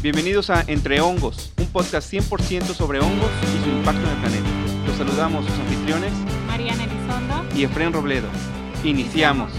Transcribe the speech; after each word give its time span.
Bienvenidos 0.00 0.48
a 0.50 0.62
Entre 0.68 1.00
Hongos, 1.00 1.52
un 1.58 1.66
podcast 1.66 2.12
100% 2.12 2.72
sobre 2.72 3.00
hongos 3.00 3.30
y 3.42 3.64
su 3.64 3.68
impacto 3.68 4.00
en 4.00 4.10
el 4.10 4.16
planeta. 4.18 4.48
Los 4.86 4.96
saludamos 4.96 5.44
sus 5.44 5.58
anfitriones 5.58 6.12
Mariana 6.46 6.84
Elizondo 6.84 7.44
y 7.52 7.64
Efren 7.64 7.92
Robledo. 7.92 8.28
Iniciamos. 8.84 9.50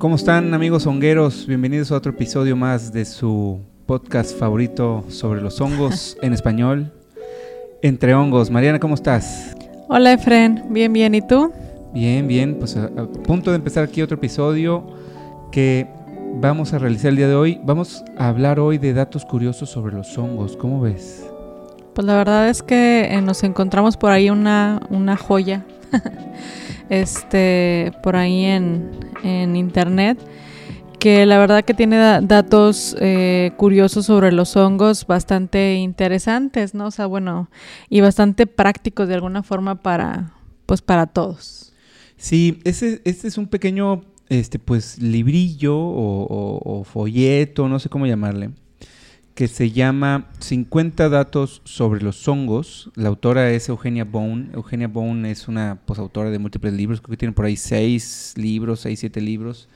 ¿Cómo 0.00 0.16
están 0.16 0.54
amigos 0.54 0.86
hongueros? 0.86 1.46
Bienvenidos 1.46 1.92
a 1.92 1.96
otro 1.96 2.12
episodio 2.12 2.56
más 2.56 2.90
de 2.90 3.04
su 3.04 3.60
podcast 3.84 4.34
favorito 4.34 5.04
sobre 5.10 5.42
los 5.42 5.60
hongos 5.60 6.16
en 6.22 6.32
español. 6.32 6.90
Entre 7.82 8.14
hongos. 8.14 8.50
Mariana, 8.50 8.80
¿cómo 8.80 8.94
estás? 8.94 9.54
Hola 9.88 10.14
Efren, 10.14 10.64
bien, 10.70 10.94
bien, 10.94 11.14
¿y 11.14 11.20
tú? 11.20 11.52
Bien, 11.92 12.26
bien, 12.26 12.58
pues 12.58 12.78
a, 12.78 12.84
a 12.84 13.06
punto 13.08 13.50
de 13.50 13.56
empezar 13.56 13.84
aquí 13.84 14.00
otro 14.00 14.16
episodio 14.16 14.86
que 15.52 15.86
vamos 16.36 16.72
a 16.72 16.78
realizar 16.78 17.10
el 17.10 17.16
día 17.16 17.28
de 17.28 17.34
hoy. 17.34 17.60
Vamos 17.62 18.02
a 18.16 18.28
hablar 18.28 18.58
hoy 18.58 18.78
de 18.78 18.94
datos 18.94 19.26
curiosos 19.26 19.68
sobre 19.68 19.94
los 19.94 20.16
hongos. 20.16 20.56
¿Cómo 20.56 20.80
ves? 20.80 21.30
Pues 21.92 22.06
la 22.06 22.16
verdad 22.16 22.48
es 22.48 22.62
que 22.62 23.02
eh, 23.04 23.20
nos 23.20 23.44
encontramos 23.44 23.98
por 23.98 24.12
ahí 24.12 24.30
una, 24.30 24.80
una 24.88 25.18
joya, 25.18 25.66
este, 26.90 27.92
por 28.02 28.16
ahí 28.16 28.44
en, 28.44 28.90
en 29.22 29.56
internet, 29.56 30.18
que 30.98 31.24
la 31.26 31.38
verdad 31.38 31.64
que 31.64 31.74
tiene 31.74 31.96
da- 31.96 32.20
datos 32.20 32.96
eh, 33.00 33.52
curiosos 33.56 34.06
sobre 34.06 34.32
los 34.32 34.56
hongos 34.56 35.06
bastante 35.06 35.76
interesantes, 35.76 36.74
¿no? 36.74 36.86
O 36.86 36.90
sea, 36.90 37.06
bueno, 37.06 37.48
y 37.88 38.00
bastante 38.00 38.46
prácticos 38.46 39.08
de 39.08 39.14
alguna 39.14 39.42
forma 39.42 39.76
para, 39.76 40.32
pues 40.66 40.82
para 40.82 41.06
todos. 41.06 41.72
Sí, 42.16 42.60
ese, 42.64 43.00
este 43.04 43.28
es 43.28 43.38
un 43.38 43.46
pequeño, 43.46 44.02
este, 44.28 44.58
pues, 44.58 44.98
librillo 44.98 45.76
o- 45.78 46.60
o 46.80 46.84
folleto, 46.84 47.66
no 47.68 47.78
sé 47.78 47.88
cómo 47.88 48.06
llamarle, 48.06 48.50
que 49.40 49.48
se 49.48 49.70
llama 49.70 50.26
50 50.40 51.08
datos 51.08 51.62
sobre 51.64 52.02
los 52.02 52.28
hongos. 52.28 52.90
La 52.94 53.08
autora 53.08 53.50
es 53.52 53.70
Eugenia 53.70 54.04
Bone. 54.04 54.50
Eugenia 54.52 54.86
Bone 54.86 55.30
es 55.30 55.48
una 55.48 55.80
pues, 55.86 55.98
autora 55.98 56.28
de 56.28 56.38
múltiples 56.38 56.74
libros, 56.74 57.00
creo 57.00 57.12
que 57.12 57.16
tiene 57.16 57.32
por 57.32 57.46
ahí 57.46 57.56
seis 57.56 58.34
libros, 58.36 58.80
seis, 58.80 59.00
siete 59.00 59.22
libros. 59.22 59.66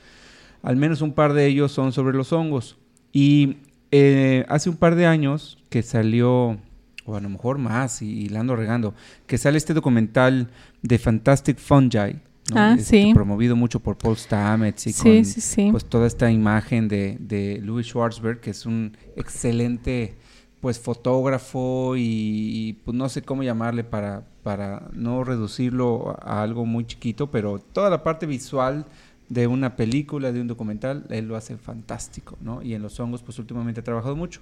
Al 0.61 0.75
menos 0.75 1.01
un 1.01 1.13
par 1.13 1.33
de 1.33 1.47
ellos 1.47 1.71
son 1.71 1.93
sobre 1.93 2.15
los 2.15 2.31
hongos. 2.31 2.77
Y 3.11 3.57
eh, 3.89 4.45
hace 4.49 4.69
un 4.69 4.77
par 4.77 4.93
de 4.93 5.07
años 5.07 5.57
que 5.69 5.81
salió, 5.81 6.59
o 7.05 7.15
a 7.15 7.19
lo 7.19 7.29
mejor 7.29 7.57
más, 7.57 8.03
y, 8.03 8.11
y 8.11 8.29
la 8.29 8.41
ando 8.41 8.55
regando, 8.55 8.93
que 9.25 9.39
sale 9.39 9.57
este 9.57 9.73
documental 9.73 10.51
de 10.83 10.99
Fantastic 10.99 11.57
Fungi. 11.57 12.19
¿No? 12.53 12.59
Ah, 12.59 12.75
Este, 12.77 12.83
sí. 13.07 13.13
Promovido 13.13 13.55
mucho 13.55 13.79
por 13.79 13.97
Paul 13.97 14.17
Stamets 14.17 14.87
y 14.87 14.93
Sí, 14.93 15.01
con 15.03 15.25
sí, 15.25 15.67
pues 15.71 15.85
toda 15.85 16.07
esta 16.07 16.31
imagen 16.31 16.87
de, 16.87 17.17
de 17.19 17.59
Louis 17.61 17.87
Schwarzberg, 17.87 18.39
que 18.39 18.51
es 18.51 18.65
un 18.65 18.95
excelente 19.15 20.15
pues 20.61 20.79
fotógrafo 20.79 21.95
y, 21.95 22.01
y, 22.01 22.73
pues 22.73 22.97
no 22.97 23.07
sé 23.07 23.21
cómo 23.21 23.43
llamarle 23.43 23.83
para, 23.83 24.25
para 24.41 24.89
no 24.93 25.23
reducirlo 25.23 26.17
a 26.23 26.41
algo 26.41 26.65
muy 26.65 26.85
chiquito, 26.85 27.29
pero 27.29 27.59
toda 27.59 27.89
la 27.91 28.03
parte 28.03 28.25
visual 28.25 28.87
de 29.29 29.45
una 29.47 29.75
película, 29.75 30.31
de 30.31 30.41
un 30.41 30.47
documental, 30.47 31.05
él 31.09 31.27
lo 31.27 31.35
hace 31.35 31.57
fantástico, 31.57 32.37
¿no? 32.41 32.63
Y 32.63 32.73
en 32.73 32.81
los 32.81 32.99
hongos 32.99 33.21
pues 33.21 33.37
últimamente 33.37 33.81
ha 33.81 33.83
trabajado 33.83 34.15
mucho. 34.15 34.41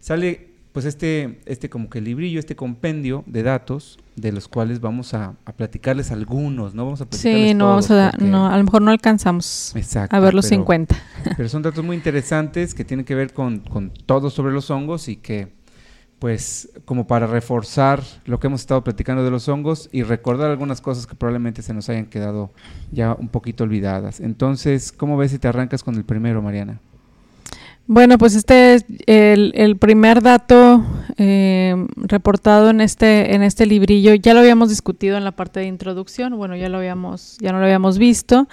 Sale 0.00 0.53
pues 0.74 0.86
este, 0.86 1.40
este 1.46 1.70
como 1.70 1.88
que 1.88 2.00
librillo, 2.00 2.40
este 2.40 2.56
compendio 2.56 3.22
de 3.26 3.44
datos 3.44 3.96
de 4.16 4.32
los 4.32 4.48
cuales 4.48 4.80
vamos 4.80 5.14
a, 5.14 5.34
a 5.44 5.52
platicarles 5.52 6.10
algunos, 6.10 6.74
¿no? 6.74 6.84
Vamos 6.84 7.00
a 7.00 7.06
platicarles 7.06 7.48
Sí, 7.50 7.54
no, 7.54 7.66
todos 7.76 7.88
vamos 7.88 8.04
a, 8.06 8.10
porque- 8.10 8.24
no, 8.26 8.46
a 8.48 8.58
lo 8.58 8.64
mejor 8.64 8.82
no 8.82 8.90
alcanzamos 8.90 9.72
Exacto, 9.76 10.16
a 10.16 10.18
ver 10.20 10.34
los 10.34 10.46
pero- 10.46 10.56
50. 10.62 10.96
pero 11.36 11.48
son 11.48 11.62
datos 11.62 11.84
muy 11.84 11.94
interesantes 11.96 12.74
que 12.74 12.84
tienen 12.84 13.06
que 13.06 13.14
ver 13.14 13.32
con, 13.32 13.60
con 13.60 13.90
todo 14.04 14.30
sobre 14.30 14.52
los 14.52 14.68
hongos 14.68 15.06
y 15.08 15.14
que, 15.16 15.54
pues, 16.18 16.68
como 16.84 17.06
para 17.06 17.28
reforzar 17.28 18.02
lo 18.24 18.40
que 18.40 18.48
hemos 18.48 18.60
estado 18.62 18.82
platicando 18.82 19.22
de 19.24 19.30
los 19.30 19.48
hongos 19.48 19.88
y 19.92 20.02
recordar 20.02 20.50
algunas 20.50 20.80
cosas 20.80 21.06
que 21.06 21.14
probablemente 21.14 21.62
se 21.62 21.72
nos 21.72 21.88
hayan 21.88 22.06
quedado 22.06 22.50
ya 22.90 23.14
un 23.14 23.28
poquito 23.28 23.62
olvidadas. 23.62 24.18
Entonces, 24.18 24.90
¿cómo 24.90 25.16
ves 25.16 25.30
si 25.30 25.38
te 25.38 25.46
arrancas 25.46 25.84
con 25.84 25.94
el 25.94 26.04
primero, 26.04 26.42
Mariana? 26.42 26.80
Bueno, 27.86 28.16
pues 28.16 28.34
este 28.34 28.74
es 28.74 28.84
el, 29.06 29.76
primer 29.76 30.22
dato 30.22 30.82
eh, 31.18 31.76
reportado 31.96 32.70
en 32.70 32.80
este 32.80 33.34
en 33.34 33.42
este 33.42 33.66
librillo. 33.66 34.14
Ya 34.14 34.32
lo 34.32 34.40
habíamos 34.40 34.70
discutido 34.70 35.18
en 35.18 35.24
la 35.24 35.32
parte 35.32 35.60
de 35.60 35.66
introducción. 35.66 36.34
Bueno, 36.36 36.56
ya 36.56 36.70
lo 36.70 36.78
habíamos 36.78 37.36
ya 37.40 37.52
no 37.52 37.58
lo 37.58 37.64
habíamos 37.64 37.98
visto. 37.98 38.48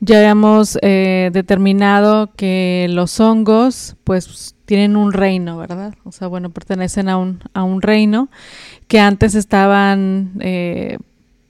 Ya 0.00 0.18
habíamos 0.18 0.78
eh, 0.80 1.30
determinado 1.32 2.32
que 2.34 2.86
los 2.90 3.20
hongos, 3.20 3.96
pues 4.04 4.54
tienen 4.64 4.96
un 4.96 5.12
reino, 5.12 5.58
¿verdad? 5.58 5.94
O 6.04 6.10
sea, 6.10 6.28
bueno, 6.28 6.48
pertenecen 6.48 7.10
a 7.10 7.18
un 7.18 7.40
a 7.52 7.64
un 7.64 7.82
reino 7.82 8.30
que 8.88 9.00
antes 9.00 9.34
estaban 9.34 10.32
eh, 10.40 10.96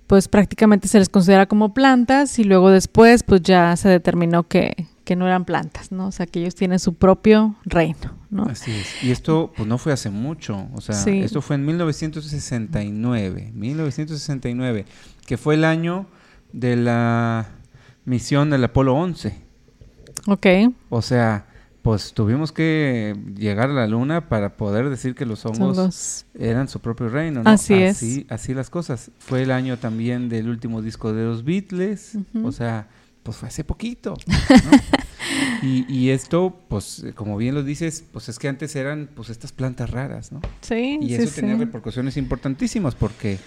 pues 0.09 0.29
prácticamente 0.29 0.89
se 0.89 0.99
les 0.99 1.09
considera 1.09 1.47
como 1.47 1.73
plantas 1.73 2.39
y 2.39 2.45
luego 2.45 2.71
después 2.71 3.23
pues 3.23 3.43
ya 3.43 3.77
se 3.77 3.89
determinó 3.89 4.43
que, 4.43 4.89
que 5.05 5.17
no 5.17 5.27
eran 5.27 5.45
plantas, 5.45 5.91
¿no? 5.93 6.07
O 6.09 6.13
sea, 6.13 6.27
que 6.27 6.41
ellos 6.41 6.55
tienen 6.55 6.79
su 6.79 6.95
propio 6.95 7.57
reino, 7.65 8.17
¿no? 8.31 8.45
Así 8.45 8.71
es. 8.71 9.03
Y 9.03 9.11
esto, 9.11 9.53
pues, 9.57 9.69
no 9.69 9.79
fue 9.79 9.93
hace 9.93 10.11
mucho. 10.11 10.69
O 10.75 10.81
sea, 10.81 10.95
Sí. 10.95 11.21
esto 11.21 11.43
fue 11.43 11.57
en 11.57 11.67
1969. 11.67 13.51
1969, 13.55 14.87
que 15.27 15.37
fue 15.37 15.55
el 15.55 15.65
año 15.65 16.07
de 16.53 16.77
la 16.77 17.49
misión 18.05 18.51
del 18.51 18.65
Apolo 18.65 18.95
11. 18.95 19.35
Ok, 20.27 20.47
O 20.89 21.03
sea, 21.03 21.47
pues 21.83 22.13
tuvimos 22.13 22.53
que 22.53 23.17
llegar 23.37 23.71
a 23.71 23.73
la 23.73 23.89
luna 23.89 24.29
para 24.29 24.57
poder 24.57 24.89
decir 24.89 25.17
que 25.17 25.27
los 25.27 25.45
hongos 25.45 25.77
los... 25.77 26.27
eran 26.39 26.69
su 26.69 26.79
propio 26.79 27.09
reino, 27.09 27.43
¿no? 27.43 27.51
Así 27.51 27.75
es. 27.75 27.97
Así, 27.97 28.27
así 28.29 28.55
las 28.55 28.71
cosas. 28.71 29.11
Fue 29.19 29.43
el 29.43 29.51
año 29.51 29.77
también 29.79 30.29
del 30.29 30.49
último 30.49 30.81
disco 30.81 31.13
de 31.13 31.25
los 31.25 31.45
Beatles. 31.45 32.17
O 32.45 32.53
sea, 32.53 32.87
pues 33.23 33.37
fue 33.37 33.49
hace 33.49 33.65
poquito. 33.65 34.15
¿no? 34.27 34.71
y, 35.63 35.85
y 35.93 36.11
esto, 36.11 36.57
pues, 36.69 37.05
como 37.15 37.37
bien 37.37 37.55
lo 37.55 37.63
dices, 37.63 38.05
pues 38.13 38.29
es 38.29 38.39
que 38.39 38.49
antes 38.49 38.75
eran 38.77 39.09
pues 39.15 39.31
estas 39.31 39.53
plantas 39.53 39.91
raras, 39.91 40.33
¿no? 40.33 40.41
Sí, 40.61 40.99
Y 41.01 41.09
sí, 41.09 41.15
eso 41.15 41.35
tenía 41.35 41.55
sí. 41.55 41.61
repercusiones 41.61 42.17
importantísimas 42.17 42.95
porque, 42.95 43.39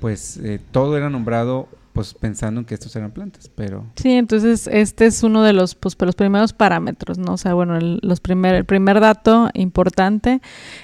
pues, 0.00 0.38
eh, 0.38 0.60
todo 0.70 0.96
era 0.96 1.10
nombrado, 1.10 1.68
pues, 1.92 2.14
pensando 2.14 2.60
en 2.60 2.64
que 2.66 2.74
estos 2.74 2.94
eran 2.96 3.10
plantas, 3.10 3.50
pero... 3.54 3.84
Sí, 3.96 4.12
entonces 4.12 4.68
este 4.72 5.06
es 5.06 5.22
uno 5.22 5.42
de 5.42 5.52
los, 5.52 5.74
pues, 5.74 5.96
los 6.00 6.14
primeros 6.14 6.52
parámetros, 6.52 7.18
¿no? 7.18 7.32
O 7.34 7.36
sea, 7.36 7.52
bueno, 7.52 7.76
el, 7.76 7.98
los 8.02 8.20
primer, 8.20 8.54
el 8.54 8.64
primer 8.64 9.00
dato 9.00 9.50
importante 9.54 10.40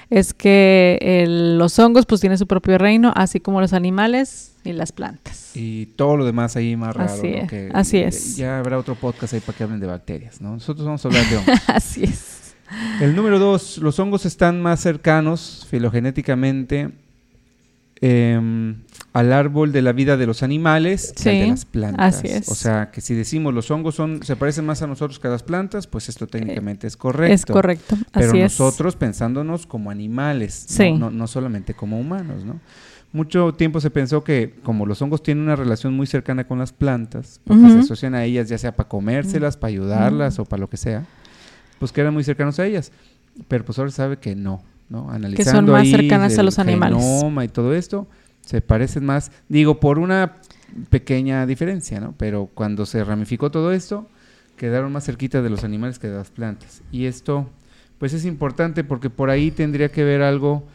es 0.09 0.33
que 0.33 0.99
el- 1.01 1.57
los 1.57 1.79
hongos 1.79 2.05
pues 2.05 2.21
tienen 2.21 2.37
su 2.37 2.45
propio 2.45 2.77
reino, 2.77 3.13
así 3.15 3.39
como 3.39 3.61
los 3.61 3.71
animales 3.73 4.56
y 4.67 4.73
las 4.73 4.91
plantas. 4.91 5.51
Y 5.55 5.87
todo 5.95 6.17
lo 6.17 6.25
demás 6.25 6.55
ahí 6.55 6.75
más 6.75 6.95
raro. 6.95 7.11
Así 7.13 7.31
¿no? 7.31 7.37
es, 7.37 7.49
Que, 7.49 7.69
así 7.73 7.97
eh, 7.97 8.07
es. 8.07 8.37
Ya 8.37 8.59
habrá 8.59 8.77
otro 8.77 8.95
podcast 8.95 9.33
ahí 9.33 9.39
para 9.39 9.57
que 9.57 9.63
hablen 9.63 9.79
de 9.79 9.87
bacterias, 9.87 10.41
¿no? 10.41 10.51
Nosotros 10.53 10.85
vamos 10.85 11.03
a 11.03 11.07
hablar 11.07 11.25
de 11.29 11.37
hongos. 11.37 11.55
así 11.67 12.03
es. 12.03 12.55
El 13.01 13.15
número 13.15 13.39
dos, 13.39 13.77
los 13.77 13.97
hongos 13.99 14.25
están 14.25 14.61
más 14.61 14.81
cercanos 14.81 15.65
filogenéticamente 15.69 16.89
em, 18.01 18.75
al 19.13 19.33
árbol 19.33 19.71
de 19.71 19.81
la 19.81 19.91
vida 19.93 20.17
de 20.17 20.27
los 20.27 20.43
animales 20.43 21.13
que 21.15 21.29
al 21.29 21.35
de 21.39 21.47
las 21.47 21.65
plantas. 21.65 22.15
así 22.17 22.27
es. 22.27 22.49
O 22.49 22.55
sea, 22.55 22.91
que 22.91 23.01
si 23.01 23.15
decimos 23.15 23.53
los 23.53 23.71
hongos 23.71 23.95
son 23.95 24.21
se 24.23 24.35
parecen 24.35 24.65
más 24.65 24.81
a 24.81 24.87
nosotros 24.87 25.17
que 25.19 25.27
a 25.27 25.31
las 25.31 25.43
plantas, 25.43 25.87
pues 25.87 26.09
esto 26.09 26.27
técnicamente 26.27 26.85
es 26.87 26.95
correcto. 26.97 27.33
Es 27.33 27.45
correcto, 27.45 27.97
Pero 28.11 28.29
así 28.29 28.37
es. 28.39 28.59
nosotros 28.59 28.95
pensándonos 28.95 29.65
como 29.65 29.89
animales, 29.89 30.67
no- 30.79 30.97
no, 30.99 31.11
no 31.11 31.27
solamente 31.27 31.73
como 31.73 31.99
humanos, 31.99 32.43
¿no? 32.45 32.59
Mucho 33.13 33.53
tiempo 33.53 33.79
se 33.79 33.89
pensó 33.89 34.23
que 34.23 34.55
como 34.63 34.85
los 34.85 35.01
hongos 35.01 35.23
tienen 35.23 35.45
una 35.45 35.55
relación 35.55 35.93
muy 35.93 36.07
cercana 36.07 36.45
con 36.45 36.59
las 36.59 36.73
plantas, 36.73 37.39
porque 37.45 37.69
se 37.69 37.79
asocian 37.79 38.15
a 38.15 38.23
ellas 38.25 38.49
ya 38.49 38.57
sea 38.57 38.75
para 38.75 38.89
comérselas, 38.89 39.55
para 39.57 39.69
ayudarlas 39.69 40.39
o 40.39 40.45
para 40.45 40.59
lo 40.59 40.69
que 40.69 40.77
sea, 40.77 41.05
pues 41.79 41.91
que 41.91 42.01
eran 42.01 42.13
muy 42.13 42.23
cercanos 42.23 42.59
a 42.59 42.65
ellas. 42.65 42.91
Pero 43.47 43.63
pues 43.63 43.79
ahora 43.79 43.91
se 43.91 43.97
sabe 43.97 44.17
que 44.17 44.35
no, 44.35 44.61
¿no? 44.89 45.09
Analizando 45.09 45.71
más 45.71 45.83
ahí 45.83 45.91
cercanas 45.91 46.37
a 46.37 46.41
el 46.41 46.45
los 46.45 46.59
animales. 46.59 46.97
genoma 46.97 47.45
y 47.45 47.47
todo 47.47 47.73
esto, 47.73 48.07
se 48.41 48.61
parecen 48.61 49.05
más, 49.05 49.31
digo, 49.47 49.79
por 49.79 49.99
una 49.99 50.37
pequeña 50.89 51.45
diferencia, 51.45 51.99
¿no? 51.99 52.13
Pero 52.17 52.49
cuando 52.53 52.85
se 52.85 53.03
ramificó 53.03 53.51
todo 53.51 53.71
esto, 53.71 54.07
quedaron 54.57 54.91
más 54.91 55.05
cerquita 55.05 55.41
de 55.41 55.49
los 55.49 55.63
animales 55.63 55.99
que 55.99 56.07
de 56.07 56.17
las 56.17 56.29
plantas. 56.29 56.81
Y 56.91 57.05
esto, 57.05 57.49
pues 57.99 58.13
es 58.13 58.25
importante 58.25 58.83
porque 58.83 59.09
por 59.09 59.29
ahí 59.29 59.51
tendría 59.51 59.89
que 59.89 60.03
ver 60.03 60.21
algo 60.21 60.67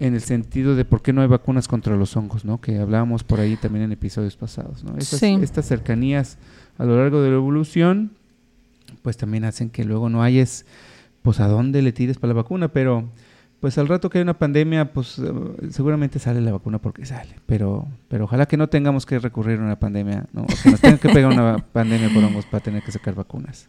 en 0.00 0.14
el 0.14 0.22
sentido 0.22 0.74
de 0.74 0.84
por 0.84 1.02
qué 1.02 1.12
no 1.12 1.20
hay 1.22 1.28
vacunas 1.28 1.68
contra 1.68 1.94
los 1.94 2.16
hongos, 2.16 2.44
¿no? 2.44 2.60
Que 2.60 2.78
hablábamos 2.78 3.22
por 3.22 3.38
ahí 3.38 3.56
también 3.56 3.84
en 3.84 3.92
episodios 3.92 4.34
pasados, 4.36 4.82
¿no? 4.82 4.96
Estas, 4.96 5.20
Sí. 5.20 5.38
estas 5.42 5.66
cercanías 5.66 6.38
a 6.78 6.84
lo 6.84 6.96
largo 6.96 7.20
de 7.22 7.28
la 7.30 7.36
evolución, 7.36 8.12
pues 9.02 9.16
también 9.16 9.44
hacen 9.44 9.70
que 9.70 9.84
luego 9.84 10.08
no 10.08 10.22
hayas 10.22 10.64
pues 11.22 11.38
a 11.38 11.48
dónde 11.48 11.82
le 11.82 11.92
tires 11.92 12.16
para 12.18 12.32
la 12.32 12.42
vacuna, 12.42 12.68
pero 12.68 13.08
pues 13.60 13.76
al 13.76 13.88
rato 13.88 14.08
que 14.08 14.16
hay 14.16 14.22
una 14.22 14.38
pandemia, 14.38 14.90
pues 14.94 15.18
eh, 15.18 15.30
seguramente 15.68 16.18
sale 16.18 16.40
la 16.40 16.50
vacuna 16.52 16.78
porque 16.78 17.04
sale, 17.04 17.36
pero 17.44 17.86
pero 18.08 18.24
ojalá 18.24 18.46
que 18.46 18.56
no 18.56 18.68
tengamos 18.70 19.04
que 19.04 19.18
recurrir 19.18 19.58
a 19.60 19.62
una 19.62 19.78
pandemia, 19.78 20.24
¿no? 20.32 20.44
O 20.44 20.46
que 20.46 20.70
nos 20.70 20.80
tenga 20.80 20.96
que 20.96 21.10
pegar 21.10 21.30
una 21.30 21.58
pandemia 21.72 22.08
por 22.08 22.24
hongos 22.24 22.46
para 22.46 22.62
tener 22.62 22.82
que 22.82 22.90
sacar 22.90 23.14
vacunas. 23.14 23.68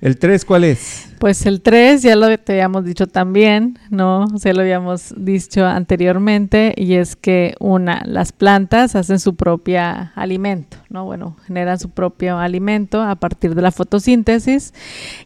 ¿El 0.00 0.18
3 0.18 0.44
cuál 0.44 0.64
es? 0.64 1.08
Pues 1.18 1.46
el 1.46 1.62
3 1.62 2.02
ya 2.02 2.16
lo 2.16 2.36
te 2.38 2.52
habíamos 2.52 2.84
dicho 2.84 3.06
también, 3.06 3.78
¿no? 3.90 4.24
O 4.24 4.38
sea, 4.38 4.52
lo 4.52 4.60
habíamos 4.60 5.14
dicho 5.16 5.64
anteriormente 5.64 6.74
y 6.76 6.94
es 6.94 7.16
que 7.16 7.54
una, 7.60 8.02
las 8.04 8.32
plantas 8.32 8.96
hacen 8.96 9.18
su 9.18 9.34
propia 9.34 10.12
alimento, 10.14 10.76
¿no? 10.90 11.04
Bueno, 11.04 11.36
generan 11.46 11.78
su 11.78 11.88
propio 11.88 12.38
alimento 12.38 13.00
a 13.02 13.14
partir 13.16 13.54
de 13.54 13.62
la 13.62 13.72
fotosíntesis 13.72 14.74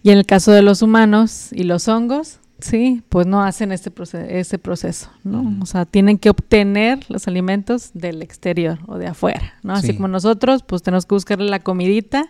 y 0.02 0.10
en 0.10 0.18
el 0.18 0.26
caso 0.26 0.52
de 0.52 0.62
los 0.62 0.82
humanos 0.82 1.48
y 1.52 1.64
los 1.64 1.88
hongos, 1.88 2.38
sí, 2.60 3.02
pues 3.08 3.26
no 3.26 3.42
hacen 3.42 3.72
este 3.72 3.90
proceso, 3.90 4.24
ese 4.28 4.58
proceso, 4.58 5.10
¿no? 5.24 5.56
O 5.62 5.66
sea, 5.66 5.84
tienen 5.84 6.18
que 6.18 6.30
obtener 6.30 7.00
los 7.08 7.28
alimentos 7.28 7.90
del 7.94 8.22
exterior 8.22 8.78
o 8.86 8.98
de 8.98 9.06
afuera, 9.06 9.54
¿no? 9.62 9.74
Así 9.74 9.88
Sí. 9.88 9.94
como 9.94 10.08
nosotros, 10.08 10.62
pues 10.64 10.82
tenemos 10.82 11.06
que 11.06 11.14
buscarle 11.14 11.48
la 11.48 11.60
comidita 11.60 12.26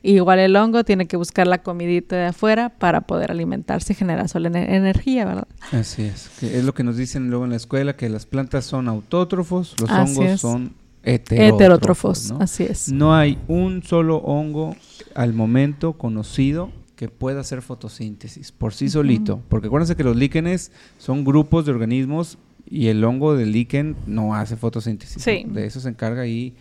Igual 0.00 0.38
el 0.38 0.54
hongo 0.54 0.84
tiene 0.84 1.06
que 1.06 1.16
buscar 1.16 1.48
la 1.48 1.58
comidita 1.58 2.14
de 2.14 2.26
afuera 2.26 2.68
para 2.68 3.00
poder 3.00 3.32
alimentarse 3.32 3.94
y 3.94 3.96
generar 3.96 4.26
ener- 4.26 4.70
energía, 4.72 5.24
¿verdad? 5.24 5.48
Así 5.72 6.02
es. 6.02 6.30
Que 6.38 6.56
es 6.56 6.64
lo 6.64 6.72
que 6.72 6.84
nos 6.84 6.96
dicen 6.96 7.30
luego 7.30 7.44
en 7.44 7.50
la 7.50 7.56
escuela, 7.56 7.96
que 7.96 8.08
las 8.08 8.24
plantas 8.24 8.64
son 8.64 8.86
autótrofos, 8.88 9.74
los 9.80 9.90
Así 9.90 10.12
hongos 10.20 10.24
es. 10.34 10.40
son 10.40 10.74
heterótrofos. 11.02 11.54
Heterótrofos, 11.60 12.30
¿no? 12.30 12.38
así 12.40 12.62
es. 12.62 12.92
No 12.92 13.12
hay 13.12 13.38
un 13.48 13.82
solo 13.82 14.18
hongo 14.18 14.76
al 15.16 15.34
momento 15.34 15.94
conocido 15.94 16.70
que 16.98 17.08
pueda 17.08 17.42
hacer 17.42 17.62
fotosíntesis 17.62 18.50
por 18.50 18.74
sí 18.74 18.88
solito. 18.88 19.40
Porque 19.48 19.68
acuérdense 19.68 19.94
que 19.94 20.02
los 20.02 20.16
líquenes 20.16 20.72
son 20.98 21.24
grupos 21.24 21.64
de 21.64 21.70
organismos 21.70 22.38
y 22.68 22.88
el 22.88 23.04
hongo 23.04 23.36
del 23.36 23.52
líquen 23.52 23.94
no 24.08 24.34
hace 24.34 24.56
fotosíntesis. 24.56 25.24
De 25.24 25.64
eso 25.64 25.78
se 25.78 25.88
encarga 25.90 26.22
ahí 26.22 26.54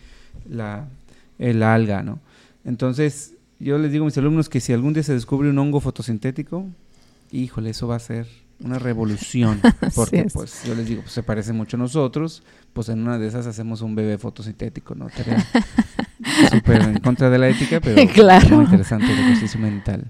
la, 0.48 0.88
el 1.40 1.64
alga, 1.64 2.04
¿no? 2.04 2.20
Entonces, 2.66 3.34
yo 3.60 3.80
les 3.80 3.92
digo 3.92 4.04
a 4.04 4.06
mis 4.06 4.18
alumnos 4.20 4.48
que 4.48 4.60
si 4.60 4.74
algún 4.74 4.94
día 4.94 5.02
se 5.02 5.14
descubre 5.16 5.50
un 5.50 5.58
hongo 5.58 5.80
fotosintético, 5.80 6.68
híjole, 7.32 7.72
eso 7.72 7.88
va 7.88 7.96
a 7.96 8.00
ser 8.00 8.28
una 8.64 8.78
revolución. 8.78 9.60
Porque, 9.96 10.20
es. 10.20 10.34
pues, 10.34 10.62
yo 10.68 10.76
les 10.76 10.86
digo, 10.86 11.02
pues, 11.02 11.14
se 11.14 11.24
parece 11.24 11.52
mucho 11.52 11.78
a 11.78 11.80
nosotros, 11.80 12.44
pues 12.74 12.90
en 12.90 13.00
una 13.00 13.18
de 13.18 13.26
esas 13.26 13.48
hacemos 13.48 13.82
un 13.82 13.96
bebé 13.96 14.20
fotosintético, 14.20 14.94
¿no? 14.94 15.08
Súper 16.52 16.82
en 16.84 17.00
contra 17.00 17.32
de 17.32 17.40
la 17.40 17.50
ética, 17.50 17.80
pero 17.80 18.08
Claro. 18.14 18.56
muy 18.58 18.66
interesante 18.66 19.12
el 19.12 19.18
ejercicio 19.18 19.60
mental. 19.60 20.06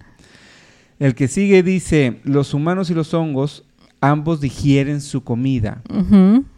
El 0.99 1.15
que 1.15 1.27
sigue 1.27 1.63
dice, 1.63 2.19
los 2.23 2.53
humanos 2.53 2.89
y 2.89 2.93
los 2.93 3.13
hongos 3.13 3.63
ambos 4.01 4.41
digieren 4.41 5.01
su 5.01 5.23
comida, 5.23 5.81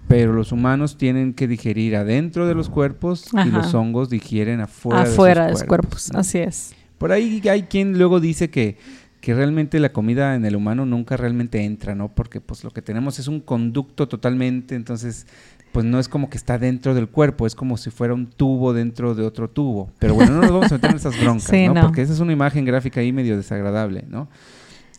pero 0.08 0.34
los 0.34 0.52
humanos 0.52 0.98
tienen 0.98 1.34
que 1.34 1.48
digerir 1.48 1.96
adentro 1.96 2.48
de 2.48 2.56
los 2.56 2.70
cuerpos 2.70 3.28
y 3.46 3.50
los 3.50 3.74
hongos 3.74 4.10
digieren 4.10 4.62
afuera, 4.62 5.04
Afuera 5.04 5.44
de 5.44 5.48
de 5.48 5.54
sus 5.54 5.62
los 5.62 5.68
cuerpos, 5.68 6.12
¿no? 6.14 6.20
así 6.20 6.40
es. 6.40 6.74
Por 6.98 7.12
ahí 7.12 7.42
hay 7.50 7.64
quien 7.64 7.98
luego 7.98 8.20
dice 8.20 8.50
que, 8.50 8.78
que 9.22 9.34
realmente 9.34 9.80
la 9.80 9.94
comida 9.94 10.36
en 10.36 10.46
el 10.46 10.56
humano 10.56 10.86
nunca 10.86 11.16
realmente 11.16 11.64
entra, 11.64 11.96
¿no? 11.96 12.10
Porque 12.10 12.42
pues 12.42 12.64
lo 12.64 12.72
que 12.72 12.82
tenemos 12.82 13.20
es 13.20 13.28
un 13.28 13.40
conducto 13.40 14.08
totalmente, 14.08 14.76
entonces 14.76 15.28
pues 15.72 15.86
no 15.86 16.00
es 16.00 16.08
como 16.10 16.30
que 16.30 16.38
está 16.38 16.58
dentro 16.58 16.94
del 16.96 17.08
cuerpo, 17.08 17.46
es 17.46 17.54
como 17.56 17.78
si 17.78 17.90
fuera 17.92 18.14
un 18.14 18.26
tubo 18.28 18.74
dentro 18.74 19.14
de 19.16 19.24
otro 19.24 19.50
tubo. 19.50 19.92
Pero 20.00 20.16
bueno, 20.16 20.32
no 20.34 20.42
nos 20.42 20.52
vamos 20.52 20.72
a 20.72 20.76
meter 20.76 20.90
en 20.92 20.96
esas 20.98 21.20
broncas, 21.22 21.50
Sí, 21.50 21.68
¿no? 21.68 21.74
no. 21.76 21.82
Porque 21.84 22.02
esa 22.02 22.14
es 22.14 22.20
una 22.20 22.34
imagen 22.34 22.66
gráfica 22.66 23.02
ahí 23.02 23.12
medio 23.12 23.38
desagradable, 23.38 24.04
¿no? 24.10 24.28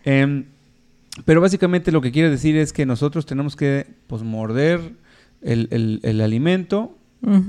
Em, 0.05 0.45
pero 1.25 1.41
básicamente 1.41 1.91
lo 1.93 2.01
que 2.01 2.13
quiere 2.13 2.31
decir 2.31 2.57
es 2.57 2.73
que 2.73 2.87
nosotros 2.87 3.27
tenemos 3.27 3.57
que 3.57 3.87
pues 4.07 4.23
morder 4.23 4.81
el, 5.43 5.69
el- 5.73 6.01
el 6.05 6.21
alimento, 6.21 6.95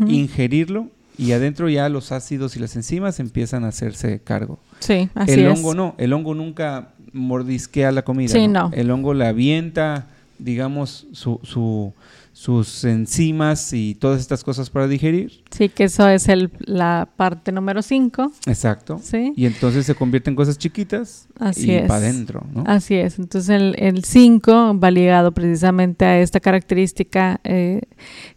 ingerirlo 0.08 0.88
y 1.18 1.34
adentro 1.34 1.70
ya 1.70 1.88
los 1.90 2.12
ácidos 2.12 2.56
y 2.56 2.60
las 2.60 2.76
enzimas 2.76 3.20
empiezan 3.20 3.64
a 3.64 3.68
hacerse 3.70 4.20
cargo. 4.24 4.60
Sí, 4.80 5.10
así 5.14 5.34
el 5.34 5.46
es. 5.48 5.58
hongo 5.60 5.74
no, 5.76 5.96
el 5.98 6.14
hongo 6.14 6.34
nunca 6.34 6.90
mordisquea 7.14 7.92
la 7.92 8.02
comida. 8.04 8.30
Sí, 8.30 8.48
no. 8.48 8.72
El 8.74 8.90
hongo 8.90 9.14
le 9.14 9.28
avienta, 9.28 10.08
digamos, 10.40 11.08
su, 11.12 11.40
su- 11.44 11.94
sus 12.42 12.86
enzimas 12.86 13.72
y 13.72 13.94
todas 13.94 14.20
estas 14.20 14.44
cosas 14.44 14.72
para 14.72 14.88
digerir. 14.88 15.44
Sí, 15.52 15.70
que 15.70 15.84
eso 15.84 16.10
es 16.10 16.28
el, 16.28 16.50
la 16.62 17.08
parte 17.16 17.52
número 17.52 17.84
5, 17.84 18.32
Exacto. 18.48 19.00
¿sí? 19.00 19.32
Y 19.36 19.46
entonces 19.46 19.86
se 19.86 19.94
convierte 19.94 20.32
en 20.32 20.36
cosas 20.36 20.58
chiquitas 20.58 21.28
Así 21.38 21.72
y 21.72 21.82
para 21.82 21.98
adentro, 21.98 22.44
¿no? 22.52 22.64
Así 22.66 22.96
es. 22.96 23.20
Entonces 23.20 23.76
el 23.78 24.04
5 24.04 24.80
va 24.80 24.90
ligado 24.90 25.34
precisamente 25.34 26.04
a 26.04 26.20
esta 26.20 26.40
característica 26.40 27.40
eh, 27.44 27.84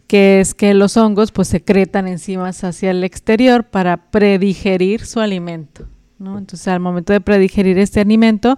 que 0.05 0.39
es 0.39 0.53
que 0.53 0.75
los 0.75 0.97
hongos 0.97 1.31
pues 1.31 1.47
secretan 1.47 2.07
enzimas 2.07 2.63
hacia 2.63 2.91
el 2.91 3.03
exterior 3.03 3.63
para 3.63 4.11
predigerir 4.11 5.03
su 5.03 5.19
alimento. 5.19 5.87
¿no? 6.19 6.37
Entonces 6.37 6.67
al 6.67 6.79
momento 6.79 7.11
de 7.11 7.21
predigerir 7.21 7.79
este 7.79 8.01
alimento 8.01 8.55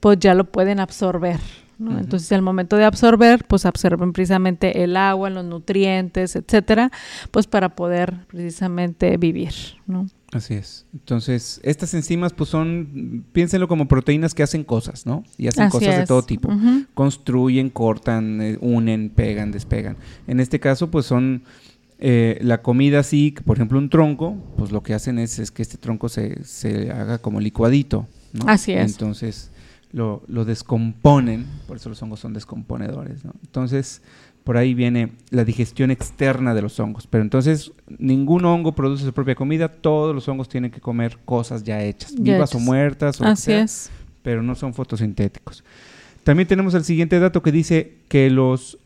pues 0.00 0.18
ya 0.18 0.34
lo 0.34 0.44
pueden 0.44 0.78
absorber. 0.78 1.40
Entonces 1.78 2.30
al 2.32 2.42
momento 2.42 2.76
de 2.76 2.84
absorber 2.84 3.44
pues 3.46 3.66
absorben 3.66 4.12
precisamente 4.12 4.84
el 4.84 4.96
agua, 4.96 5.30
los 5.30 5.44
nutrientes, 5.44 6.36
etcétera, 6.36 6.90
pues 7.30 7.46
para 7.46 7.74
poder 7.74 8.26
precisamente 8.28 9.16
vivir. 9.16 9.52
¿no? 9.86 10.06
Así 10.32 10.54
es. 10.54 10.86
Entonces, 10.92 11.60
estas 11.62 11.94
enzimas 11.94 12.32
pues 12.32 12.50
son, 12.50 13.24
piénsenlo 13.32 13.68
como 13.68 13.86
proteínas 13.86 14.34
que 14.34 14.42
hacen 14.42 14.64
cosas, 14.64 15.06
¿no? 15.06 15.22
Y 15.38 15.46
hacen 15.46 15.64
Así 15.64 15.72
cosas 15.72 15.96
de 15.96 16.06
todo 16.06 16.22
tipo. 16.22 16.50
Construyen, 16.94 17.70
cortan, 17.70 18.40
eh, 18.42 18.58
unen, 18.60 19.10
pegan, 19.10 19.52
despegan. 19.52 19.96
En 20.26 20.40
este 20.40 20.58
caso, 20.58 20.90
pues 20.90 21.06
son 21.06 21.44
eh, 22.00 22.38
la 22.42 22.62
comida 22.62 22.98
así, 22.98 23.32
que, 23.32 23.42
por 23.42 23.56
ejemplo, 23.56 23.78
un 23.78 23.90
tronco, 23.90 24.36
pues 24.56 24.72
lo 24.72 24.82
que 24.82 24.94
hacen 24.94 25.20
es, 25.20 25.38
es 25.38 25.52
que 25.52 25.62
este 25.62 25.78
tronco 25.78 26.08
se, 26.08 26.42
se 26.44 26.90
haga 26.90 27.18
como 27.18 27.38
licuadito. 27.38 28.08
¿no? 28.32 28.46
Así 28.48 28.72
es. 28.72 28.90
Entonces 28.90 29.52
lo, 29.94 30.24
lo 30.26 30.44
descomponen, 30.44 31.46
por 31.68 31.76
eso 31.76 31.88
los 31.88 32.02
hongos 32.02 32.18
son 32.18 32.32
descomponedores. 32.32 33.24
¿no? 33.24 33.32
Entonces, 33.44 34.02
por 34.42 34.56
ahí 34.56 34.74
viene 34.74 35.12
la 35.30 35.44
digestión 35.44 35.92
externa 35.92 36.52
de 36.52 36.62
los 36.62 36.78
hongos. 36.80 37.06
Pero 37.06 37.22
entonces, 37.22 37.70
ningún 37.98 38.44
hongo 38.44 38.74
produce 38.74 39.04
su 39.04 39.12
propia 39.12 39.36
comida, 39.36 39.68
todos 39.68 40.12
los 40.12 40.28
hongos 40.28 40.48
tienen 40.48 40.72
que 40.72 40.80
comer 40.80 41.18
cosas 41.24 41.62
ya 41.62 41.80
hechas, 41.80 42.12
Ya 42.16 42.34
vivas 42.34 42.54
o 42.56 42.58
muertas. 42.58 43.20
O 43.20 43.24
Así 43.24 43.44
sea 43.44 43.62
es. 43.62 43.90
pero 44.22 44.42
no 44.42 44.56
son 44.56 44.74
fotosintéticos. 44.74 45.62
También 46.24 46.48
tenemos 46.48 46.74
el 46.74 46.82
siguiente 46.82 47.20
dato 47.20 47.40
que 47.42 47.52
dice 47.52 47.98
que 48.08 48.30
los, 48.30 48.78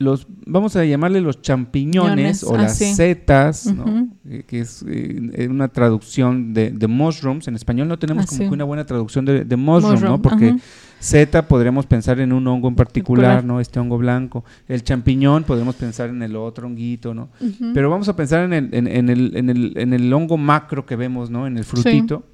los 0.00 0.26
vamos 0.46 0.74
a 0.76 0.84
llamarle 0.86 1.20
los 1.20 1.42
champiñones 1.42 2.16
Ñones, 2.16 2.44
o 2.44 2.54
ah, 2.54 2.62
las 2.62 2.78
sí. 2.78 2.94
setas, 2.94 3.66
¿no? 3.66 4.08
Eh, 4.28 4.44
que 4.46 4.60
es 4.60 4.82
eh, 4.88 5.46
una 5.48 5.68
traducción 5.68 6.54
de, 6.54 6.70
de 6.70 6.86
mushrooms. 6.86 7.46
En 7.48 7.54
español 7.54 7.86
no 7.86 7.98
tenemos 7.98 8.24
Ah, 8.24 8.26
como 8.26 8.38
sí. 8.38 8.44
que 8.48 8.54
una 8.54 8.64
buena 8.64 8.86
traducción 8.86 9.26
de, 9.26 9.44
de 9.44 9.56
mushroom, 9.56 10.00
¿no? 10.02 10.22
Porque 10.22 10.48
ajá. 10.48 10.58
seta 11.00 11.46
podremos 11.46 11.84
pensar 11.84 12.18
en 12.18 12.32
un 12.32 12.46
hongo 12.48 12.68
en 12.68 12.76
particular. 12.76 13.44
¿no? 13.44 13.60
Este 13.60 13.78
hongo 13.78 13.98
blanco. 13.98 14.42
El 14.68 14.82
champiñón 14.82 15.44
podemos 15.44 15.76
pensar 15.76 16.08
en 16.08 16.22
el 16.22 16.34
otro 16.34 16.66
honguito, 16.66 17.12
¿no? 17.12 17.28
Pero 17.74 17.90
vamos 17.90 18.08
a 18.08 18.16
pensar 18.16 18.44
en 18.44 18.54
el, 18.54 18.74
en, 18.74 18.86
en 18.86 19.08
el, 19.10 19.36
en, 19.36 19.50
el, 19.50 19.74
en 19.76 19.92
el 19.92 20.10
hongo 20.12 20.38
macro 20.38 20.86
que 20.86 20.96
vemos, 20.96 21.30
¿no? 21.30 21.46
En 21.46 21.58
el 21.58 21.64
frutito. 21.64 22.24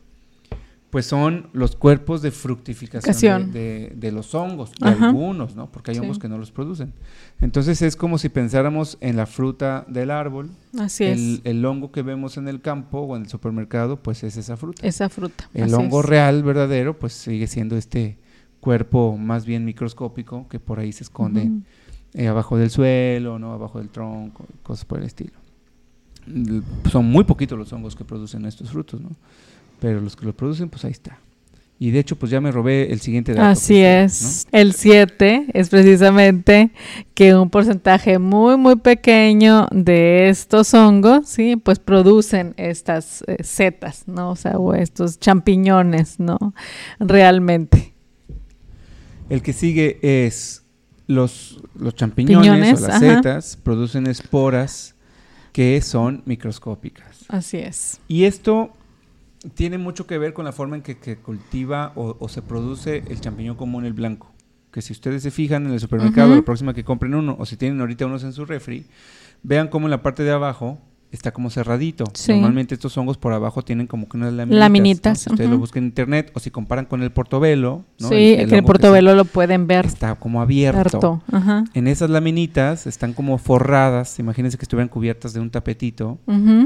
Pues 0.90 1.04
son 1.06 1.48
los 1.52 1.74
cuerpos 1.76 2.22
de 2.22 2.30
fructificación 2.30 3.02
Ficación. 3.14 3.52
de, 3.52 3.90
de- 3.90 3.92
de 3.96 4.12
los 4.12 4.34
hongos, 4.34 4.70
de 4.80 4.88
Ajá. 4.88 5.08
algunos, 5.08 5.54
¿no? 5.56 5.70
Porque 5.70 5.90
hay 5.90 5.96
Sí. 5.96 6.00
hongos 6.00 6.18
que 6.18 6.28
no 6.28 6.38
los 6.38 6.52
producen. 6.52 6.92
Entonces 7.40 7.82
es 7.82 7.96
como 7.96 8.18
si 8.18 8.28
pensáramos 8.28 8.96
en 9.00 9.16
la 9.16 9.26
fruta 9.26 9.84
del 9.88 10.10
árbol. 10.10 10.50
Así 10.78 11.04
el, 11.04 11.34
es. 11.34 11.40
el 11.44 11.64
hongo 11.64 11.90
que 11.90 12.02
vemos 12.02 12.36
en 12.38 12.46
el 12.48 12.60
campo 12.60 13.00
o 13.00 13.16
en 13.16 13.22
el 13.22 13.28
supermercado, 13.28 13.96
pues 14.02 14.22
es 14.22 14.36
esa 14.36 14.56
fruta. 14.56 14.86
Esa 14.86 15.08
fruta. 15.08 15.50
el 15.54 15.64
así 15.64 15.74
hongo 15.74 16.00
es. 16.00 16.06
real, 16.06 16.42
verdadero, 16.44 16.98
pues 16.98 17.12
sigue 17.14 17.46
siendo 17.48 17.76
este 17.76 18.16
cuerpo 18.60 19.16
más 19.18 19.44
bien 19.44 19.64
microscópico 19.64 20.48
que 20.48 20.60
por 20.60 20.78
ahí 20.78 20.92
se 20.92 21.02
esconde 21.04 21.50
eh, 22.14 22.28
abajo 22.28 22.56
del 22.56 22.70
suelo, 22.70 23.38
¿no? 23.38 23.52
Abajo 23.52 23.78
del 23.80 23.90
tronco, 23.90 24.46
cosas 24.62 24.84
por 24.84 24.98
el 25.00 25.04
estilo. 25.04 25.32
Son 26.90 27.04
muy 27.04 27.24
poquitos 27.24 27.56
los 27.58 27.72
hongos 27.72 27.94
que 27.94 28.04
producen 28.04 28.44
estos 28.46 28.70
frutos, 28.70 29.00
¿no? 29.00 29.10
Pero 29.80 30.00
los 30.00 30.16
que 30.16 30.26
los 30.26 30.34
producen, 30.34 30.68
pues 30.68 30.84
ahí 30.84 30.92
está. 30.92 31.18
Y 31.78 31.90
de 31.90 31.98
hecho, 31.98 32.16
pues 32.16 32.30
ya 32.30 32.40
me 32.40 32.50
robé 32.50 32.90
el 32.90 33.00
siguiente 33.00 33.34
dato. 33.34 33.48
Así 33.48 33.74
Cristina, 33.74 34.04
es. 34.04 34.48
El 34.50 34.72
7 34.72 35.46
es 35.52 35.68
precisamente 35.68 36.70
que 37.12 37.34
un 37.34 37.50
porcentaje 37.50 38.18
muy, 38.18 38.56
muy 38.56 38.76
pequeño 38.76 39.68
de 39.70 40.30
estos 40.30 40.72
hongos, 40.72 41.28
sí, 41.28 41.56
pues 41.56 41.78
producen 41.78 42.54
estas 42.56 43.22
eh, 43.26 43.36
setas, 43.42 44.04
¿no? 44.06 44.30
O 44.30 44.36
sea, 44.36 44.52
o 44.52 44.72
estos 44.72 45.20
champiñones, 45.20 46.18
¿no? 46.18 46.38
Realmente. 46.98 47.92
El 49.28 49.42
que 49.42 49.52
sigue 49.52 49.98
es 50.00 50.62
los, 51.06 51.60
los 51.78 51.94
champiñones 51.94 52.50
Piñones, 52.50 52.78
o 52.82 52.86
las 52.86 53.02
ajá. 53.02 53.16
setas 53.16 53.58
producen 53.62 54.06
esporas 54.06 54.94
que 55.52 55.80
son 55.82 56.22
microscópicas. 56.24 57.26
Así 57.28 57.58
es. 57.58 58.00
Y 58.08 58.24
esto 58.24 58.72
tiene 59.54 59.78
mucho 59.78 60.06
que 60.06 60.18
ver 60.18 60.32
con 60.32 60.44
la 60.44 60.52
forma 60.52 60.76
en 60.76 60.82
que, 60.82 60.98
que 60.98 61.16
cultiva 61.16 61.92
o, 61.94 62.16
o 62.18 62.28
se 62.28 62.42
produce 62.42 63.04
el 63.08 63.20
champiñón 63.20 63.56
común, 63.56 63.84
el 63.84 63.92
blanco. 63.92 64.32
Que 64.70 64.82
si 64.82 64.92
ustedes 64.92 65.22
se 65.22 65.30
fijan 65.30 65.66
en 65.66 65.72
el 65.72 65.80
supermercado, 65.80 66.34
la 66.34 66.42
próxima 66.42 66.74
que 66.74 66.84
compren 66.84 67.14
uno, 67.14 67.36
o 67.38 67.46
si 67.46 67.56
tienen 67.56 67.80
ahorita 67.80 68.06
unos 68.06 68.24
en 68.24 68.32
su 68.32 68.44
refri, 68.44 68.86
vean 69.42 69.68
cómo 69.68 69.86
en 69.86 69.90
la 69.90 70.02
parte 70.02 70.22
de 70.22 70.32
abajo 70.32 70.78
está 71.12 71.32
como 71.32 71.50
cerradito. 71.50 72.04
Sí. 72.14 72.32
Normalmente 72.32 72.74
estos 72.74 72.96
hongos 72.98 73.16
por 73.16 73.32
abajo 73.32 73.62
tienen 73.62 73.86
como 73.86 74.08
que 74.08 74.16
unas 74.16 74.32
laminitas. 74.32 74.58
Laminitas, 74.60 75.26
¿no? 75.26 75.32
Ustedes 75.34 75.50
lo 75.50 75.58
buscan 75.58 75.82
en 75.84 75.88
internet 75.88 76.30
o 76.34 76.40
si 76.40 76.50
comparan 76.50 76.84
con 76.86 77.02
el 77.02 77.10
portobelo, 77.10 77.84
¿no? 78.00 78.08
sí, 78.08 78.14
que 78.14 78.42
el 78.42 78.50
que 78.50 78.62
portobelo 78.62 79.14
lo 79.14 79.24
pueden 79.24 79.66
ver. 79.66 79.86
está 79.86 80.14
como 80.16 80.42
abierto. 80.42 81.22
Ajá. 81.32 81.64
En 81.74 81.86
esas 81.88 82.10
laminitas 82.10 82.86
están 82.86 83.12
como 83.12 83.38
forradas, 83.38 84.18
imagínense 84.18 84.58
que 84.58 84.64
estuvieran 84.64 84.88
cubiertas 84.88 85.32
de 85.32 85.40
un 85.40 85.50
tapetito 85.50 86.18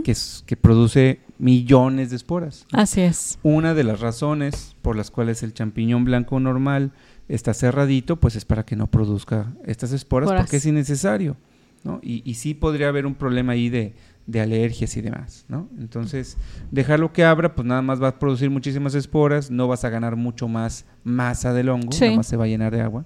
que, 0.05 0.13
es- 0.13 0.43
que 0.47 0.57
produce 0.57 1.21
millones 1.39 2.11
de 2.11 2.17
esporas. 2.17 2.67
Así 2.73 3.01
es. 3.01 3.39
Una 3.43 3.75
de 3.75 3.85
las 3.85 4.01
razones 4.01 4.75
por 4.83 4.97
las 4.97 5.11
cuales 5.11 5.43
el 5.43 5.55
champiñón 5.55 6.05
blanco 6.05 6.39
normal 6.41 6.93
está 7.29 7.55
cerradito, 7.55 8.17
pues 8.17 8.35
es 8.37 8.45
para 8.45 8.65
que 8.65 8.75
no 8.77 8.89
produzca 8.89 9.53
estas 9.65 9.93
esporas, 9.93 10.27
Esporas. 10.27 10.43
porque 10.45 10.57
es 10.57 10.67
innecesario. 10.67 11.37
¿no? 11.83 11.99
Y, 12.03 12.21
y 12.31 12.35
sí 12.35 12.53
podría 12.53 12.89
haber 12.89 13.07
un 13.07 13.15
problema 13.15 13.53
ahí 13.53 13.71
de, 13.71 13.95
de 14.31 14.41
alergias 14.41 14.97
y 14.97 15.01
demás. 15.01 15.45
¿no? 15.49 15.69
Entonces, 15.79 16.37
dejarlo 16.71 17.13
que 17.13 17.25
abra, 17.25 17.55
pues 17.55 17.67
nada 17.67 17.83
más 17.83 18.01
va 18.03 18.09
a 18.09 18.19
producir 18.19 18.49
muchísimas 18.51 18.95
esporas, 18.95 19.51
no 19.51 19.67
vas 19.67 19.85
a 19.85 19.91
ganar 19.91 20.15
mucho 20.17 20.47
más 20.49 20.85
masa 21.05 21.53
del 21.53 21.69
hongo, 21.69 21.93
Sí. 21.93 22.05
nada 22.05 22.19
más 22.19 22.27
se 22.27 22.37
va 22.37 22.45
a 22.45 22.49
llenar 22.49 22.73
de 22.73 22.81
agua. 22.81 23.05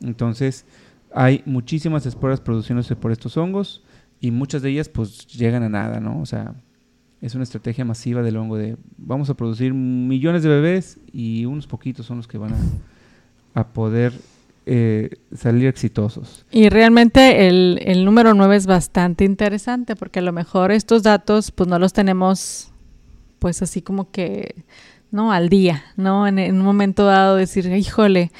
Entonces, 0.00 0.64
hay 1.12 1.42
muchísimas 1.46 2.06
esporas 2.06 2.40
produciéndose 2.40 2.96
por 2.96 3.12
estos 3.12 3.36
hongos 3.36 3.84
y 4.20 4.30
muchas 4.30 4.62
de 4.62 4.70
ellas 4.70 4.88
pues 4.88 5.26
llegan 5.26 5.62
a 5.62 5.68
nada, 5.68 6.00
¿no? 6.00 6.20
O 6.20 6.26
sea, 6.26 6.54
es 7.20 7.34
una 7.34 7.44
estrategia 7.44 7.84
masiva 7.84 8.22
del 8.22 8.36
hongo 8.36 8.56
de 8.56 8.76
vamos 8.96 9.30
a 9.30 9.34
producir 9.34 9.72
millones 9.74 10.42
de 10.42 10.48
bebés 10.48 10.98
y 11.12 11.44
unos 11.44 11.66
poquitos 11.66 12.06
son 12.06 12.16
los 12.18 12.26
que 12.28 12.38
van 12.38 12.52
a, 12.54 13.60
a 13.60 13.68
poder 13.68 14.12
eh, 14.66 15.10
salir 15.34 15.66
exitosos. 15.66 16.46
Y 16.50 16.68
realmente 16.68 17.48
el, 17.48 17.80
el 17.84 18.04
número 18.04 18.34
9 18.34 18.56
es 18.56 18.66
bastante 18.66 19.24
interesante 19.24 19.96
porque 19.96 20.20
a 20.20 20.22
lo 20.22 20.32
mejor 20.32 20.72
estos 20.72 21.02
datos 21.02 21.50
pues 21.50 21.68
no 21.68 21.78
los 21.78 21.92
tenemos 21.92 22.72
pues 23.44 23.60
así 23.60 23.82
como 23.82 24.10
que, 24.10 24.64
¿no? 25.10 25.30
Al 25.30 25.50
día, 25.50 25.84
¿no? 25.96 26.26
En, 26.26 26.38
un 26.38 26.62
momento 26.62 27.04
dado 27.04 27.36
decir, 27.36 27.66
híjole, 27.66 28.32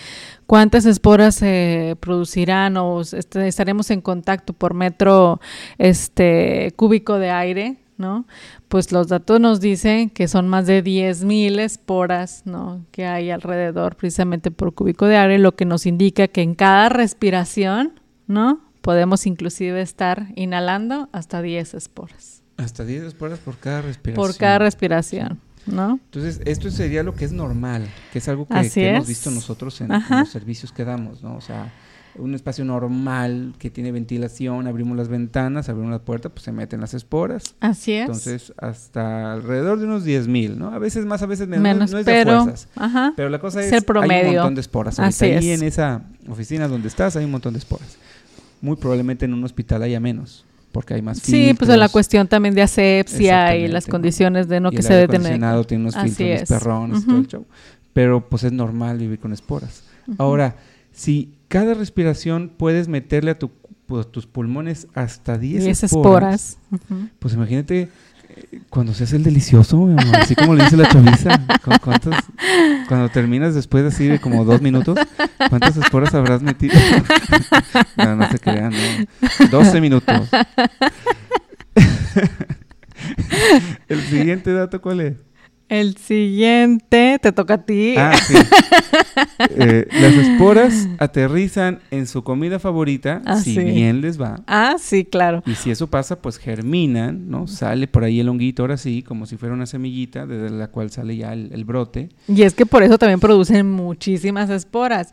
¿cuántas 0.46 0.86
esporas 0.86 1.34
se 1.34 1.94
producirán 2.00 2.78
o 2.78 3.02
estaremos 3.02 3.90
en 3.90 4.00
contacto 4.00 4.54
por 4.54 4.72
metro 4.72 5.42
este 5.76 6.72
cúbico 6.76 7.18
de 7.18 7.30
aire? 7.30 7.76
¿No? 7.96 8.26
Pues 8.68 8.92
los 8.92 9.08
datos 9.08 9.40
nos 9.40 9.60
dicen 9.60 10.10
que 10.10 10.28
son 10.28 10.48
más 10.48 10.66
de 10.66 10.82
10.000 10.82 11.58
esporas, 11.60 12.42
¿no? 12.44 12.84
Que 12.90 13.06
hay 13.06 13.30
alrededor 13.30 13.96
precisamente 13.96 14.50
por 14.50 14.74
cúbico 14.74 15.06
de 15.06 15.16
aire, 15.16 15.38
lo 15.38 15.54
que 15.54 15.64
nos 15.64 15.86
indica 15.86 16.28
que 16.28 16.42
en 16.42 16.54
cada 16.54 16.88
respiración, 16.88 18.00
¿no? 18.26 18.60
Podemos 18.80 19.26
inclusive 19.26 19.80
estar 19.80 20.28
inhalando 20.36 21.08
hasta 21.12 21.40
10 21.40 21.74
esporas 21.74 22.42
Hasta 22.58 22.84
10 22.84 23.04
esporas 23.04 23.38
por 23.38 23.56
cada 23.56 23.82
respiración. 23.82 24.26
por 24.26 24.36
cada 24.36 24.58
respiración, 24.58 25.40
¿no? 25.66 26.00
Entonces, 26.04 26.40
esto 26.44 26.70
sería 26.70 27.02
lo 27.02 27.14
que 27.14 27.24
es 27.24 27.32
normal, 27.32 27.88
que 28.12 28.18
es 28.18 28.28
algo 28.28 28.46
que, 28.46 28.88
hemos 28.88 29.08
visto 29.08 29.30
nosotros 29.30 29.80
en, 29.80 29.92
en 29.92 30.02
los 30.10 30.28
servicios 30.28 30.72
que 30.72 30.84
damos, 30.84 31.22
¿no? 31.22 31.36
O 31.36 31.40
sea, 31.40 31.72
un 32.16 32.34
espacio 32.34 32.64
normal 32.64 33.54
que 33.58 33.70
tiene 33.70 33.90
ventilación, 33.92 34.66
abrimos 34.66 34.96
las 34.96 35.08
ventanas, 35.08 35.68
abrimos 35.68 35.90
la 35.92 35.98
puerta, 35.98 36.28
pues 36.28 36.42
se 36.44 36.52
meten 36.52 36.80
las 36.80 36.94
esporas. 36.94 37.54
Así 37.60 37.92
es. 37.92 38.02
Entonces, 38.02 38.52
hasta 38.56 39.32
alrededor 39.32 39.78
de 39.80 39.86
unos 39.86 40.04
10 40.04 40.28
mil, 40.28 40.58
¿no? 40.58 40.68
A 40.70 40.78
veces 40.78 41.04
más, 41.06 41.22
a 41.22 41.26
veces 41.26 41.48
menos. 41.48 41.62
Menos, 41.62 41.90
no 41.90 41.98
es 41.98 42.06
de 42.06 42.12
pero, 42.12 42.42
fuerzas. 42.44 42.68
ajá. 42.76 43.12
Pero 43.16 43.28
la 43.30 43.38
cosa 43.40 43.60
Es 43.60 43.66
el 43.68 43.74
hay 43.74 43.78
un 43.80 43.84
promedio. 43.84 44.32
montón 44.40 44.54
de 44.54 44.60
esporas. 44.60 44.98
Así 45.00 45.24
ahí 45.26 45.50
es. 45.50 45.60
en 45.60 45.66
esa 45.66 46.02
oficina 46.28 46.68
donde 46.68 46.88
estás 46.88 47.16
hay 47.16 47.24
un 47.24 47.30
montón 47.32 47.52
de 47.54 47.58
esporas. 47.58 47.96
Muy 48.60 48.76
probablemente 48.76 49.24
en 49.24 49.34
un 49.34 49.42
hospital 49.44 49.82
haya 49.82 50.00
menos, 50.00 50.44
porque 50.72 50.94
hay 50.94 51.02
más 51.02 51.18
Sí, 51.18 51.52
pues 51.58 51.68
de 51.68 51.76
la 51.76 51.84
filtros, 51.86 51.92
cuestión 51.92 52.28
también 52.28 52.54
de 52.54 52.62
asepsia 52.62 53.56
y 53.56 53.68
las 53.68 53.86
condiciones 53.86 54.48
de 54.48 54.60
no 54.60 54.68
y 54.68 54.72
que 54.72 54.76
el 54.78 54.82
se 54.84 54.88
aire 54.92 55.00
debe 55.02 55.12
tener. 55.12 55.26
acondicionado 55.26 55.64
tiene 55.64 55.82
unos 55.82 55.96
Así 55.96 56.10
filtros, 56.14 56.42
es. 56.42 56.48
perrones, 56.48 57.04
todo 57.04 57.18
el 57.18 57.26
show. 57.26 57.44
Pero 57.92 58.28
pues 58.28 58.44
es 58.44 58.52
normal 58.52 58.98
vivir 58.98 59.18
con 59.18 59.32
esporas. 59.32 59.84
Ujú. 60.06 60.16
Ahora, 60.22 60.56
si 60.92 61.34
cada 61.54 61.72
respiración 61.74 62.50
puedes 62.56 62.88
meterle 62.88 63.30
a 63.30 63.38
tu, 63.38 63.52
pues, 63.86 64.10
tus 64.10 64.26
pulmones 64.26 64.88
hasta 64.92 65.38
10 65.38 65.62
10 65.62 65.84
esporas, 65.84 66.58
esporas. 66.72 67.08
Pues 67.20 67.34
imagínate 67.34 67.88
eh, 68.28 68.60
cuando 68.68 68.92
se 68.92 69.04
hace 69.04 69.14
el 69.14 69.22
delicioso, 69.22 69.76
mi 69.86 69.92
amor, 69.92 70.16
así 70.16 70.34
como 70.34 70.56
le 70.56 70.64
dice 70.64 70.76
la 70.76 70.88
chaviza. 70.88 71.40
¿cu- 71.64 71.70
cuántos- 71.80 72.16
cuando 72.88 73.08
terminas 73.10 73.54
después 73.54 73.84
de 73.84 73.90
así 73.90 74.08
de 74.08 74.18
como 74.20 74.44
dos 74.44 74.62
minutos, 74.62 74.98
¿cuántas 75.48 75.76
esporas 75.76 76.12
habrás 76.14 76.42
metido? 76.42 76.74
no, 77.98 78.16
no 78.16 78.28
se 78.32 78.40
crean, 78.40 78.72
no. 78.72 79.48
12 79.52 79.80
minutos. 79.80 80.28
el 83.88 84.00
siguiente 84.06 84.52
dato, 84.52 84.80
¿cuál 84.80 85.00
es? 85.02 85.14
El 85.68 85.96
siguiente 85.98 87.16
te 87.22 87.30
toca 87.30 87.54
a 87.54 87.64
ti. 87.64 87.94
Ah, 87.96 88.16
sí. 88.26 88.34
Eh, 89.50 89.86
las 89.92 90.12
esporas 90.14 90.88
aterrizan 90.98 91.80
en 91.90 92.06
su 92.06 92.22
comida 92.24 92.58
favorita, 92.58 93.22
Ah, 93.24 93.36
si 93.36 93.54
sí. 93.54 93.60
bien 93.64 94.00
les 94.00 94.20
va. 94.20 94.36
Ah, 94.46 94.76
sí, 94.78 95.04
claro. 95.04 95.42
Y 95.46 95.54
si 95.54 95.70
eso 95.70 95.86
pasa, 95.88 96.20
pues 96.20 96.38
germinan, 96.38 97.28
¿no? 97.30 97.46
Sale 97.46 97.86
por 97.88 98.04
ahí 98.04 98.20
el 98.20 98.28
honguito, 98.28 98.62
ahora 98.62 98.76
sí, 98.76 99.02
como 99.02 99.26
si 99.26 99.36
fuera 99.36 99.54
una 99.54 99.66
semillita, 99.66 100.26
desde 100.26 100.50
la 100.50 100.68
cual 100.68 100.90
sale 100.90 101.16
ya 101.16 101.32
el, 101.32 101.50
el 101.52 101.64
brote. 101.64 102.08
Y 102.28 102.42
es 102.42 102.54
que 102.54 102.66
por 102.66 102.82
eso 102.82 102.98
también 102.98 103.20
producen 103.20 103.70
muchísimas 103.70 104.50
esporas, 104.50 105.12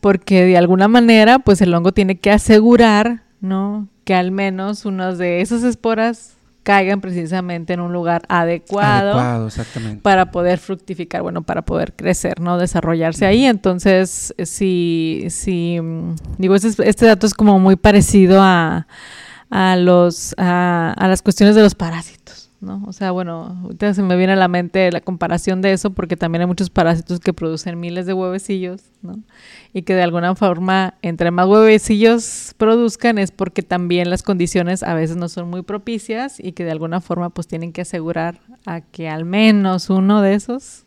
porque 0.00 0.44
de 0.44 0.56
alguna 0.56 0.88
manera, 0.88 1.38
pues 1.38 1.60
el 1.60 1.72
hongo 1.74 1.92
tiene 1.92 2.18
que 2.18 2.30
asegurar, 2.30 3.22
¿no? 3.40 3.88
Que 4.04 4.14
al 4.14 4.30
menos 4.30 4.84
unas 4.84 5.18
de 5.18 5.40
esas 5.40 5.62
esporas 5.64 6.35
caigan 6.66 7.00
precisamente 7.00 7.74
en 7.74 7.78
un 7.80 7.92
lugar 7.92 8.22
adecuado, 8.28 9.12
Adecuado, 9.12 9.46
exactamente. 9.46 10.02
para 10.02 10.32
poder 10.32 10.58
fructificar, 10.58 11.22
bueno, 11.22 11.42
para 11.42 11.62
poder 11.62 11.92
crecer, 11.94 12.40
¿no? 12.40 12.58
Desarrollarse 12.58 13.24
ahí. 13.24 13.44
Entonces, 13.44 14.34
si, 14.44 15.26
si 15.28 15.78
mm, 15.80 16.16
digo, 16.38 16.56
este, 16.56 16.66
es- 16.66 16.80
este 16.80 17.06
dato 17.06 17.24
es 17.24 17.34
como 17.34 17.60
muy 17.60 17.76
parecido 17.76 18.40
a, 18.42 18.88
a 19.48 19.76
los, 19.76 20.34
a, 20.38 20.92
a 20.98 21.06
las 21.06 21.22
cuestiones 21.22 21.54
de 21.54 21.62
los 21.62 21.76
parásitos, 21.76 22.25
¿no? 22.60 22.82
O 22.86 22.92
sea, 22.92 23.10
bueno, 23.10 23.58
ahorita 23.62 23.94
se 23.94 24.02
me 24.02 24.16
viene 24.16 24.32
a 24.32 24.36
la 24.36 24.48
mente 24.48 24.90
la 24.90 25.00
comparación 25.00 25.62
de 25.62 25.72
eso, 25.72 25.90
porque 25.90 26.16
también 26.16 26.42
hay 26.42 26.46
muchos 26.46 26.70
parásitos 26.70 27.20
que 27.20 27.32
producen 27.32 27.78
miles 27.78 28.06
de 28.06 28.12
huevecillos, 28.12 28.82
¿no? 29.02 29.22
Y 29.72 29.82
que 29.82 29.94
de 29.94 30.02
alguna 30.02 30.34
forma, 30.34 30.94
entre 31.02 31.30
más 31.30 31.46
huevecillos 31.46 32.54
produzcan, 32.56 33.18
es 33.18 33.30
porque 33.30 33.62
también 33.62 34.10
las 34.10 34.22
condiciones 34.22 34.82
a 34.82 34.94
veces 34.94 35.16
no 35.16 35.28
son 35.28 35.48
muy 35.50 35.62
propicias 35.62 36.40
y 36.40 36.52
que 36.52 36.64
de 36.64 36.72
alguna 36.72 37.00
forma, 37.00 37.30
pues 37.30 37.46
tienen 37.46 37.72
que 37.72 37.82
asegurar 37.82 38.40
a 38.64 38.80
que 38.80 39.08
al 39.08 39.24
menos 39.24 39.90
uno 39.90 40.22
de 40.22 40.34
esos 40.34 40.86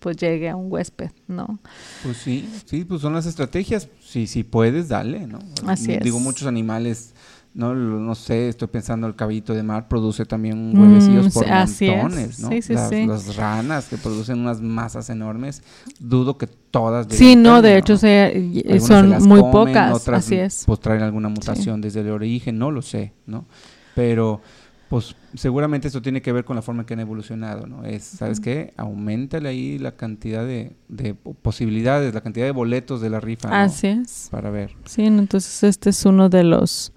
pues 0.00 0.16
llegue 0.16 0.48
a 0.48 0.56
un 0.56 0.72
huésped, 0.72 1.10
¿no? 1.28 1.60
Pues 2.02 2.16
sí, 2.16 2.48
sí, 2.64 2.84
pues 2.84 3.02
son 3.02 3.12
las 3.12 3.26
estrategias. 3.26 3.88
Sí, 4.00 4.26
si 4.26 4.42
puedes, 4.42 4.88
dale, 4.88 5.26
¿no? 5.26 5.38
Así 5.66 5.98
Digo, 5.98 6.16
es. 6.16 6.22
muchos 6.22 6.48
animales, 6.48 7.14
no 7.54 7.74
no 7.74 8.14
sé, 8.14 8.48
estoy 8.48 8.68
pensando 8.68 9.06
el 9.06 9.16
caballito 9.16 9.54
de 9.54 9.62
mar 9.62 9.88
produce 9.88 10.24
también 10.24 10.72
Mm, 10.76 10.80
huevecillos 10.80 11.32
por 11.32 11.44
sí, 11.44 11.50
así 11.50 11.86
es. 11.86 12.02
montones, 12.02 12.38
¿no? 12.40 12.48
Sí, 12.50 12.62
sí, 12.62 12.72
las, 12.74 12.88
sí. 12.90 13.06
las 13.06 13.36
ranas 13.36 13.88
que 13.88 13.96
producen 13.96 14.38
unas 14.38 14.60
masas 14.60 15.10
enormes, 15.10 15.62
dudo 15.98 16.38
que 16.38 16.46
todas 16.46 17.06
Sí, 17.10 17.34
no, 17.36 17.60
de 17.62 17.76
hecho 17.78 17.96
se- 17.96 18.62
Algunas 18.64 18.82
se 18.82 18.86
son 19.20 19.28
muy 19.28 19.40
comen, 19.40 19.74
pocas, 19.74 19.92
otras, 20.00 20.18
así 20.26 20.36
es. 20.36 20.62
Pues 20.66 20.78
traen 20.80 21.02
alguna 21.02 21.28
mutación 21.28 21.80
desde 21.80 22.00
el 22.00 22.10
origen, 22.10 22.58
no 22.58 22.70
lo 22.70 22.82
sé, 22.82 23.12
¿no? 23.26 23.46
Pero, 23.94 24.40
pues 24.88 25.14
seguramente 25.34 25.86
esto 25.88 26.02
tiene 26.02 26.20
que 26.22 26.32
ver 26.32 26.44
con 26.44 26.56
la 26.56 26.62
forma 26.62 26.82
en 26.82 26.86
que 26.86 26.94
han 26.94 27.00
evolucionado, 27.00 27.66
¿no? 27.66 27.84
Es, 27.84 28.02
¿sabes 28.04 28.40
qué? 28.40 28.72
Aumentale 28.76 29.48
ahí 29.48 29.78
la 29.78 29.92
cantidad 29.96 30.44
de, 30.44 30.72
de 30.88 31.14
posibilidades, 31.14 32.12
la 32.14 32.20
cantidad 32.22 32.46
de 32.46 32.52
boletos 32.52 33.00
de 33.00 33.10
la 33.10 33.20
rifa, 33.20 33.48
¿no? 33.50 33.54
Así 33.56 33.86
es. 33.88 34.28
Para 34.30 34.50
ver. 34.50 34.74
Sí, 34.86 35.02
entonces 35.04 35.62
este 35.64 35.90
es 35.90 36.04
uno 36.06 36.28
de 36.28 36.42
los 36.44 36.92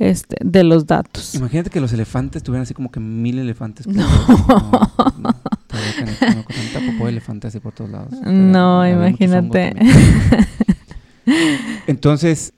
este, 0.00 0.36
de 0.42 0.64
los 0.64 0.86
datos. 0.86 1.34
Imagínate 1.36 1.70
que 1.70 1.80
los 1.80 1.92
elefantes 1.92 2.42
tuvieran 2.42 2.62
así 2.62 2.74
como 2.74 2.90
que 2.90 2.98
mil 3.00 3.38
elefantes. 3.38 3.86
por 3.86 3.94
No. 3.94 4.02
no, 4.08 5.12
no, 5.18 5.34
estaría 5.60 5.94
canijo, 6.16 6.24
¿no? 6.38 6.44
Con 6.44 6.56
tanta 6.56 6.92
popó 6.92 7.04
de 7.04 7.10
elefante 7.10 7.46
así 7.46 7.60
por 7.60 7.72
todos 7.74 7.90
lados. 7.90 8.12
No, 8.24 8.88
imagínate. 8.88 9.74
Entonces, 11.86 12.52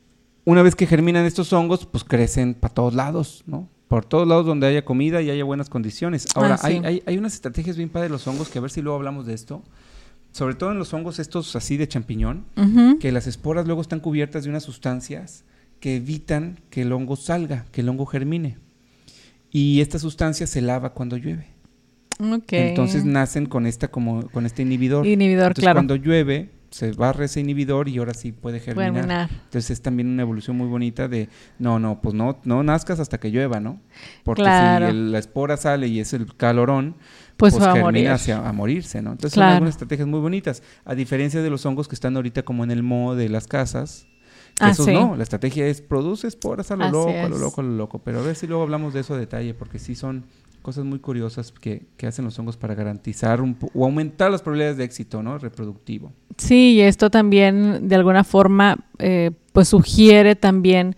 una 0.44 0.62
vez 0.62 0.74
que 0.74 0.86
germinan 0.86 1.24
estos 1.26 1.52
hongos, 1.52 1.86
pues 1.86 2.04
crecen 2.04 2.54
para 2.54 2.72
todos 2.74 2.94
lados, 2.94 3.42
¿no? 3.46 3.68
Por 3.88 4.04
todos 4.04 4.26
lados 4.26 4.46
donde 4.46 4.66
haya 4.66 4.84
comida 4.84 5.20
y 5.20 5.30
haya 5.30 5.44
buenas 5.44 5.68
condiciones. 5.68 6.26
Ahora, 6.34 6.54
Ah, 6.54 6.58
sí. 6.58 6.66
hay, 6.68 6.80
hay, 6.84 7.02
hay 7.06 7.18
unas 7.18 7.34
estrategias 7.34 7.76
bien 7.76 7.90
padres 7.90 8.08
de 8.08 8.12
los 8.12 8.26
hongos 8.26 8.48
que 8.48 8.58
a 8.58 8.62
ver 8.62 8.70
si 8.70 8.80
luego 8.80 8.96
hablamos 8.96 9.26
de 9.26 9.34
esto. 9.34 9.62
Sobre 10.30 10.54
todo 10.54 10.72
en 10.72 10.78
los 10.78 10.94
hongos 10.94 11.18
estos 11.18 11.54
así 11.56 11.76
de 11.76 11.86
champiñón, 11.88 12.46
que 13.00 13.12
las 13.12 13.26
esporas 13.26 13.66
luego 13.66 13.82
están 13.82 14.00
cubiertas 14.00 14.44
de 14.44 14.50
unas 14.50 14.62
sustancias 14.62 15.44
que 15.82 15.96
evitan 15.96 16.60
que 16.70 16.82
el 16.82 16.92
hongo 16.92 17.16
salga, 17.16 17.66
que 17.72 17.80
el 17.80 17.88
hongo 17.88 18.06
germine. 18.06 18.56
Y 19.50 19.80
esta 19.80 19.98
sustancia 19.98 20.46
se 20.46 20.60
lava 20.62 20.94
cuando 20.94 21.16
llueve. 21.16 21.48
Ok. 22.20 22.52
Entonces 22.52 23.04
nacen 23.04 23.46
con 23.46 23.66
esta 23.66 23.88
como 23.88 24.30
con 24.30 24.46
este 24.46 24.62
inhibidor. 24.62 25.04
Inhibidor, 25.06 25.48
Entonces 25.48 25.64
claro. 25.64 25.78
cuando 25.78 25.96
llueve 25.96 26.50
se 26.70 26.92
barre 26.92 27.24
ese 27.26 27.40
inhibidor 27.40 27.88
y 27.88 27.98
ahora 27.98 28.14
sí 28.14 28.30
puede 28.30 28.60
germinar. 28.60 28.94
Germinar. 28.94 29.30
Entonces 29.30 29.72
es 29.72 29.82
también 29.82 30.06
una 30.08 30.22
evolución 30.22 30.56
muy 30.56 30.68
bonita 30.68 31.08
de 31.08 31.28
no, 31.58 31.80
no, 31.80 32.00
pues 32.00 32.14
no 32.14 32.38
no 32.44 32.62
nazcas 32.62 33.00
hasta 33.00 33.18
que 33.18 33.30
llueva, 33.30 33.58
¿no? 33.60 33.80
Porque 34.22 34.42
Claro. 34.42 34.86
si 34.86 34.92
el- 34.92 35.10
la 35.10 35.18
espora 35.18 35.56
sale 35.56 35.88
y 35.88 35.98
es 35.98 36.12
el 36.14 36.34
calorón, 36.36 36.94
Pues, 37.36 37.54
va 37.54 37.72
a 37.72 37.74
germina 37.74 37.82
morir. 37.84 38.08
hacia- 38.10 38.48
a 38.48 38.52
morirse, 38.52 39.02
¿no? 39.02 39.10
Entonces 39.12 39.34
Claro. 39.34 39.48
son 39.50 39.54
algunas 39.56 39.74
estrategias 39.74 40.06
muy 40.08 40.20
bonitas, 40.20 40.62
a 40.84 40.94
diferencia 40.94 41.42
de 41.42 41.50
los 41.50 41.66
hongos 41.66 41.88
que 41.88 41.96
están 41.96 42.14
ahorita 42.16 42.44
como 42.44 42.62
en 42.62 42.70
el 42.70 42.84
modo 42.84 43.16
de 43.16 43.28
las 43.28 43.48
casas. 43.48 44.06
Ah, 44.62 44.70
esos 44.70 44.86
sí. 44.86 44.92
no, 44.92 45.16
la 45.16 45.22
estrategia 45.22 45.66
es 45.66 45.80
produce 45.80 46.28
esporas 46.28 46.70
a 46.70 46.76
lo 46.76 46.84
Así 46.84 46.92
loco, 46.92 47.10
a 47.10 47.28
lo 47.28 47.38
loco, 47.38 47.60
a 47.60 47.64
lo 47.64 47.70
loco. 47.70 47.98
Pero 48.00 48.20
a 48.20 48.22
ver 48.22 48.36
si 48.36 48.46
luego 48.46 48.62
hablamos 48.62 48.94
de 48.94 49.00
eso 49.00 49.14
a 49.14 49.18
detalle, 49.18 49.54
porque 49.54 49.78
sí 49.78 49.94
son 49.94 50.24
cosas 50.62 50.84
muy 50.84 51.00
curiosas 51.00 51.52
que, 51.52 51.86
que 51.96 52.06
hacen 52.06 52.24
los 52.24 52.38
hongos 52.38 52.56
para 52.56 52.74
garantizar 52.74 53.40
un 53.40 53.56
o 53.74 53.84
aumentar 53.84 54.30
las 54.30 54.42
probabilidades 54.42 54.76
de 54.76 54.84
éxito, 54.84 55.22
¿no? 55.22 55.36
Reproductivo. 55.36 56.12
Sí, 56.38 56.74
y 56.74 56.80
esto 56.80 57.10
también 57.10 57.88
de 57.88 57.94
alguna 57.96 58.24
forma 58.24 58.78
eh, 58.98 59.32
pues 59.52 59.68
sugiere 59.68 60.36
también 60.36 60.96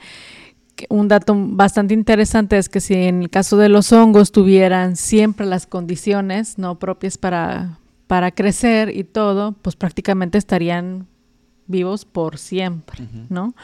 un 0.88 1.09
dato 1.09 1.35
bastante 1.37 1.94
interesante 1.94 2.59
es 2.59 2.68
que 2.68 2.80
si 2.80 2.94
en 2.94 3.23
el 3.23 3.30
caso 3.30 3.56
de 3.56 3.68
los 3.68 3.92
hongos 3.92 4.33
tuvieran 4.33 4.97
siempre 4.97 5.47
las 5.47 5.66
condiciones 5.66 6.59
no 6.59 6.78
propias 6.78 7.16
para, 7.16 7.78
para 8.06 8.33
crecer 8.33 8.97
y 8.97 9.04
todo, 9.04 9.52
pues 9.52 9.76
prácticamente 9.76 10.38
estarían 10.38 11.06
vivos 11.66 12.04
por 12.04 12.38
siempre, 12.38 13.02
Ujú. 13.04 13.26
¿no? 13.30 13.54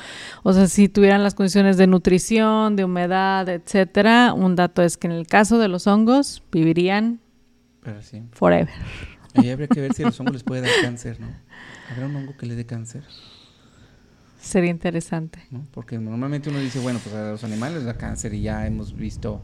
O 0.42 0.52
sea, 0.52 0.66
si 0.68 0.88
tuvieran 0.88 1.22
las 1.22 1.34
condiciones 1.34 1.76
de 1.76 1.86
nutrición, 1.86 2.76
de 2.76 2.84
humedad, 2.84 3.48
etcétera, 3.48 4.32
un 4.32 4.56
dato 4.56 4.82
es 4.82 4.96
que 4.96 5.06
en 5.06 5.12
el 5.12 5.26
caso 5.26 5.58
de 5.58 5.68
los 5.68 5.86
hongos 5.86 6.42
vivirían 6.50 7.20
Pero 7.82 8.02
sí. 8.02 8.22
forever. 8.32 8.70
Ahí 9.34 9.50
habría 9.50 9.68
que 9.68 9.80
ver 9.80 9.92
si 9.92 10.02
a 10.02 10.06
los 10.06 10.18
hongos 10.20 10.34
les 10.34 10.42
puede 10.42 10.60
dar 10.62 10.72
cáncer, 10.80 11.20
¿no? 11.20 11.28
¿Habrá 11.90 12.06
un 12.06 12.16
hongo 12.16 12.36
que 12.36 12.46
le 12.46 12.54
dé 12.56 12.66
cáncer? 12.66 13.04
Sería 14.40 14.70
interesante. 14.70 15.40
¿no? 15.50 15.64
Porque 15.72 15.98
normalmente 15.98 16.48
uno 16.50 16.58
dice, 16.60 16.78
bueno, 16.80 16.98
pues 17.02 17.14
a 17.14 17.30
los 17.32 17.44
animales 17.44 17.78
les 17.78 17.84
da 17.86 17.94
cáncer 17.94 18.32
y 18.34 18.42
ya 18.42 18.66
hemos 18.66 18.96
visto 18.96 19.42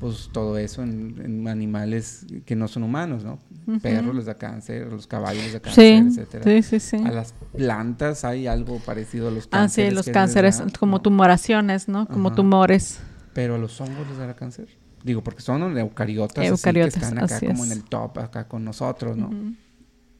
pues 0.00 0.30
todo 0.32 0.58
eso 0.58 0.82
en, 0.82 1.20
en 1.24 1.46
animales 1.46 2.26
que 2.44 2.56
no 2.56 2.66
son 2.66 2.82
humanos, 2.82 3.22
¿no? 3.24 3.38
Ujú. 3.68 3.78
Perros 3.78 4.16
les 4.16 4.24
da 4.26 4.34
cáncer, 4.34 4.88
a 4.88 4.90
los 4.90 5.06
caballos 5.06 5.44
les 5.44 5.52
da 5.52 5.60
cáncer, 5.60 5.84
Sí, 5.84 6.20
etcétera. 6.20 6.44
sí, 6.44 6.62
sí, 6.62 6.80
sí. 6.80 6.96
A 7.06 7.12
las 7.12 7.34
plantas 7.56 8.24
hay 8.24 8.46
algo 8.46 8.78
parecido 8.80 9.28
a 9.28 9.30
los 9.30 9.44
Ah, 9.44 9.68
sí, 9.68 9.82
cánceres. 9.82 9.94
los 9.94 10.08
cánceres 10.08 10.62
como 10.78 10.96
¿no? 10.98 11.02
tumoraciones, 11.02 11.88
¿no? 11.88 12.06
Como 12.06 12.28
Ajá. 12.28 12.36
tumores. 12.36 13.00
Pero 13.34 13.54
a 13.54 13.58
los 13.58 13.80
hongos 13.80 14.06
les 14.08 14.18
dará 14.18 14.34
cáncer. 14.34 14.68
Digo, 15.04 15.22
porque 15.22 15.42
son 15.42 15.76
eucariotas, 15.78 16.38
así 16.38 16.48
Eucariotas, 16.48 16.94
que 16.94 17.00
están 17.00 17.18
acá 17.18 17.36
así 17.36 17.46
como 17.46 17.64
es. 17.64 17.70
en 17.72 17.78
el 17.78 17.84
top, 17.84 18.18
acá 18.18 18.46
con 18.48 18.64
nosotros, 18.64 19.16
¿no? 19.16 19.30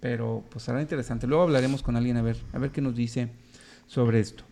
Pero 0.01 0.45
pues 0.51 0.65
será 0.65 0.81
interesante. 0.81 1.27
Luego 1.27 1.45
hablaremos 1.45 1.83
con 1.83 1.95
alguien 1.97 2.17
a 2.17 2.23
ver, 2.23 2.37
a 2.53 2.59
ver 2.59 2.71
qué 2.73 2.81
nos 2.81 2.97
dice 2.97 3.29
sobre 3.87 4.19
esto. 4.21 4.45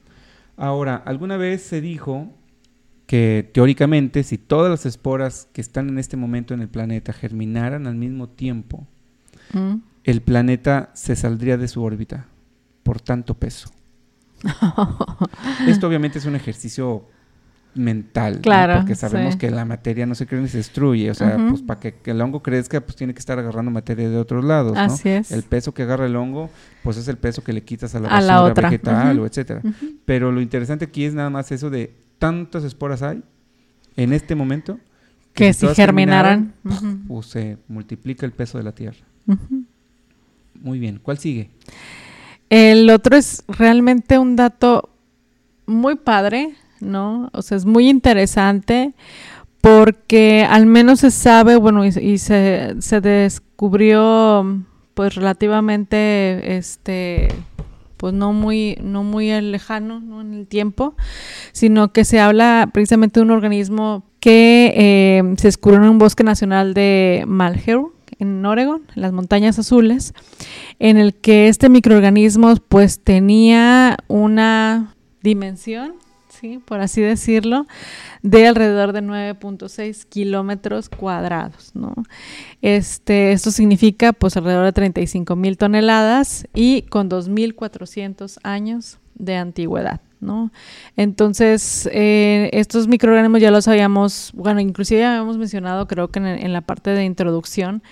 Ahora, 0.56 0.96
alguna 0.96 1.36
vez 1.36 1.62
se 1.62 1.80
dijo 1.80 2.28
que 3.06 3.50
teóricamente 3.52 4.22
si 4.22 4.38
todas 4.38 4.70
las 4.70 4.86
esporas 4.86 5.48
que 5.52 5.60
están 5.60 5.88
en 5.88 5.98
este 5.98 6.16
momento 6.16 6.54
en 6.54 6.60
el 6.60 6.68
planeta 6.68 7.12
germinaran 7.12 7.86
al 7.86 7.96
mismo 7.96 8.28
tiempo, 8.28 8.86
Mm. 9.52 9.78
el 10.04 10.22
planeta 10.22 10.90
se 10.94 11.16
saldría 11.16 11.56
de 11.56 11.66
su 11.66 11.82
órbita 11.82 12.26
por 12.82 13.00
tanto 13.00 13.34
peso. 13.34 13.70
Esto 15.66 15.86
obviamente 15.86 16.18
es 16.18 16.24
un 16.24 16.34
ejercicio 16.36 17.04
mental, 17.74 18.36
¿no? 18.36 18.40
Claro, 18.40 18.76
porque 18.78 18.94
sabemos 18.96 19.34
sí. 19.34 19.38
que 19.38 19.50
la 19.50 19.64
materia 19.64 20.04
no 20.04 20.14
se 20.16 20.26
crea 20.26 20.40
ni 20.40 20.48
se 20.48 20.56
destruye, 20.56 21.08
o 21.10 21.14
sea, 21.14 21.36
pues 21.48 21.62
para 21.62 21.78
que, 21.78 21.94
que 21.94 22.10
el 22.10 22.20
hongo 22.20 22.42
crezca, 22.42 22.80
pues 22.80 22.96
tiene 22.96 23.12
que 23.14 23.20
estar 23.20 23.38
agarrando 23.38 23.70
materia 23.70 24.08
de 24.10 24.16
otros 24.16 24.44
lados, 24.44 24.74
¿no? 24.74 24.80
Así 24.80 25.08
es. 25.08 25.30
El 25.30 25.44
peso 25.44 25.72
que 25.72 25.82
agarra 25.84 26.06
el 26.06 26.16
hongo, 26.16 26.50
pues 26.82 26.96
es 26.96 27.06
el 27.06 27.16
peso 27.16 27.44
que 27.44 27.52
le 27.52 27.62
quitas 27.62 27.94
a 27.94 28.00
la 28.00 28.08
A 28.08 28.20
la 28.22 28.42
otra. 28.42 28.70
vegetal 28.70 29.16
Ujú. 29.16 29.24
o 29.24 29.26
etcétera. 29.26 29.62
Pero 30.04 30.32
lo 30.32 30.40
interesante 30.40 30.86
aquí 30.86 31.04
es 31.04 31.14
nada 31.14 31.30
más 31.30 31.52
eso 31.52 31.70
de 31.70 31.94
tantas 32.18 32.64
esporas 32.64 33.02
hay 33.02 33.22
en 33.96 34.12
este 34.12 34.34
momento 34.34 34.80
Que 35.32 35.52
si 35.52 35.68
germinaran. 35.68 36.54
germinaran, 36.64 37.04
pues 37.06 37.26
se 37.26 37.56
multiplica 37.68 38.26
el 38.26 38.32
peso 38.32 38.58
de 38.58 38.64
la 38.64 38.72
tierra. 38.72 38.98
Muy 40.60 40.78
bien. 40.80 40.98
¿Cuál 41.00 41.18
sigue? 41.18 41.50
El 42.50 42.90
otro 42.90 43.16
es 43.16 43.44
realmente 43.48 44.18
un 44.18 44.36
dato 44.36 44.90
muy 45.66 45.94
padre, 45.94 46.54
¿no? 46.80 47.30
O 47.32 47.42
sea, 47.42 47.56
es 47.56 47.64
muy 47.64 47.88
interesante 47.88 48.92
porque 49.60 50.46
al 50.48 50.66
menos 50.66 51.00
se 51.00 51.10
sabe, 51.10 51.56
bueno, 51.56 51.84
y, 51.84 52.18
se, 52.18 52.74
se 52.80 53.00
descubrió 53.00 54.64
pues 54.94 55.14
relativamente, 55.14 56.56
este, 56.56 57.28
pues 57.96 58.14
no 58.14 58.32
muy, 58.32 58.78
no 58.82 59.04
muy 59.04 59.30
lejano 59.40 60.00
¿no? 60.00 60.20
en 60.22 60.34
el 60.34 60.46
tiempo, 60.46 60.94
sino 61.52 61.92
que 61.92 62.04
se 62.04 62.18
habla 62.18 62.70
precisamente 62.72 63.20
de 63.20 63.24
un 63.24 63.30
organismo 63.30 64.04
que 64.20 64.72
eh, 64.76 65.34
se 65.36 65.48
descubrió 65.48 65.82
en 65.82 65.88
un 65.88 65.98
bosque 65.98 66.24
nacional 66.24 66.74
de 66.74 67.24
Malheur, 67.26 67.92
en 68.20 68.44
Oregon, 68.46 68.82
en 68.94 69.02
las 69.02 69.12
montañas 69.12 69.58
azules, 69.58 70.14
en 70.78 70.96
el 70.96 71.14
que 71.14 71.48
este 71.48 71.68
microorganismo 71.68 72.54
pues 72.68 73.00
tenía 73.00 73.96
una 74.08 74.94
dimensión, 75.22 75.94
sí, 76.28 76.60
por 76.64 76.80
así 76.80 77.00
decirlo, 77.00 77.66
de 78.22 78.46
alrededor 78.46 78.92
de 78.92 79.02
9.6 79.02 80.04
kilómetros 80.04 80.88
cuadrados, 80.88 81.72
¿no? 81.74 81.94
Este, 82.62 83.32
esto 83.32 83.50
significa 83.50 84.12
pues 84.12 84.36
alrededor 84.36 84.66
de 84.66 84.72
35 84.72 85.34
mil 85.36 85.56
toneladas 85.56 86.46
y 86.54 86.82
con 86.82 87.10
2.400 87.10 88.38
años 88.42 88.98
de 89.14 89.36
antigüedad, 89.36 90.00
¿no? 90.20 90.52
Entonces, 90.96 91.88
eh, 91.92 92.50
estos 92.52 92.88
microorganismos 92.88 93.40
ya 93.40 93.50
los 93.50 93.68
habíamos, 93.68 94.32
bueno, 94.34 94.60
inclusive 94.60 95.00
ya 95.00 95.10
habíamos 95.12 95.38
mencionado, 95.38 95.86
creo 95.86 96.08
que 96.08 96.18
en, 96.18 96.52
la 96.52 96.60
parte 96.60 96.90
de 96.90 97.04
introducción, 97.04 97.82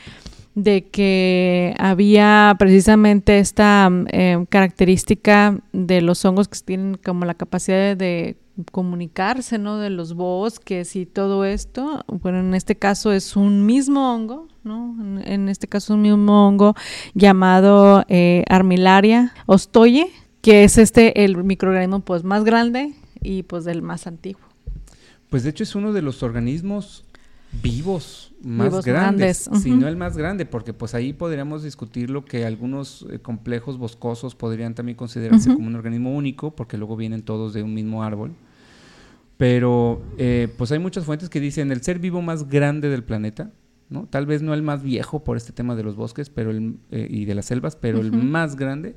de 0.54 0.86
que 0.86 1.74
había 1.78 2.56
precisamente 2.58 3.38
esta 3.38 3.88
eh, 4.08 4.44
característica 4.48 5.58
de 5.72 6.00
los 6.00 6.24
hongos 6.24 6.48
que 6.48 6.58
tienen 6.64 6.96
como 6.96 7.24
la 7.24 7.34
capacidad 7.34 7.96
de, 7.96 8.36
comunicarse, 8.72 9.58
¿no? 9.58 9.78
De 9.78 9.90
los 9.90 10.14
bosques 10.14 10.96
y 10.96 11.06
todo 11.06 11.44
esto. 11.44 12.04
Bueno, 12.08 12.40
en 12.40 12.54
este 12.54 12.76
caso 12.76 13.12
es 13.12 13.36
un 13.36 13.66
mismo 13.66 14.12
hongo, 14.12 14.48
¿no? 14.64 14.96
En, 15.24 15.48
este 15.48 15.68
caso 15.68 15.94
un 15.94 16.02
mismo 16.02 16.48
hongo 16.48 16.74
llamado 17.14 18.04
eh, 18.08 18.44
Armillaria 18.48 19.32
ostoye, 19.46 20.10
que 20.40 20.64
es 20.64 20.78
este 20.78 21.24
el 21.24 21.42
microorganismo 21.42 22.00
pues 22.00 22.24
más 22.24 22.44
grande 22.44 22.94
y 23.22 23.42
pues 23.42 23.66
el 23.66 23.82
más 23.82 24.06
antiguo. 24.06 24.42
Pues 25.30 25.42
de 25.42 25.50
hecho 25.50 25.62
es 25.62 25.74
uno 25.74 25.92
de 25.92 26.02
los 26.02 26.22
organismos 26.22 27.04
vivos 27.62 28.32
más 28.42 28.68
Vivos 28.68 28.84
grandes, 28.84 29.46
grandes, 29.46 29.62
si 29.62 29.70
no 29.70 29.88
el 29.88 29.96
más 29.96 30.16
grande, 30.16 30.46
porque 30.46 30.72
pues 30.72 30.94
ahí 30.94 31.12
podríamos 31.12 31.62
discutir 31.62 32.08
lo 32.08 32.24
que 32.24 32.46
algunos 32.46 33.06
eh, 33.10 33.18
complejos 33.18 33.78
boscosos 33.78 34.34
podrían 34.34 34.74
también 34.74 34.96
considerarse 34.96 35.52
como 35.52 35.66
un 35.66 35.74
organismo 35.74 36.14
único, 36.14 36.54
porque 36.54 36.78
luego 36.78 36.96
vienen 36.96 37.22
todos 37.22 37.52
de 37.52 37.62
un 37.62 37.74
mismo 37.74 38.04
árbol. 38.04 38.32
Pero 39.38 40.02
eh, 40.18 40.48
pues 40.56 40.72
hay 40.72 40.78
muchas 40.78 41.04
fuentes 41.04 41.28
que 41.28 41.40
dicen 41.40 41.70
el 41.72 41.82
ser 41.82 41.98
vivo 41.98 42.22
más 42.22 42.48
grande 42.48 42.88
del 42.88 43.04
planeta, 43.04 43.50
¿no? 43.88 44.06
Tal 44.06 44.26
vez 44.26 44.42
no 44.42 44.54
el 44.54 44.62
más 44.62 44.82
viejo 44.82 45.24
por 45.24 45.36
este 45.36 45.52
tema 45.52 45.74
de 45.74 45.82
los 45.82 45.96
bosques 45.96 46.28
pero 46.30 46.50
el, 46.50 46.76
eh, 46.90 47.06
y 47.08 47.24
de 47.24 47.34
las 47.34 47.46
selvas, 47.46 47.76
pero 47.76 48.00
el 48.00 48.12
más 48.12 48.56
grande, 48.56 48.96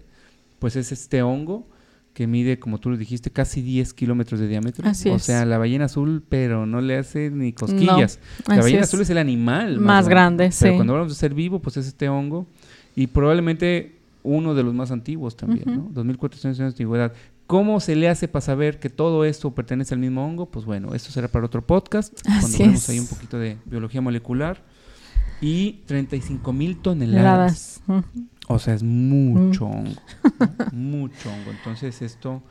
pues 0.62 0.76
es 0.76 0.92
este 0.92 1.24
hongo 1.24 1.68
que 2.14 2.28
mide, 2.28 2.60
como 2.60 2.78
tú 2.80 2.92
lo 2.92 2.98
dijiste, 2.98 3.32
casi 3.32 3.64
10 3.64 3.94
kilómetros 3.96 4.40
de 4.40 4.48
diámetro. 4.48 4.88
Así 4.88 5.10
o 5.10 5.16
es. 5.16 5.24
sea, 5.24 5.44
la 5.46 5.58
ballena 5.58 5.86
azul, 5.86 6.22
pero 6.30 6.68
no 6.68 6.80
le 6.82 6.98
hace 7.00 7.32
ni 7.32 7.52
cosquillas. 7.52 8.20
la 8.48 8.58
ballena 8.58 8.82
es. 8.82 8.88
azul 8.90 9.02
es 9.02 9.10
el 9.10 9.18
animal 9.18 9.80
Más 9.80 10.08
grande, 10.08 10.52
Pero 10.60 10.72
sí. 10.74 10.76
cuando 10.78 10.94
hablamos 10.94 11.14
de 11.14 11.20
ser 11.20 11.34
vivo, 11.34 11.60
pues 11.60 11.78
es 11.78 11.88
este 11.88 12.08
hongo. 12.10 12.46
Y 12.96 13.08
probablemente 13.08 13.96
uno 14.24 14.54
de 14.54 14.62
los 14.62 14.74
más 14.74 14.92
antiguos 14.92 15.36
también, 15.36 15.68
Ujú. 15.68 15.82
¿no? 15.88 15.90
2400 15.94 16.46
años 16.46 16.58
de 16.58 16.66
antigüedad. 16.66 17.14
¿Cómo 17.48 17.80
se 17.80 17.96
le 17.96 18.08
hace 18.08 18.28
para 18.28 18.42
saber 18.42 18.80
que 18.80 18.90
todo 18.90 19.26
esto 19.26 19.50
pertenece 19.56 19.94
al 19.96 20.00
mismo 20.00 20.24
hongo? 20.24 20.46
Pues 20.52 20.64
bueno, 20.66 20.94
esto 20.94 21.12
será 21.12 21.28
para 21.28 21.46
otro 21.48 21.66
podcast, 21.66 22.14
cuando 22.24 22.46
Así 22.48 22.62
vemos 22.64 22.84
es. 22.84 22.90
ahí 22.90 23.00
un 23.00 23.08
poquito 23.08 23.40
de 23.40 23.58
biología 23.66 24.00
molecular. 24.02 24.62
Y 25.42 25.80
35 25.88 26.54
mil 26.54 26.78
toneladas. 26.78 27.82
Ujú. 27.88 28.04
O 28.54 28.60
sea, 28.60 28.74
es 28.74 28.84
mucho 28.84 29.68
Mm. 29.68 29.72
hongo. 29.72 30.02
¿no? 30.72 30.78
mucho 30.78 31.30
hongo. 31.32 31.52
Entonces 31.52 32.02
esto, 32.02 32.42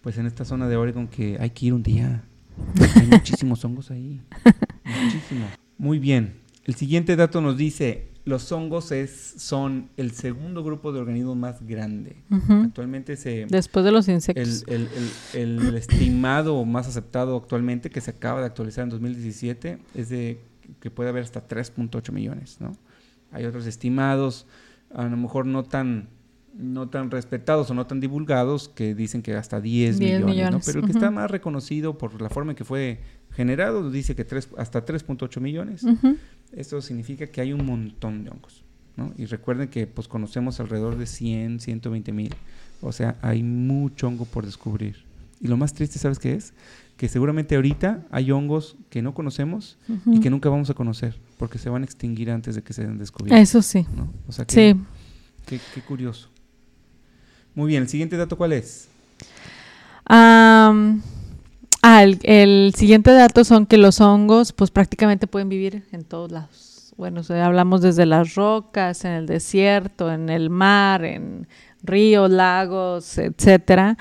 pues 0.00 0.18
en 0.18 0.26
esta 0.26 0.44
zona 0.44 0.68
de 0.68 0.76
Oregon 0.76 1.08
que 1.08 1.36
hay 1.40 1.50
que 1.50 1.66
ir 1.66 1.74
un 1.74 1.82
día. 1.82 2.22
Hay 3.00 3.06
muchísimos 3.06 3.64
hongos 3.64 3.90
ahí. 3.90 4.20
Muchísimo. 4.84 5.46
Muy 5.78 5.98
bien. 5.98 6.34
El 6.64 6.74
siguiente 6.74 7.16
dato 7.16 7.40
nos 7.40 7.56
dice, 7.56 8.08
los 8.24 8.52
hongos 8.52 8.92
es, 8.92 9.34
son 9.38 9.88
el 9.96 10.12
segundo 10.12 10.62
grupo 10.62 10.92
de 10.92 11.00
organismos 11.00 11.36
más 11.36 11.66
grande. 11.66 12.16
Actualmente 12.48 13.16
se... 13.16 13.46
Después 13.48 13.84
de 13.84 13.90
los 13.90 14.06
El, 14.08 14.14
insectos. 14.14 14.64
el- 14.68 14.88
el- 15.34 15.66
el 15.66 15.74
estimado 15.74 16.64
más 16.64 16.86
aceptado 16.86 17.36
actualmente, 17.36 17.90
que 17.90 18.00
se 18.00 18.10
acaba 18.12 18.40
de 18.40 18.46
actualizar 18.46 18.84
en 18.84 18.90
2017, 18.90 19.78
es 19.94 20.08
de 20.08 20.40
que 20.80 20.90
puede 20.90 21.08
haber 21.08 21.24
hasta 21.24 21.46
3.8 21.48 22.12
millones, 22.12 22.58
¿no? 22.60 22.76
Hay 23.32 23.44
otros 23.46 23.66
estimados, 23.66 24.46
a 24.94 25.04
lo 25.04 25.16
mejor 25.16 25.46
no 25.46 25.64
tan 25.64 26.08
no 26.54 26.88
tan 26.90 27.10
respetados 27.10 27.70
o 27.70 27.74
no 27.74 27.86
tan 27.86 28.00
divulgados 28.00 28.68
que 28.68 28.94
dicen 28.94 29.22
que 29.22 29.34
hasta 29.34 29.60
10, 29.60 29.98
10 29.98 30.24
millones, 30.24 30.62
pero 30.66 30.80
el 30.80 30.86
que 30.86 30.92
está 30.92 31.10
más 31.10 31.30
reconocido 31.30 31.96
por 31.96 32.20
la 32.20 32.28
forma 32.28 32.52
en 32.52 32.56
que 32.56 32.64
fue 32.64 33.00
generado 33.30 33.90
dice 33.90 34.14
que 34.14 34.24
tres, 34.24 34.48
hasta 34.58 34.84
3.8 34.84 35.40
millones. 35.40 35.82
Ujú. 35.82 36.16
Esto 36.52 36.82
significa 36.82 37.26
que 37.26 37.40
hay 37.40 37.52
un 37.52 37.64
montón 37.64 38.24
de 38.24 38.30
hongos, 38.30 38.64
¿no? 38.96 39.14
Y 39.16 39.24
recuerden 39.24 39.68
que 39.68 39.86
pues 39.86 40.08
conocemos 40.08 40.60
alrededor 40.60 40.98
de 40.98 41.06
100, 41.06 41.60
120 41.60 42.12
mil. 42.12 42.34
O 42.82 42.92
sea, 42.92 43.16
hay 43.22 43.42
mucho 43.42 44.08
hongo 44.08 44.26
por 44.26 44.44
descubrir. 44.44 45.04
Y 45.42 45.48
lo 45.48 45.56
más 45.56 45.74
triste, 45.74 45.98
¿sabes 45.98 46.18
qué 46.20 46.34
es? 46.34 46.54
Que 46.96 47.08
seguramente 47.08 47.56
ahorita 47.56 48.06
hay 48.12 48.30
hongos 48.30 48.76
que 48.90 49.02
no 49.02 49.12
conocemos 49.12 49.76
y 50.06 50.20
que 50.20 50.30
nunca 50.30 50.48
vamos 50.48 50.70
a 50.70 50.74
conocer, 50.74 51.18
porque 51.36 51.58
se 51.58 51.68
van 51.68 51.82
a 51.82 51.84
extinguir 51.84 52.30
antes 52.30 52.54
de 52.54 52.62
que 52.62 52.72
se 52.72 52.82
den 52.84 52.96
descubiertos. 52.96 53.40
Eso 53.42 53.60
sí. 53.60 53.84
¿no? 53.96 54.08
O 54.28 54.32
sea, 54.32 54.44
que, 54.44 54.54
Sí. 54.54 54.80
qué, 55.46 55.58
qué 55.74 55.80
curioso. 55.80 56.28
Muy 57.56 57.68
bien, 57.68 57.82
el 57.82 57.88
siguiente 57.88 58.16
dato, 58.16 58.38
¿cuál 58.38 58.52
es? 58.52 58.88
Am, 60.04 61.02
ah, 61.82 62.02
el, 62.02 62.18
el 62.22 62.74
siguiente 62.76 63.10
dato 63.12 63.44
son 63.44 63.66
que 63.66 63.78
los 63.78 64.00
hongos, 64.00 64.52
pues 64.52 64.70
prácticamente 64.70 65.26
pueden 65.26 65.48
vivir 65.48 65.84
en 65.92 66.04
todos 66.04 66.30
lados. 66.30 66.92
Bueno, 66.96 67.20
o 67.20 67.24
sea, 67.24 67.46
hablamos 67.46 67.80
desde 67.82 68.06
las 68.06 68.34
rocas, 68.34 69.04
en 69.04 69.12
el 69.12 69.26
desierto, 69.26 70.12
en 70.12 70.28
el 70.28 70.50
mar, 70.50 71.04
en 71.04 71.48
ríos, 71.82 72.30
lagos, 72.30 73.18
etcétera. 73.18 73.96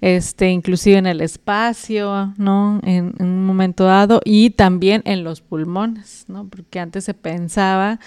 Este, 0.00 0.50
inclusive 0.50 0.98
en 0.98 1.06
el 1.06 1.20
espacio, 1.20 2.32
¿no? 2.36 2.80
En, 2.82 3.14
en 3.18 3.26
un 3.26 3.46
momento 3.46 3.84
dado 3.84 4.20
y 4.24 4.50
también 4.50 5.02
en 5.04 5.24
los 5.24 5.40
pulmones, 5.40 6.24
¿no? 6.28 6.48
Porque 6.48 6.80
antes 6.80 7.04
se 7.04 7.14
pensaba 7.14 7.98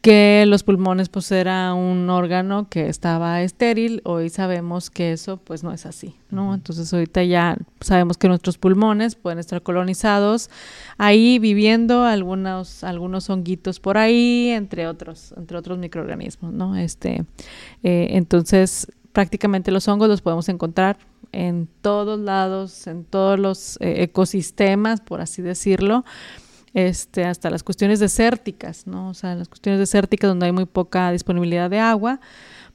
que 0.00 0.44
los 0.46 0.62
pulmones 0.62 1.08
pues 1.08 1.30
era 1.32 1.74
un 1.74 2.08
órgano 2.08 2.68
que 2.68 2.88
estaba 2.88 3.42
estéril, 3.42 4.00
hoy 4.04 4.30
sabemos 4.30 4.90
que 4.90 5.12
eso 5.12 5.38
pues 5.38 5.64
no 5.64 5.72
es 5.72 5.86
así, 5.86 6.14
¿no? 6.30 6.54
Entonces 6.54 6.92
ahorita 6.92 7.24
ya 7.24 7.56
sabemos 7.80 8.16
que 8.16 8.28
nuestros 8.28 8.58
pulmones 8.58 9.16
pueden 9.16 9.40
estar 9.40 9.60
colonizados 9.62 10.50
ahí 10.98 11.38
viviendo 11.40 12.04
algunos 12.04 12.84
algunos 12.84 13.28
honguitos 13.28 13.80
por 13.80 13.98
ahí, 13.98 14.50
entre 14.50 14.86
otros 14.86 15.34
entre 15.36 15.58
otros 15.58 15.78
microorganismos, 15.78 16.52
¿no? 16.52 16.76
Este 16.76 17.24
eh, 17.82 18.08
entonces 18.10 18.86
prácticamente 19.12 19.72
los 19.72 19.88
hongos 19.88 20.08
los 20.08 20.22
podemos 20.22 20.48
encontrar 20.48 20.96
en 21.32 21.68
todos 21.82 22.20
lados, 22.20 22.86
en 22.86 23.04
todos 23.04 23.38
los 23.38 23.76
eh, 23.80 24.04
ecosistemas, 24.04 25.00
por 25.00 25.20
así 25.20 25.42
decirlo 25.42 26.04
este, 26.74 27.24
hasta 27.24 27.50
las 27.50 27.62
cuestiones 27.62 28.00
desérticas, 28.00 28.86
¿no? 28.86 29.08
O 29.08 29.14
sea, 29.14 29.34
las 29.34 29.48
cuestiones 29.48 29.78
desérticas 29.78 30.28
donde 30.28 30.46
hay 30.46 30.52
muy 30.52 30.66
poca 30.66 31.10
disponibilidad 31.12 31.70
de 31.70 31.78
agua, 31.80 32.20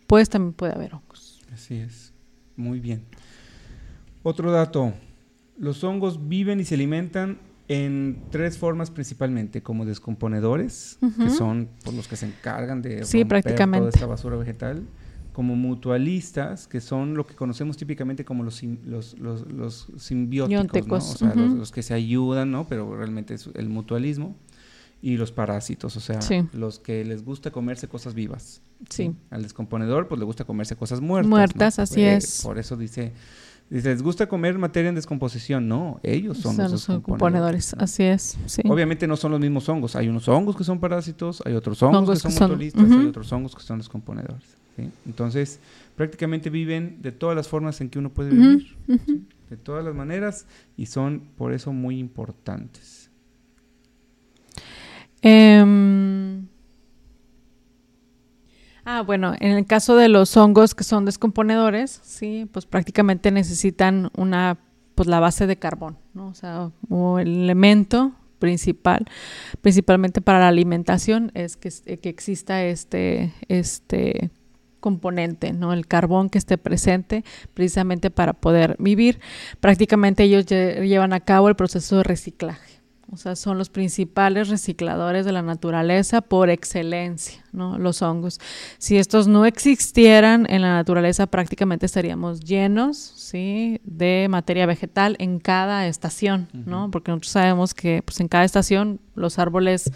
pues 0.08 0.29
también 0.29 0.53
puede 0.53 0.73
haber 0.73 0.93
hongos. 0.95 1.41
Así 1.53 1.75
es. 1.75 2.13
Muy 2.56 2.79
bien. 2.79 3.03
Otro 4.23 4.51
dato. 4.51 4.93
Los 5.58 5.84
hongos 5.84 6.27
viven 6.27 6.60
y 6.60 6.65
se 6.65 6.75
alimentan 6.75 7.38
en 7.67 8.21
tres 8.29 8.58
formas 8.58 8.91
principalmente, 8.91 9.62
como 9.62 9.86
descomponedores, 9.86 10.97
que 11.17 11.29
son 11.29 11.69
por 11.84 11.93
los 11.93 12.08
que 12.08 12.15
se 12.15 12.25
encargan 12.25 12.82
de 12.82 13.06
Sí, 13.06 13.19
romper 13.21 13.43
prácticamente. 13.43 13.79
toda 13.79 13.89
esta 13.89 14.06
basura 14.06 14.36
vegetal, 14.36 14.84
como 15.34 15.56
mutualistas, 15.56 16.67
que 16.67 16.80
son 16.80 17.15
lo 17.15 17.26
que 17.26 17.36
conocemos 17.36 17.76
típicamente 17.76 18.24
como 18.24 18.43
los, 18.43 18.56
sim- 18.56 18.78
los, 18.86 19.17
los, 19.19 19.52
los 19.52 19.88
simbióticos, 19.98 21.15
o 21.15 21.17
sea, 21.17 21.34
los, 21.36 21.72
que 21.72 21.82
se 21.84 21.93
ayudan, 21.93 22.52
¿no? 22.52 22.67
pero 22.67 22.96
realmente 22.96 23.34
es 23.34 23.50
el 23.56 23.67
mutualismo, 23.69 24.36
y 25.02 25.17
los 25.17 25.32
parásitos, 25.34 25.98
o 25.98 26.00
sea, 26.00 26.22
Sí. 26.22 26.46
los 26.54 26.80
que 26.80 27.04
les 27.04 27.26
gusta 27.26 27.52
comerse 27.52 27.88
cosas 27.89 28.13
vivas. 28.13 28.62
Sí. 28.89 29.13
Al 29.32 29.43
descomponedor, 29.43 30.08
pues 30.08 30.17
le 30.19 30.26
gusta 30.26 30.46
comerse 30.46 30.76
cosas 30.78 31.02
muertas. 31.02 31.30
Muertas, 31.30 31.78
¿no? 31.78 31.84
así 31.84 32.02
Eh, 32.02 32.15
es. 32.15 32.41
Por 32.41 32.58
eso 32.58 32.78
dice, 32.78 33.12
dice, 33.69 33.89
¿les 33.89 34.02
gusta 34.02 34.28
comer 34.28 34.58
materia 34.58 34.88
en 34.89 34.96
descomposición? 34.96 35.67
No, 35.67 36.00
ellos 36.04 36.38
son, 36.38 36.56
Son 36.56 36.63
los 36.63 36.72
los 36.74 36.82
descomponedores. 36.88 37.04
componedores, 37.19 37.76
¿no? 37.76 37.84
así 37.84 38.04
es. 38.04 38.38
Sí. 38.46 38.62
Obviamente 38.69 39.06
no 39.08 39.17
son 39.17 39.32
los 39.32 39.41
mismos 39.41 39.67
hongos. 39.67 39.96
Hay 39.98 40.08
unos 40.08 40.28
hongos 40.30 40.56
que 40.56 40.63
son 40.63 40.80
parásitos, 40.80 41.41
hay 41.46 41.54
otros 41.54 41.82
hongos, 41.84 41.98
Hongos 42.00 42.22
que 42.22 42.28
que 42.30 42.34
son 42.36 42.43
mutualistas, 42.52 42.91
hay 42.91 43.06
otros 43.08 43.32
hongos 43.34 43.56
que 43.56 43.62
son 43.63 43.80
descomponedores. 43.80 44.58
¿Sí? 44.76 44.90
Entonces, 45.06 45.60
prácticamente 45.96 46.50
viven 46.50 47.02
de 47.02 47.12
todas 47.12 47.36
las 47.36 47.48
formas 47.48 47.80
en 47.82 47.90
que 47.90 48.00
uno 48.00 48.10
puede 48.10 48.32
vivir. 48.32 48.76
De 49.50 49.58
todas 49.58 49.86
las 49.86 49.94
maneras 49.94 50.48
y 50.78 50.88
son 50.88 51.22
por 51.38 51.54
eso 51.54 51.72
muy 51.74 52.00
importantes. 52.00 53.12
Em, 55.22 56.48
ah, 58.84 59.02
bueno, 59.02 59.34
en 59.40 59.52
el 59.52 59.66
caso 59.66 59.96
de 59.96 60.10
los 60.10 60.36
hongos 60.36 60.76
que 60.76 60.84
son 60.84 61.06
descomponedores, 61.06 62.02
sí, 62.04 62.50
pues 62.52 62.66
prácticamente 62.66 63.32
necesitan 63.32 64.10
una, 64.18 64.58
pues 64.96 65.08
la 65.08 65.20
base 65.20 65.48
de 65.48 65.58
carbón, 65.58 65.98
¿no? 66.14 66.28
O 66.28 66.34
sea, 66.34 66.72
o 66.90 67.20
el 67.20 67.44
elemento 67.44 68.14
principal, 68.40 69.06
principalmente 69.62 70.20
para 70.20 70.40
la 70.40 70.50
alimentación, 70.50 71.32
es 71.36 71.56
que, 71.56 71.70
que 72.00 72.10
exista 72.10 72.66
este, 72.66 73.34
este 73.48 74.32
componente, 74.84 75.54
¿no? 75.54 75.72
El 75.72 75.88
carbón 75.88 76.30
que 76.30 76.38
esté 76.38 76.58
presente 76.58 77.24
precisamente 77.54 78.12
para 78.12 78.34
poder 78.34 78.76
vivir. 78.80 79.22
Prácticamente 79.62 80.24
ellos 80.24 80.46
lle- 80.46 80.86
llevan 80.86 81.13
a 81.13 81.22
cabo 81.22 81.48
el 81.48 81.56
proceso 81.56 81.96
de 81.98 82.04
reciclaje. 82.04 82.74
O 83.12 83.17
sea, 83.17 83.36
son 83.36 83.60
los 83.60 83.69
principales 83.69 84.50
recicladores 84.50 85.24
de 85.24 85.32
la 85.32 85.43
naturaleza 85.43 86.22
por 86.22 86.50
excelencia, 86.50 87.43
¿no? 87.52 87.78
Los 87.78 88.02
hongos. 88.02 88.39
Si 88.80 88.98
estos 88.98 89.28
no 89.28 89.46
existieran 89.46 90.48
en 90.50 90.62
la 90.63 90.74
naturaleza, 90.74 91.28
prácticamente 91.28 91.86
estaríamos 91.86 92.39
llenos, 92.39 92.98
¿sí? 92.98 93.80
De 93.84 94.28
materia 94.32 94.65
vegetal 94.65 95.15
en 95.19 95.39
cada 95.39 95.86
estación, 95.88 96.48
¿no? 96.54 96.89
Porque 96.89 97.12
nosotros 97.12 97.32
sabemos 97.34 97.74
que 97.76 98.02
pues, 98.04 98.19
en 98.19 98.28
cada 98.28 98.46
estación 98.46 99.00
los 99.15 99.38
árboles 99.38 99.91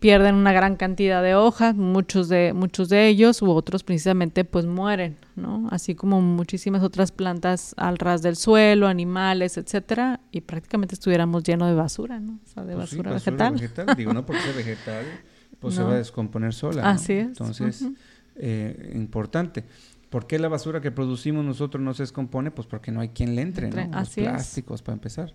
pierden 0.00 0.34
una 0.34 0.52
gran 0.52 0.76
cantidad 0.76 1.22
de 1.22 1.34
hojas, 1.34 1.76
muchos 1.76 2.28
de, 2.28 2.52
muchos 2.54 2.88
de 2.88 3.06
ellos 3.08 3.42
u 3.42 3.50
otros 3.50 3.84
precisamente 3.84 4.44
pues 4.44 4.64
mueren, 4.66 5.16
¿no? 5.36 5.68
Así 5.70 5.94
como 5.94 6.20
muchísimas 6.22 6.82
otras 6.82 7.12
plantas 7.12 7.74
al 7.76 7.98
ras 7.98 8.22
del 8.22 8.36
suelo, 8.36 8.88
animales, 8.88 9.58
etcétera, 9.58 10.20
y 10.32 10.40
prácticamente 10.40 10.94
estuviéramos 10.94 11.42
llenos 11.44 11.68
de 11.68 11.74
basura, 11.74 12.18
¿no? 12.18 12.40
O 12.44 12.48
sea, 12.48 12.64
de 12.64 12.74
Pues 12.74 12.90
sí, 12.90 12.96
basura, 12.96 13.50
vegetal. 13.50 13.94
Digo, 13.96 14.12
no 14.14 14.24
porque 14.24 14.42
sea 14.42 14.52
vegetal, 14.54 15.04
pues 15.60 15.74
se 15.74 15.80
No. 15.82 15.88
va 15.88 15.92
a 15.94 15.98
descomponer 15.98 16.54
sola. 16.54 16.82
¿no? 16.82 16.88
Así 16.88 17.12
es. 17.12 17.26
Entonces, 17.26 17.84
eh, 18.36 18.92
importante. 18.94 19.64
¿Por 20.08 20.26
qué 20.26 20.38
la 20.38 20.48
basura 20.48 20.80
que 20.80 20.90
producimos 20.90 21.44
nosotros 21.44 21.82
no 21.84 21.92
se 21.94 22.02
descompone? 22.04 22.50
Pues 22.50 22.66
porque 22.66 22.90
no 22.90 23.00
hay 23.00 23.10
quien 23.10 23.36
le 23.36 23.42
entre, 23.42 23.66
Entre, 23.66 23.84
¿no? 23.86 23.92
Los 23.98 24.08
así 24.08 24.22
es. 24.22 24.28
plásticos, 24.28 24.82
para 24.82 24.94
empezar. 24.94 25.34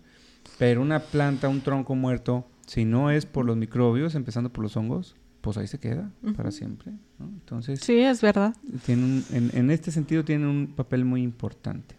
Pero 0.57 0.81
una 0.81 0.99
planta, 0.99 1.47
un 1.47 1.61
tronco 1.61 1.95
muerto, 1.95 2.47
si 2.65 2.85
no 2.85 3.11
es 3.11 3.25
por 3.25 3.45
los 3.45 3.57
microbios, 3.57 4.15
empezando 4.15 4.51
por 4.51 4.63
los 4.63 4.75
hongos, 4.77 5.15
pues 5.41 5.57
ahí 5.57 5.67
se 5.67 5.79
queda 5.79 6.09
para 6.35 6.51
siempre. 6.51 6.91
¿no? 7.19 7.25
Entonces, 7.27 7.79
Sí, 7.81 7.99
es 7.99 8.21
verdad. 8.21 8.55
tiene 8.85 9.03
un- 9.03 9.23
en, 9.31 9.51
en 9.53 9.69
este 9.71 9.91
sentido 9.91 10.23
tiene 10.25 10.47
un 10.47 10.73
papel 10.75 11.05
muy 11.05 11.21
importante. 11.21 11.95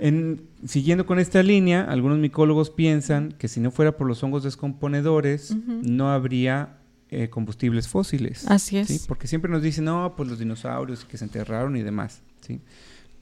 En- 0.00 0.42
siguiendo 0.64 1.06
con 1.06 1.18
esta 1.18 1.42
línea, 1.42 1.82
algunos 1.84 2.18
micólogos 2.18 2.70
piensan 2.70 3.32
que 3.32 3.48
si 3.48 3.58
no 3.60 3.70
fuera 3.72 3.96
por 3.96 4.06
los 4.06 4.22
hongos 4.22 4.44
descomponedores, 4.44 5.54
no 5.66 6.10
habría 6.10 6.76
eh, 7.10 7.30
combustibles 7.30 7.88
fósiles. 7.88 8.46
Así 8.48 8.76
es. 8.76 8.86
¿sí? 8.88 9.00
Porque 9.08 9.26
siempre 9.26 9.50
nos 9.50 9.62
dicen, 9.62 9.84
no, 9.86 10.14
pues 10.16 10.28
los 10.28 10.38
dinosaurios 10.38 11.04
que 11.04 11.16
se 11.16 11.24
enterraron 11.24 11.76
y 11.76 11.82
demás. 11.82 12.22
¿sí? 12.42 12.60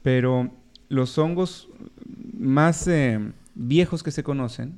Pero 0.03 0.51
los 0.89 1.17
hongos 1.17 1.69
más 2.37 2.87
eh, 2.87 3.31
viejos 3.55 4.03
que 4.03 4.11
se 4.11 4.23
conocen, 4.23 4.73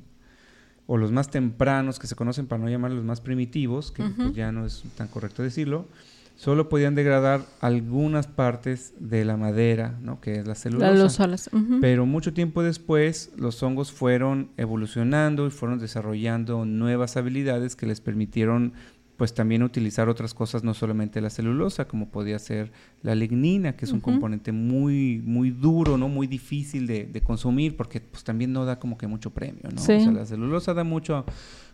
o 0.92 0.96
los 0.96 1.12
más 1.12 1.30
tempranos 1.30 2.00
que 2.00 2.08
se 2.08 2.16
conocen, 2.16 2.48
para 2.48 2.64
no 2.64 2.68
llamarlos 2.68 2.96
los 2.96 3.06
más 3.06 3.20
primitivos, 3.20 3.92
que 3.92 4.02
pues, 4.02 4.34
ya 4.34 4.50
no 4.50 4.66
es 4.66 4.82
tan 4.96 5.06
correcto 5.06 5.40
decirlo, 5.40 5.86
solo 6.34 6.68
podían 6.68 6.96
degradar 6.96 7.42
algunas 7.60 8.26
partes 8.26 8.92
de 8.98 9.24
la 9.24 9.36
madera, 9.36 9.96
¿no? 10.02 10.20
que 10.20 10.40
es 10.40 10.48
la 10.48 10.56
celulosa. 10.56 11.28
Las. 11.28 11.48
Pero 11.80 12.06
mucho 12.06 12.34
tiempo 12.34 12.64
después 12.64 13.30
los 13.36 13.62
hongos 13.62 13.92
fueron 13.92 14.50
evolucionando 14.56 15.46
y 15.46 15.50
fueron 15.50 15.78
desarrollando 15.78 16.64
nuevas 16.64 17.16
habilidades 17.16 17.76
que 17.76 17.86
les 17.86 18.00
permitieron 18.00 18.72
pues 19.20 19.34
también 19.34 19.62
utilizar 19.62 20.08
otras 20.08 20.32
cosas, 20.32 20.64
no 20.64 20.72
solamente 20.72 21.20
la 21.20 21.28
celulosa, 21.28 21.86
como 21.86 22.08
podía 22.08 22.38
ser 22.38 22.72
la 23.02 23.14
lignina, 23.14 23.76
que 23.76 23.84
es 23.84 23.92
un 23.92 24.00
componente 24.00 24.50
muy, 24.50 25.20
muy 25.22 25.50
duro, 25.50 25.98
¿no? 25.98 26.08
Muy 26.08 26.26
difícil 26.26 26.86
de, 26.86 27.04
de 27.04 27.20
consumir, 27.20 27.76
porque 27.76 28.00
pues 28.00 28.24
también 28.24 28.50
no 28.54 28.64
da 28.64 28.78
como 28.78 28.96
que 28.96 29.06
mucho 29.06 29.28
premio, 29.28 29.68
¿no? 29.70 29.78
Sí. 29.78 29.92
O 29.92 30.00
sea, 30.00 30.12
la 30.12 30.24
celulosa 30.24 30.72
da 30.72 30.84
mucho, 30.84 31.26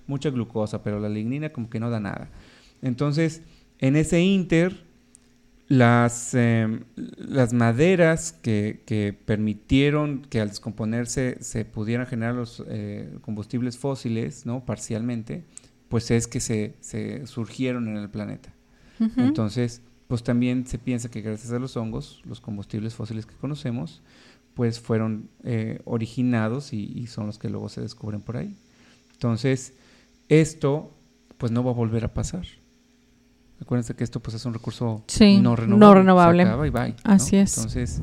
mucha 0.08 0.28
glucosa, 0.30 0.82
pero 0.82 0.98
la 0.98 1.08
lignina 1.08 1.50
como 1.50 1.70
que 1.70 1.78
no 1.78 1.88
da 1.88 2.00
nada. 2.00 2.30
Entonces, 2.82 3.42
en 3.78 3.94
ese 3.94 4.20
inter, 4.20 4.82
las, 5.68 6.34
eh, 6.34 6.80
las 6.96 7.52
maderas 7.52 8.32
que, 8.32 8.82
que 8.86 9.16
permitieron 9.24 10.22
que 10.28 10.40
al 10.40 10.48
descomponerse 10.48 11.38
se 11.42 11.64
pudieran 11.64 12.08
generar 12.08 12.34
los 12.34 12.64
eh, 12.66 13.08
combustibles 13.20 13.78
fósiles, 13.78 14.46
¿no? 14.46 14.64
Parcialmente, 14.64 15.44
pues 15.88 16.10
es 16.10 16.26
que 16.26 16.40
se, 16.40 16.74
se 16.80 17.26
surgieron 17.26 17.88
en 17.88 17.96
el 17.96 18.08
planeta. 18.10 18.52
Entonces, 19.16 19.82
pues 20.08 20.22
también 20.22 20.66
se 20.66 20.78
piensa 20.78 21.10
que 21.10 21.20
gracias 21.20 21.52
a 21.52 21.58
los 21.58 21.76
hongos, 21.76 22.22
los 22.24 22.40
combustibles 22.40 22.94
fósiles 22.94 23.26
que 23.26 23.34
conocemos, 23.34 24.00
pues 24.54 24.80
fueron 24.80 25.28
eh, 25.44 25.80
originados 25.84 26.72
y, 26.72 26.84
y 26.96 27.06
son 27.08 27.26
los 27.26 27.38
que 27.38 27.50
luego 27.50 27.68
se 27.68 27.82
descubren 27.82 28.20
por 28.22 28.36
ahí. 28.38 28.56
Entonces, 29.12 29.74
esto 30.28 30.92
pues 31.38 31.52
no 31.52 31.62
va 31.62 31.72
a 31.72 31.74
volver 31.74 32.04
a 32.04 32.14
pasar. 32.14 32.46
Acuérdense 33.60 33.94
que 33.94 34.04
esto 34.04 34.20
pues 34.20 34.34
es 34.36 34.44
un 34.44 34.54
recurso 34.54 35.02
Sí, 35.08 35.36
no 35.40 35.50
no 35.50 35.56
renovable. 35.56 36.00
renovable. 36.00 36.42
Se 36.44 36.48
acaba 36.48 36.66
y 36.66 36.70
bye, 36.70 36.88
¿no? 36.90 36.96
Así 37.04 37.36
es. 37.36 37.56
Entonces, 37.56 38.00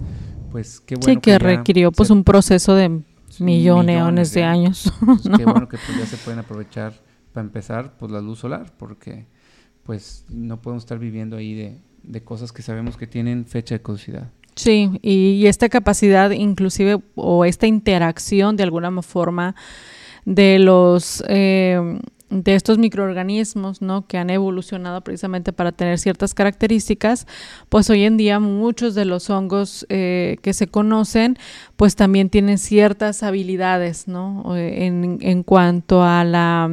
pues 0.52 0.80
qué 0.80 0.96
bueno 0.96 1.14
sí, 1.14 1.18
que 1.20 1.40
requirió 1.40 1.92
pues 1.92 2.08
se- 2.08 2.14
un 2.14 2.24
proceso 2.24 2.76
de 2.76 3.02
millones, 3.40 4.32
de, 4.34 4.42
de 4.42 4.46
años. 4.46 4.92
pues, 5.06 5.22
qué 5.38 5.46
bueno 5.46 5.68
que 5.68 5.78
pues, 5.78 5.98
ya 5.98 6.06
se 6.06 6.18
pueden 6.18 6.40
aprovechar 6.40 6.94
para 7.34 7.46
empezar 7.46 7.98
pues 7.98 8.12
la 8.12 8.22
luz 8.22 8.40
solar, 8.40 8.72
porque 8.78 9.26
pues 9.84 10.26
no 10.30 10.62
podemos 10.62 10.84
estar 10.84 11.00
viviendo 11.00 11.36
ahí 11.36 11.54
de, 11.54 11.82
de 12.04 12.24
cosas 12.24 12.52
que 12.52 12.62
sabemos 12.62 12.98
que 12.98 13.08
tienen 13.08 13.46
fecha 13.46 13.76
de 13.76 13.82
caducidad. 13.82 14.32
Sí, 14.56 14.92
y, 15.02 15.48
esta 15.48 15.68
capacidad 15.68 16.30
inclusive 16.32 17.00
o 17.16 17.44
esta 17.44 17.66
interacción 17.66 18.56
de 18.56 18.64
alguna 18.64 19.02
forma 19.02 19.56
de 20.26 20.60
los 20.60 21.24
eh, 21.28 22.00
de 22.30 22.56
estos 22.56 22.78
microorganismos, 22.78 23.82
¿no? 23.82 24.08
Que 24.08 24.18
han 24.18 24.30
evolucionado 24.30 25.02
precisamente 25.02 25.54
para 25.54 25.72
tener 25.72 26.00
ciertas 26.00 26.34
características, 26.34 27.28
pues 27.70 27.90
hoy 27.90 28.04
en 28.04 28.18
día 28.18 28.40
muchos 28.40 28.96
de 28.96 29.06
los 29.06 29.30
hongos 29.30 29.86
eh, 29.90 30.38
que 30.42 30.54
se 30.54 30.68
conocen, 30.68 31.38
pues 31.76 31.96
también 31.96 32.30
tienen 32.30 32.58
ciertas 32.58 33.22
habilidades, 33.24 34.08
¿no? 34.08 34.56
Eh, 34.56 34.86
En, 34.86 35.20
en 35.22 35.44
cuanto 35.44 36.04
a 36.04 36.24
la 36.24 36.70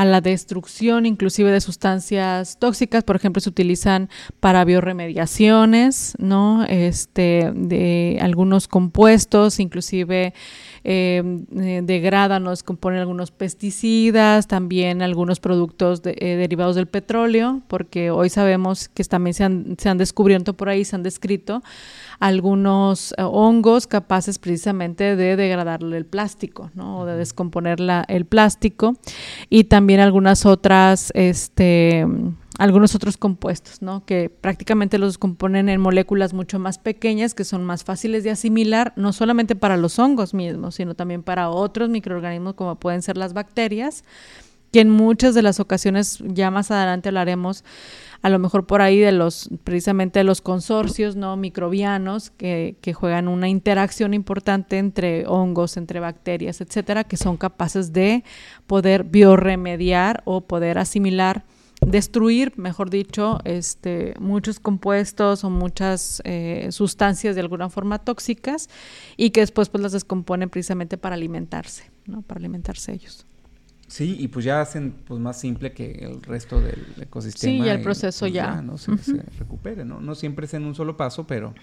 a 0.00 0.04
la 0.06 0.22
destrucción 0.22 1.04
inclusive 1.04 1.50
de 1.50 1.60
sustancias 1.60 2.58
tóxicas, 2.58 3.04
por 3.04 3.16
ejemplo, 3.16 3.38
se 3.42 3.50
utilizan 3.50 4.08
para 4.40 4.64
bioremediaciones, 4.64 6.14
¿no? 6.18 6.64
Este, 6.64 7.52
de 7.54 8.18
algunos 8.22 8.66
compuestos, 8.66 9.60
inclusive 9.60 10.32
eh, 10.84 11.22
eh, 11.54 11.82
degradan 11.84 12.46
o 12.46 12.50
descomponen 12.50 13.00
algunos 13.00 13.30
pesticidas, 13.30 14.46
también 14.46 15.02
algunos 15.02 15.38
productos 15.38 16.02
de- 16.02 16.16
eh, 16.18 16.36
derivados 16.36 16.76
del 16.76 16.86
petróleo, 16.86 17.60
porque 17.68 18.10
hoy 18.10 18.30
sabemos 18.30 18.88
que 18.88 19.04
también 19.04 19.34
se 19.34 19.44
han, 19.44 19.76
se 19.78 19.90
han 19.90 19.98
descubierto 19.98 20.54
por 20.54 20.70
ahí, 20.70 20.86
se 20.86 20.96
han 20.96 21.02
descrito 21.02 21.62
algunos 22.20 23.12
eh, 23.18 23.22
hongos 23.22 23.86
capaces 23.86 24.38
precisamente 24.38 25.16
de 25.16 25.36
degradar 25.36 25.82
el 25.82 26.06
plástico, 26.06 26.70
¿no? 26.74 27.00
O 27.00 27.06
de 27.06 27.16
descomponer 27.16 27.80
la- 27.80 28.04
el 28.08 28.26
plástico 28.26 28.94
y 29.48 29.64
también 29.64 30.00
algunas 30.00 30.44
otras, 30.46 31.10
este, 31.14 32.06
algunos 32.58 32.94
otros 32.94 33.16
compuestos, 33.16 33.80
¿no? 33.80 34.04
Que 34.04 34.28
prácticamente 34.28 34.98
los 34.98 35.16
componen 35.16 35.70
en 35.70 35.80
moléculas 35.80 36.34
mucho 36.34 36.58
más 36.58 36.78
pequeñas 36.78 37.34
que 37.34 37.44
son 37.44 37.64
más 37.64 37.84
fáciles 37.84 38.22
de 38.22 38.30
asimilar, 38.30 38.92
no 38.96 39.14
solamente 39.14 39.56
para 39.56 39.78
los 39.78 39.98
hongos 39.98 40.34
mismos, 40.34 40.74
sino 40.74 40.94
también 40.94 41.22
para 41.22 41.48
otros 41.48 41.88
microorganismos 41.88 42.52
como 42.54 42.76
pueden 42.76 43.00
ser 43.00 43.16
las 43.16 43.32
bacterias, 43.32 44.04
que 44.72 44.80
en 44.80 44.90
muchas 44.90 45.34
de 45.34 45.42
las 45.42 45.60
ocasiones, 45.60 46.18
ya 46.24 46.50
más 46.50 46.70
adelante 46.70 47.08
hablaremos, 47.08 47.64
a 48.22 48.28
lo 48.28 48.38
mejor 48.38 48.66
por 48.66 48.82
ahí 48.82 48.98
de 48.98 49.12
los, 49.12 49.48
precisamente 49.64 50.18
de 50.20 50.24
los 50.24 50.42
consorcios 50.42 51.16
no 51.16 51.36
microbianos 51.36 52.30
que, 52.30 52.76
que 52.80 52.92
juegan 52.92 53.28
una 53.28 53.48
interacción 53.48 54.12
importante 54.12 54.78
entre 54.78 55.26
hongos, 55.26 55.76
entre 55.76 56.00
bacterias, 56.00 56.60
etcétera, 56.60 57.04
que 57.04 57.16
son 57.16 57.36
capaces 57.36 57.92
de 57.92 58.24
poder 58.66 59.04
bioremediar 59.04 60.22
o 60.26 60.42
poder 60.42 60.78
asimilar, 60.78 61.44
destruir, 61.80 62.52
mejor 62.56 62.90
dicho, 62.90 63.38
este, 63.44 64.12
muchos 64.20 64.60
compuestos 64.60 65.42
o 65.44 65.50
muchas 65.50 66.20
eh, 66.24 66.68
sustancias 66.72 67.34
de 67.34 67.40
alguna 67.40 67.70
forma 67.70 67.98
tóxicas 67.98 68.68
y 69.16 69.30
que 69.30 69.40
después 69.40 69.70
pues 69.70 69.82
las 69.82 69.92
descomponen 69.92 70.50
precisamente 70.50 70.98
para 70.98 71.14
alimentarse, 71.14 71.90
¿no? 72.04 72.20
Para 72.20 72.38
alimentarse 72.38 72.92
ellos. 72.92 73.26
Sí, 73.90 74.16
y 74.20 74.28
pues 74.28 74.44
ya 74.44 74.60
hacen 74.60 74.94
pues 75.04 75.20
más 75.20 75.40
simple 75.40 75.72
que 75.72 75.90
el 75.90 76.22
resto 76.22 76.60
del 76.60 76.80
ecosistema. 77.00 77.52
Sí, 77.52 77.66
ya 77.66 77.74
el 77.74 77.80
y, 77.80 77.82
proceso 77.82 78.20
pues, 78.20 78.32
ya. 78.32 78.62
¿no? 78.62 78.78
se, 78.78 78.92
Ujú. 78.92 79.02
se 79.02 79.22
recupere, 79.36 79.84
¿no? 79.84 80.00
No 80.00 80.14
siempre 80.14 80.46
es 80.46 80.54
en 80.54 80.64
un 80.64 80.76
solo 80.76 80.96
paso, 80.96 81.26
pero 81.26 81.54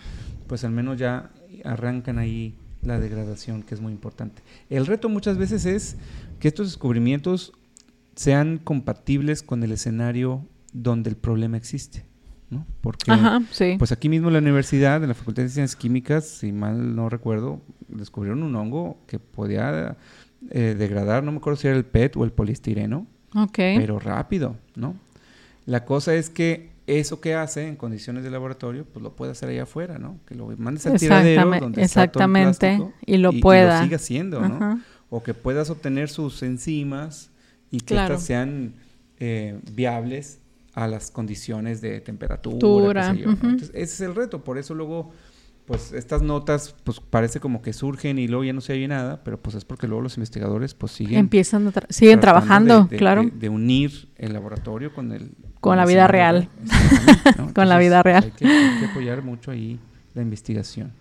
pues 0.46 0.66
al 0.66 0.72
menos 0.72 1.00
ya 1.00 1.32
arrancan 1.64 2.20
ahí 2.20 2.54
la 2.82 3.00
degradación, 3.00 3.64
que 3.64 3.76
es 3.76 3.80
muy 3.80 3.94
importante. 3.94 4.42
El 4.70 4.86
reto 4.86 5.08
muchas 5.08 5.38
veces 5.38 5.66
es 5.66 5.96
que 6.42 6.50
estos 6.50 6.68
descubrimientos 6.68 7.54
sean 8.16 8.58
compatibles 8.58 9.42
con 9.42 9.64
el 9.64 9.72
escenario 9.72 10.46
donde 10.74 11.10
el 11.10 11.16
problema 11.16 11.56
existe, 11.56 12.04
¿no? 12.50 12.66
Porque 12.82 13.10
Ajá, 13.10 13.42
sí. 13.52 13.76
pues 13.80 13.94
aquí 13.94 14.10
mismo 14.10 14.28
en 14.28 14.34
la 14.34 14.40
universidad, 14.40 15.02
en 15.02 15.08
la 15.08 15.16
Facultad 15.16 15.44
de 15.44 15.50
Ciencias 15.50 15.78
Químicas, 15.78 16.26
si 16.28 16.52
mal 16.52 16.94
no 16.94 17.08
recuerdo, 17.08 17.62
descubrieron 17.88 18.44
un 18.44 18.54
hongo 18.58 18.98
que 19.08 19.18
podía 19.18 19.96
eh, 20.52 20.76
degradar, 20.78 21.24
no 21.24 21.32
me 21.32 21.38
acuerdo 21.38 21.58
si 21.58 21.68
era 21.68 21.78
el 21.78 21.86
PET 21.86 22.16
o 22.18 22.24
el 22.24 22.32
poliestireno, 22.32 23.06
ok. 23.36 23.56
pero 23.56 24.00
rápido, 24.00 24.56
¿no? 24.76 24.96
La 25.66 25.84
cosa 25.86 26.16
es 26.16 26.30
que 26.30 26.70
eso 26.88 27.20
que 27.20 27.36
hace 27.36 27.68
en 27.68 27.76
condiciones 27.76 28.24
de 28.24 28.32
laboratorio, 28.32 28.86
pues 28.86 29.04
lo 29.04 29.12
puede 29.12 29.34
hacer 29.34 29.50
allá 29.50 29.64
afuera, 29.64 29.98
¿no? 30.00 30.18
Que 30.26 30.36
lo 30.36 30.48
mandes 30.58 30.88
al 30.88 30.98
tiradero 30.98 31.42
donde 31.60 31.82
está 31.82 32.08
todo 32.08 32.24
el 32.24 32.30
exactamente, 32.30 32.60
plástico 32.78 32.94
y 33.06 33.18
lo 33.18 33.34
y 33.34 33.42
pueda. 33.42 33.80
lo 33.80 33.84
siga 33.84 33.96
haciendo, 33.98 34.40
¿no? 34.40 34.56
Ajá. 34.56 34.80
O 35.10 35.22
que 35.24 35.34
puedas 35.34 35.70
obtener 35.70 36.10
sus 36.10 36.42
enzimas 36.44 37.30
y 37.72 37.80
que 37.80 37.96
Claro. 37.96 38.14
estas 38.16 38.26
sean 38.28 38.74
eh, 39.20 39.60
viables 39.74 40.40
a 40.74 40.88
las 40.88 41.12
condiciones 41.12 41.82
de 41.82 42.00
temperatura, 42.02 43.12
qué 43.12 43.18
sé 43.18 43.24
yo. 43.24 43.32
Entonces, 43.32 43.70
ese 43.70 43.82
es 43.84 44.02
el 44.02 44.16
reto, 44.16 44.44
por 44.44 44.58
eso 44.58 44.74
luego 44.74 45.12
pues 45.68 45.92
estas 45.92 46.22
notas 46.24 46.74
pues 46.84 47.00
parece 47.02 47.40
como 47.40 47.62
que 47.62 47.74
surgen 47.74 48.18
y 48.18 48.28
luego 48.28 48.44
ya 48.46 48.54
no 48.54 48.62
se 48.62 48.74
oye 48.74 48.88
nada, 48.88 49.22
pero 49.24 49.40
pues 49.40 49.56
es 49.56 49.66
porque 49.66 49.86
luego 49.86 50.02
los 50.02 50.16
investigadores 50.18 50.74
pues 50.74 50.94
siguen 50.94 51.20
Empiezan 51.20 51.68
a 51.68 51.72
tra- 51.74 51.86
siguen 51.90 52.20
trabajando, 52.22 52.84
de- 52.86 52.90
de- 52.92 52.98
claro, 52.98 53.24
de, 53.24 53.32
de 53.32 53.50
unir 53.50 54.08
el 54.16 54.32
laboratorio 54.34 54.94
con 54.94 55.12
el 55.12 55.32
Con 55.60 55.76
la 55.78 55.86
vida 55.86 56.08
real. 56.08 56.48
Con 57.54 57.68
la 57.70 57.78
vida 57.78 58.02
real. 58.02 58.24
Hay 58.24 58.32
que, 58.32 58.48
hay 58.48 58.80
que 58.80 58.86
apoyar 58.86 59.22
mucho 59.24 59.52
ahí 59.52 59.78
la 60.16 60.22
investigación. 60.22 60.92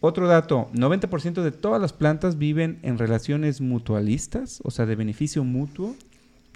Otro 0.00 0.26
dato, 0.28 0.68
90% 0.74 1.42
de 1.42 1.52
todas 1.52 1.80
las 1.80 1.92
plantas 1.92 2.36
viven 2.36 2.78
en 2.82 2.98
relaciones 2.98 3.60
mutualistas, 3.60 4.60
o 4.64 4.70
sea, 4.70 4.84
de 4.84 4.96
beneficio 4.96 5.44
mutuo 5.44 5.94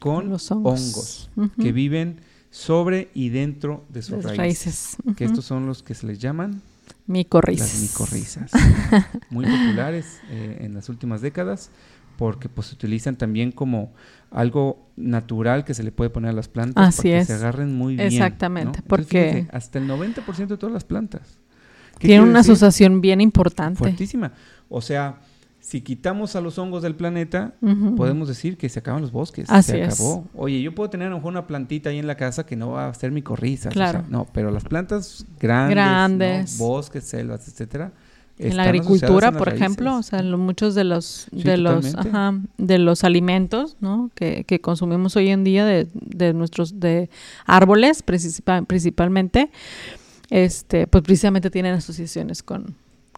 con 0.01 0.29
los 0.29 0.51
hongos, 0.51 1.31
que 1.61 1.73
viven 1.73 2.21
sobre 2.51 3.09
y 3.15 3.29
dentro 3.31 3.85
de 3.89 4.03
sus 4.03 4.23
raíces, 4.37 4.97
que 5.17 5.25
estos 5.25 5.45
son 5.45 5.65
los 5.67 5.83
que 5.83 5.95
se 5.95 6.07
les 6.07 6.19
llaman 6.19 6.61
Micorrizas. 7.07 7.73
las 7.73 7.83
micorrizas, 7.83 8.51
muy 9.31 9.45
populares 9.45 10.21
eh, 10.31 10.59
en 10.61 10.75
las 10.75 10.89
últimas 10.89 11.21
décadas, 11.21 11.71
porque 12.19 12.49
pues 12.49 12.69
se 12.69 12.75
utilizan 12.75 13.17
también 13.17 13.53
como 13.53 13.93
algo 14.31 14.89
natural 14.97 15.65
que 15.65 15.75
se 15.75 15.83
le 15.83 15.93
puede 15.93 16.11
poner 16.11 16.31
a 16.31 16.33
las 16.33 16.49
plantas 16.49 16.89
Así 16.89 17.03
para 17.03 17.15
que 17.15 17.19
es. 17.21 17.27
se 17.29 17.35
agarren 17.35 17.75
muy 17.77 17.95
bien. 17.97 18.09
Exactamente, 18.09 18.83
porque- 18.83 19.47
hasta 19.53 19.79
el 19.79 19.87
90% 19.87 20.47
de 20.49 20.57
todas 20.57 20.73
las 20.73 20.85
plantas. 20.85 21.39
¿Qué 21.99 22.09
Tiene 22.09 22.21
quiere 22.23 22.31
una 22.31 22.41
asociación 22.41 23.01
bien 23.01 23.21
importante. 23.23 23.79
fuertísima. 23.79 24.33
O 24.69 24.81
sea, 24.83 25.21
si 25.67 25.81
quitamos 25.81 26.37
a 26.37 26.41
los 26.41 26.59
hongos 26.59 26.85
del 26.85 26.95
planeta, 26.95 27.55
podemos 27.97 28.29
decir 28.29 28.57
que 28.57 28.69
se 28.69 28.79
acaban 28.79 29.03
los 29.03 29.11
bosques. 29.11 29.51
Así 29.51 29.73
se 29.73 29.83
es. 29.83 29.95
acabó. 29.95 30.25
Oye, 30.37 30.63
yo 30.63 30.73
puedo 30.73 30.89
tener 30.91 31.09
a 31.09 31.11
lo 31.11 31.17
mejor 31.17 31.33
una 31.33 31.49
plantita 31.49 31.91
ahí 31.91 31.99
en 31.99 32.07
la 32.07 32.17
casa 32.17 32.47
que 32.47 32.55
no 32.55 32.71
va 32.71 32.87
a 32.89 32.95
ser 32.95 33.11
micorrizas. 33.11 33.73
o 33.73 33.75
Claro. 33.75 33.99
sea, 34.03 34.09
no, 34.09 34.29
pero 34.33 34.53
las 34.53 34.63
plantas 34.63 35.27
grandes, 35.41 35.75
Grandes. 35.75 36.61
¿no? 36.61 36.67
bosques, 36.67 37.03
selvas, 37.03 37.49
etcétera. 37.49 37.91
en 38.39 38.57
la 38.57 38.63
agricultura, 38.63 39.29
en 39.31 39.35
por 39.37 39.49
ejemplo, 39.49 39.97
o 39.97 40.03
sea, 40.05 40.23
lo- 40.23 40.39
muchos 40.39 40.77
de 40.77 40.85
los 40.85 41.27
Sí, 41.33 41.43
de 41.43 41.57
los 41.57 41.95
ajá, 41.97 42.39
de 42.59 42.79
los 42.79 43.03
alimentos, 43.03 43.77
¿no? 43.81 44.11
Que, 44.15 44.45
que 44.45 44.61
consumimos 44.61 45.17
hoy 45.17 45.31
en 45.31 45.43
día 45.43 45.65
de, 45.65 45.89
de 45.95 46.33
nuestros 46.33 46.79
de 46.79 47.11
árboles 47.45 48.05
principal- 48.05 48.67
principalmente, 48.67 49.51
este, 50.31 50.87
pues 50.87 51.03
precisamente 51.03 51.51
tienen 51.51 51.75
asociaciones 51.75 52.43
con 52.45 52.77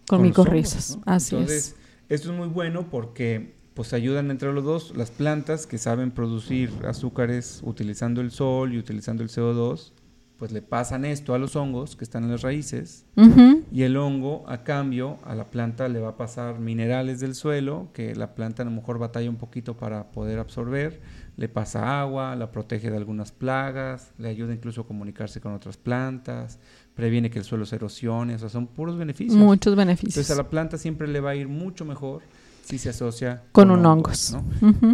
con, 0.08 0.22
micorrizas. 0.22 0.98
Así 1.04 1.34
Entonces, 1.34 1.76
esto 2.08 2.30
es 2.32 2.36
muy 2.36 2.48
bueno 2.48 2.88
porque 2.90 3.54
pues 3.74 3.92
ayudan 3.92 4.30
entre 4.30 4.52
los 4.52 4.64
dos. 4.64 4.96
Las 4.96 5.10
plantas 5.10 5.66
que 5.66 5.78
saben 5.78 6.10
producir 6.10 6.70
azúcares 6.86 7.60
utilizando 7.62 8.20
el 8.20 8.30
sol 8.30 8.72
y 8.72 8.78
utilizando 8.78 9.22
el 9.22 9.28
CO2, 9.28 9.92
pues 10.38 10.52
le 10.52 10.62
pasan 10.62 11.04
esto 11.04 11.34
a 11.34 11.38
los 11.38 11.56
hongos 11.56 11.96
que 11.96 12.04
están 12.04 12.24
en 12.24 12.30
las 12.30 12.42
raíces 12.42 13.04
y 13.72 13.82
el 13.82 13.96
hongo 13.96 14.44
a 14.48 14.62
cambio 14.62 15.18
a 15.24 15.34
la 15.34 15.50
planta 15.50 15.88
le 15.88 15.98
va 15.98 16.10
a 16.10 16.16
pasar 16.16 16.60
minerales 16.60 17.18
del 17.18 17.34
suelo 17.34 17.88
que 17.92 18.14
la 18.14 18.36
planta 18.36 18.62
a 18.62 18.64
lo 18.64 18.70
mejor 18.70 19.00
batalla 19.00 19.28
un 19.28 19.36
poquito 19.36 19.76
para 19.76 20.12
poder 20.12 20.38
absorber, 20.38 21.00
le 21.36 21.48
pasa 21.48 22.00
agua, 22.00 22.36
la 22.36 22.52
protege 22.52 22.88
de 22.88 22.96
algunas 22.96 23.32
plagas, 23.32 24.12
le 24.16 24.28
ayuda 24.28 24.54
incluso 24.54 24.82
a 24.82 24.86
comunicarse 24.86 25.40
con 25.40 25.54
otras 25.54 25.76
plantas, 25.76 26.60
previene 26.98 27.30
que 27.30 27.38
el 27.38 27.44
suelo 27.44 27.64
se 27.64 27.76
erosione, 27.76 28.34
o 28.34 28.38
sea, 28.40 28.48
son 28.48 28.66
puros 28.66 28.98
beneficios. 28.98 29.36
Muchos 29.38 29.76
beneficios. 29.76 30.16
Entonces 30.16 30.32
a 30.36 30.42
la 30.42 30.50
planta 30.50 30.76
siempre 30.78 31.06
le 31.06 31.20
va 31.20 31.30
a 31.30 31.36
ir 31.36 31.46
mucho 31.46 31.84
mejor 31.84 32.22
sí 32.64 32.76
se 32.76 32.88
asocia 32.88 33.44
Con 33.52 33.70
un 33.70 33.86
hongos. 33.86 34.36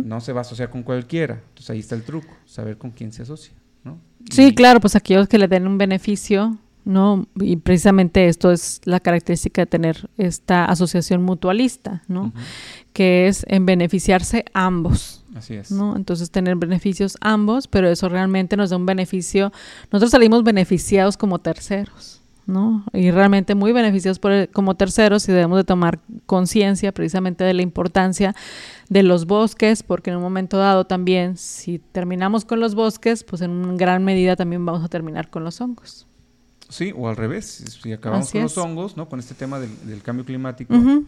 ¿no? 0.05 0.21
Se 0.21 0.35
va 0.35 0.41
a 0.41 0.43
asociar 0.43 0.69
con 0.69 0.83
cualquiera. 0.83 1.41
Entonces 1.49 1.71
ahí 1.71 1.79
está 1.79 1.95
el 1.95 2.03
truco, 2.03 2.29
saber 2.45 2.77
con 2.77 2.91
quién 2.91 3.11
se 3.11 3.23
asocia, 3.23 3.55
¿no? 3.83 3.99
Sí, 4.31 4.49
Y- 4.49 4.55
claro, 4.55 4.81
pues 4.81 4.95
aquellos 4.97 5.29
que 5.29 5.39
le 5.39 5.49
den 5.49 5.67
un 5.67 5.79
beneficio, 5.79 6.59
¿no? 6.85 7.27
Y 7.41 7.57
precisamente 7.57 8.29
esto 8.29 8.53
es 8.53 8.83
la 8.85 9.01
característica 9.01 9.63
de 9.63 9.67
tener 9.67 10.11
esta 10.19 10.67
asociación 10.67 11.23
mutualista, 11.23 12.03
¿no? 12.07 12.35
Que 12.93 13.29
es 13.29 13.47
en 13.49 13.65
beneficiarse 13.65 14.45
ambos. 14.53 15.24
Así 15.35 15.55
es. 15.55 15.71
¿no? 15.71 15.97
Entonces 15.97 16.31
tener 16.31 16.57
beneficios 16.57 17.17
ambos, 17.21 17.67
pero 17.69 17.89
eso 17.89 18.09
realmente 18.09 18.57
nos 18.57 18.71
da 18.71 18.77
un 18.77 18.87
beneficio. 18.87 19.53
Nosotros 19.91 20.11
salimos 20.13 20.45
beneficiados 20.45 21.17
como 21.17 21.41
terceros, 21.41 22.21
¿no? 22.47 22.85
Y 22.93 23.11
realmente 23.11 23.55
muy 23.55 23.73
beneficiados 23.73 24.19
por 24.19 24.31
el- 24.33 24.49
como 24.49 24.77
terceros 24.77 25.29
y 25.29 25.33
debemos 25.33 25.57
de 25.59 25.65
tomar 25.65 25.99
conciencia 26.27 26.93
precisamente 26.93 27.43
de 27.43 27.53
la 27.55 27.63
importancia 27.63 28.35
de 28.89 29.03
los 29.03 29.27
bosques, 29.27 29.83
porque 29.83 30.11
en 30.11 30.17
un 30.17 30.23
momento 30.23 30.57
dado 30.59 30.85
también, 30.87 31.37
si 31.37 31.79
terminamos 31.79 32.45
con 32.45 32.61
los 32.61 32.75
bosques, 32.75 33.25
pues 33.25 33.43
en 33.43 33.51
una 33.51 33.75
gran 33.75 34.05
medida 34.05 34.37
también 34.37 34.65
vamos 34.65 34.85
a 34.85 34.89
terminar 34.89 35.31
con 35.31 35.43
los 35.43 35.61
hongos. 35.61 36.07
Sí, 36.69 36.93
o 36.97 37.09
al 37.09 37.17
revés. 37.17 37.65
Si 37.83 37.93
acabamos 37.93 38.29
Así 38.29 38.39
con 38.39 38.47
es. 38.47 38.57
los 38.57 38.65
hongos, 38.65 38.97
¿no? 38.97 39.09
Con 39.09 39.19
este 39.21 39.35
tema 39.35 39.59
del, 39.59 39.71
del 39.87 40.03
cambio 40.03 40.25
climático, 40.25 40.75
Ujú. 40.75 41.05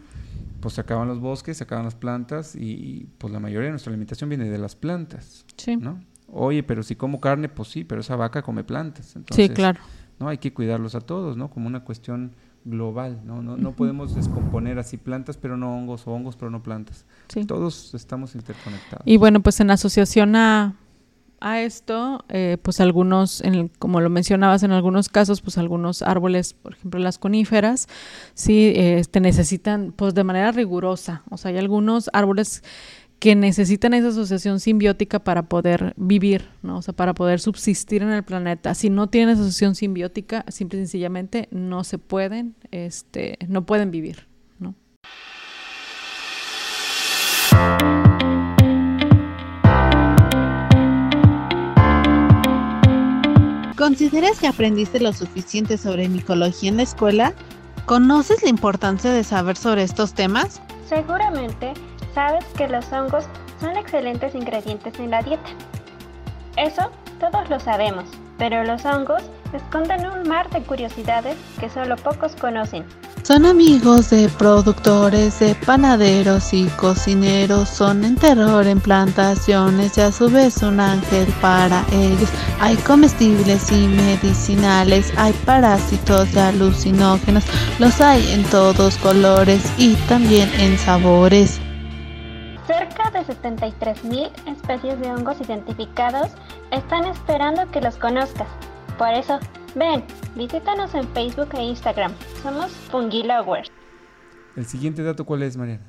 Pues 0.59 0.73
se 0.75 0.81
acaban 0.81 1.07
los 1.07 1.19
bosques, 1.19 1.57
se 1.57 1.63
acaban 1.63 1.85
las 1.85 1.95
plantas 1.95 2.55
y, 2.55 3.09
pues 3.17 3.31
la 3.31 3.39
mayoría 3.39 3.65
de 3.67 3.71
nuestra 3.71 3.91
alimentación 3.91 4.29
viene 4.29 4.49
de 4.49 4.57
las 4.57 4.75
plantas, 4.75 5.45
Sí. 5.55 5.75
¿no? 5.77 5.99
Oye, 6.29 6.61
pero 6.63 6.83
si 6.83 6.95
como 6.95 7.21
carne, 7.21 7.47
pues 7.47 7.69
sí, 7.69 7.83
pero 7.83 8.01
esa 8.01 8.15
vaca 8.15 8.41
come 8.41 8.63
plantas. 8.63 9.15
Entonces, 9.15 9.47
sí, 9.47 9.53
claro. 9.53 9.79
¿no? 10.19 10.27
Hay 10.27 10.39
que 10.39 10.53
cuidarlos 10.53 10.93
a 10.95 11.01
todos, 11.01 11.37
¿no? 11.37 11.49
Como 11.49 11.67
una 11.67 11.85
cuestión 11.85 12.33
global, 12.65 13.21
¿no? 13.23 13.41
No, 13.41 13.55
no 13.55 13.71
podemos 13.71 14.13
descomponer 14.13 14.77
así 14.77 14.97
plantas, 14.97 15.37
pero 15.37 15.55
no 15.55 15.73
hongos, 15.73 16.05
o 16.05 16.11
hongos, 16.11 16.35
pero 16.35 16.51
no 16.51 16.61
plantas. 16.63 17.05
Sí. 17.29 17.45
Todos 17.45 17.93
estamos 17.93 18.35
interconectados. 18.35 19.03
Y 19.05 19.15
bueno, 19.17 19.39
pues 19.41 19.59
en 19.61 19.71
asociación 19.71 20.35
a, 20.35 20.75
a 21.39 21.61
esto, 21.61 22.23
eh, 22.29 22.57
pues 22.61 22.79
algunos, 22.79 23.41
en 23.41 23.55
el- 23.55 23.71
como 23.79 24.01
lo 24.01 24.09
mencionabas, 24.09 24.63
en 24.63 24.71
algunos 24.71 25.09
casos, 25.09 25.41
pues 25.41 25.57
algunos 25.57 26.01
árboles, 26.01 26.53
por 26.53 26.73
ejemplo 26.73 26.99
las 26.99 27.17
coníferas, 27.17 27.87
sí, 28.33 28.73
eh, 28.75 29.03
necesitan, 29.21 29.93
pues 29.95 30.13
de 30.13 30.23
manera 30.23 30.51
rigurosa, 30.51 31.23
o 31.29 31.37
sea, 31.37 31.51
hay 31.51 31.57
algunos 31.57 32.09
árboles 32.13 32.63
que 33.19 33.35
necesitan 33.35 33.93
esa 33.95 34.09
asociación 34.09 34.59
simbiótica 34.59 35.19
para 35.19 35.43
poder 35.49 35.93
vivir, 35.97 36.49
¿no? 36.61 36.77
O 36.77 36.81
sea, 36.83 36.93
para 36.93 37.15
poder 37.15 37.39
subsistir 37.39 38.03
en 38.03 38.11
el 38.11 38.23
planeta. 38.23 38.75
Si 38.75 38.89
no 38.91 39.07
tienen 39.07 39.29
asociación 39.35 39.73
simbiótica, 39.73 40.45
simple 40.49 40.77
y 40.79 40.81
sencillamente 40.83 41.47
no 41.51 41.83
se 41.83 41.97
pueden, 41.97 42.55
este, 42.71 43.39
no 43.47 43.65
pueden 43.65 43.89
vivir, 43.89 44.26
¿Consideras 53.77 54.39
que 54.39 54.47
aprendiste 54.47 54.99
lo 54.99 55.13
suficiente 55.13 55.77
sobre 55.77 56.09
micología 56.09 56.69
en 56.69 56.77
la 56.77 56.83
escuela? 56.83 57.33
¿Conoces 57.85 58.41
la 58.41 58.49
importancia 58.49 59.11
de 59.11 59.23
saber 59.23 59.55
sobre 59.55 59.83
estos 59.83 60.15
temas? 60.15 60.59
Seguramente 60.89 61.73
sabes 62.15 62.43
que 62.57 62.67
los 62.67 62.91
hongos 62.91 63.25
son 63.59 63.77
excelentes 63.77 64.33
ingredientes 64.33 64.97
en 64.99 65.11
la 65.11 65.21
dieta. 65.21 65.49
Eso 66.55 66.89
todos 67.19 67.47
lo 67.51 67.59
sabemos, 67.59 68.05
pero 68.37 68.63
los 68.63 68.85
hongos 68.85 69.23
esconden 69.53 70.05
un 70.07 70.27
mar 70.27 70.49
de 70.49 70.61
curiosidades 70.61 71.35
que 71.59 71.69
solo 71.69 71.95
pocos 71.97 72.35
conocen. 72.35 72.83
Son 73.23 73.45
amigos 73.45 74.09
de 74.09 74.29
productores, 74.29 75.39
de 75.39 75.53
panaderos 75.55 76.53
y 76.53 76.65
cocineros, 76.77 77.67
son 77.67 78.05
en 78.05 78.15
terror 78.15 78.65
en 78.65 78.79
plantaciones 78.79 79.97
y 79.97 80.01
a 80.01 80.11
su 80.13 80.29
vez 80.29 80.63
un 80.63 80.79
ángel 80.79 81.27
para 81.41 81.83
ellos. 81.91 82.29
Hay 82.61 82.77
comestibles 82.77 83.69
y 83.71 83.87
medicinales, 83.87 85.11
hay 85.17 85.33
parásitos 85.45 86.33
y 86.33 86.39
alucinógenos, 86.39 87.43
los 87.79 87.99
hay 87.99 88.31
en 88.31 88.43
todos 88.45 88.97
colores 88.97 89.61
y 89.77 89.95
también 90.07 90.49
en 90.59 90.77
sabores. 90.77 91.59
Cerca 92.67 93.09
de 93.11 93.19
73.000 93.19 94.29
especies 94.45 94.99
de 94.99 95.09
hongos 95.09 95.39
identificados 95.39 96.31
están 96.71 97.05
esperando 97.05 97.65
que 97.71 97.79
los 97.79 97.95
conozcas. 97.95 98.49
Por 98.97 99.07
eso, 99.13 99.39
ven, 99.73 100.03
visítanos 100.35 100.93
en 100.93 101.07
Facebook 101.13 101.47
e 101.53 101.63
Instagram. 101.63 102.11
Somos 102.43 102.71
Fungilovers. 102.91 103.71
El 104.57 104.65
siguiente 104.65 105.01
dato, 105.01 105.25
¿cuál 105.25 105.43
es, 105.43 105.55
Mariana? 105.55 105.85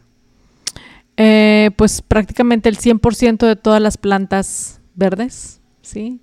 Eh, 1.16 1.72
pues 1.74 2.00
prácticamente 2.00 2.68
el 2.68 2.78
100% 2.78 3.44
de 3.44 3.56
todas 3.56 3.82
las 3.82 3.96
plantas 3.96 4.80
verdes, 4.94 5.60
¿sí? 5.82 6.20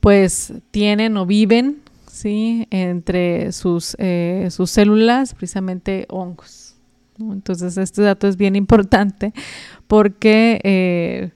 Pues 0.00 0.52
tienen 0.72 1.16
o 1.16 1.24
viven, 1.24 1.80
¿sí? 2.06 2.68
Entre 2.70 3.50
sus, 3.52 3.96
eh, 3.98 4.48
sus 4.50 4.70
células, 4.70 5.32
precisamente 5.32 6.04
hongos. 6.10 6.75
¿No? 7.18 7.32
Entonces, 7.32 7.76
este 7.76 8.02
dato 8.02 8.28
es 8.28 8.36
bien 8.36 8.56
importante 8.56 9.32
porque, 9.86 10.60
eh, 10.64 11.30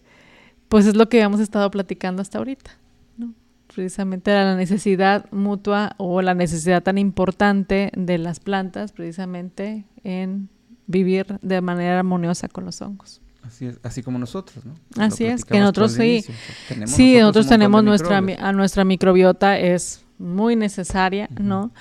pues 0.68 0.86
es 0.86 0.96
lo 0.96 1.08
que 1.08 1.20
hemos 1.20 1.40
estado 1.40 1.70
platicando 1.70 2.22
hasta 2.22 2.38
ahorita, 2.38 2.70
¿no? 3.16 3.32
Precisamente 3.74 4.32
la 4.32 4.56
necesidad 4.56 5.26
mutua 5.32 5.94
o 5.98 6.22
la 6.22 6.34
necesidad 6.34 6.82
tan 6.82 6.98
importante 6.98 7.90
de 7.96 8.18
las 8.18 8.40
plantas, 8.40 8.92
precisamente 8.92 9.84
en 10.04 10.48
vivir 10.86 11.38
de 11.42 11.60
manera 11.60 11.98
armoniosa 11.98 12.48
con 12.48 12.64
los 12.64 12.80
hongos. 12.82 13.20
Así 13.42 13.66
es, 13.66 13.80
así 13.82 14.02
como 14.02 14.18
nosotros, 14.18 14.64
¿no? 14.66 14.74
Así 14.98 15.24
es, 15.24 15.44
que 15.44 15.58
nosotros 15.58 15.92
sí- 15.92 16.02
inicio, 16.02 16.34
tenemos 16.68 16.90
sí, 16.90 17.16
nosotros 17.18 17.48
tenemos 17.48 17.82
nuestra, 17.82 18.18
a 18.18 18.52
nuestra 18.52 18.84
microbiota 18.84 19.58
es 19.58 20.04
muy 20.18 20.56
necesaria, 20.56 21.28
¿no? 21.40 21.72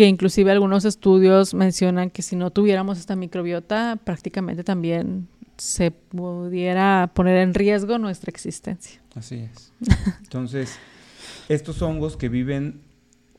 Que 0.00 0.06
inclusive 0.06 0.50
algunos 0.50 0.86
estudios 0.86 1.52
mencionan 1.52 2.08
que 2.08 2.22
si 2.22 2.34
no 2.34 2.50
tuviéramos 2.50 2.98
esta 2.98 3.16
microbiota, 3.16 3.98
prácticamente 4.02 4.64
también 4.64 5.28
se 5.58 5.90
pudiera 5.90 7.10
poner 7.12 7.36
en 7.36 7.52
riesgo 7.52 7.98
nuestra 7.98 8.30
existencia. 8.30 9.02
Así 9.14 9.34
es. 9.52 9.72
Entonces, 10.22 10.78
estos 11.50 11.82
hongos 11.82 12.16
que 12.16 12.30
viven 12.30 12.80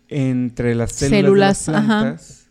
entre 0.07 0.75
las 0.75 0.91
células, 0.91 1.57
Células, 1.57 1.65
de 1.65 1.71
las 1.71 1.81
ajá. 1.83 1.99
plantas 2.01 2.49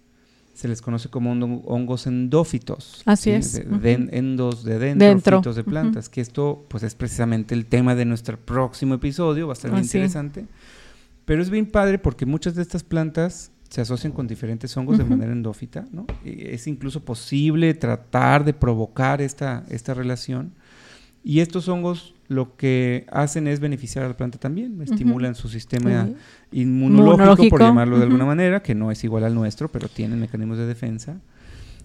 se 0.54 0.66
les 0.66 0.82
conoce 0.82 1.08
como 1.08 1.30
hon- 1.32 1.62
hongos 1.66 2.08
endófitos. 2.08 3.02
Así 3.04 3.30
es, 3.30 3.52
De, 3.52 3.60
ujú. 3.68 3.78
de- 3.78 4.08
endos 4.10 4.64
de 4.64 4.80
dentro, 4.80 5.06
Dentro, 5.06 5.54
de 5.54 5.62
plantas. 5.62 6.08
Que 6.08 6.20
esto, 6.20 6.64
pues, 6.68 6.82
es 6.82 6.96
precisamente 6.96 7.54
el 7.54 7.66
tema 7.66 7.94
de 7.94 8.06
nuestro 8.06 8.40
próximo 8.40 8.94
episodio. 8.94 9.46
Va 9.46 9.52
a 9.52 9.54
estar 9.54 9.72
interesante. 9.78 10.46
Pero 11.26 11.42
es 11.42 11.48
bien 11.48 11.66
padre 11.70 12.00
porque 12.00 12.26
muchas 12.26 12.56
de 12.56 12.62
estas 12.62 12.82
plantas 12.82 13.52
se 13.70 13.80
asocian 13.80 14.12
con 14.12 14.26
diferentes 14.26 14.76
hongos 14.76 14.98
de 14.98 15.04
manera 15.04 15.30
endófita, 15.32 15.86
¿no? 15.92 16.04
Es 16.24 16.66
incluso 16.66 17.04
posible 17.04 17.72
tratar 17.74 18.44
de 18.44 18.52
provocar 18.52 19.22
esta, 19.22 19.64
esta 19.70 19.94
relación. 19.94 20.52
Y 21.22 21.38
estos 21.38 21.68
hongos 21.68 22.14
lo 22.26 22.56
que 22.56 23.06
hacen 23.12 23.46
es 23.46 23.60
beneficiar 23.60 24.04
a 24.04 24.08
la 24.08 24.16
planta 24.16 24.38
también, 24.38 24.82
estimulan 24.82 25.36
su 25.36 25.48
sistema 25.48 26.08
inmunológico, 26.50 27.48
por 27.48 27.60
llamarlo 27.60 27.98
de 27.98 28.04
alguna 28.04 28.24
manera, 28.24 28.60
que 28.60 28.74
no 28.74 28.90
es 28.90 29.04
igual 29.04 29.22
al 29.22 29.34
nuestro, 29.34 29.68
pero 29.68 29.88
tienen 29.88 30.18
mecanismos 30.18 30.58
de 30.58 30.66
defensa. 30.66 31.20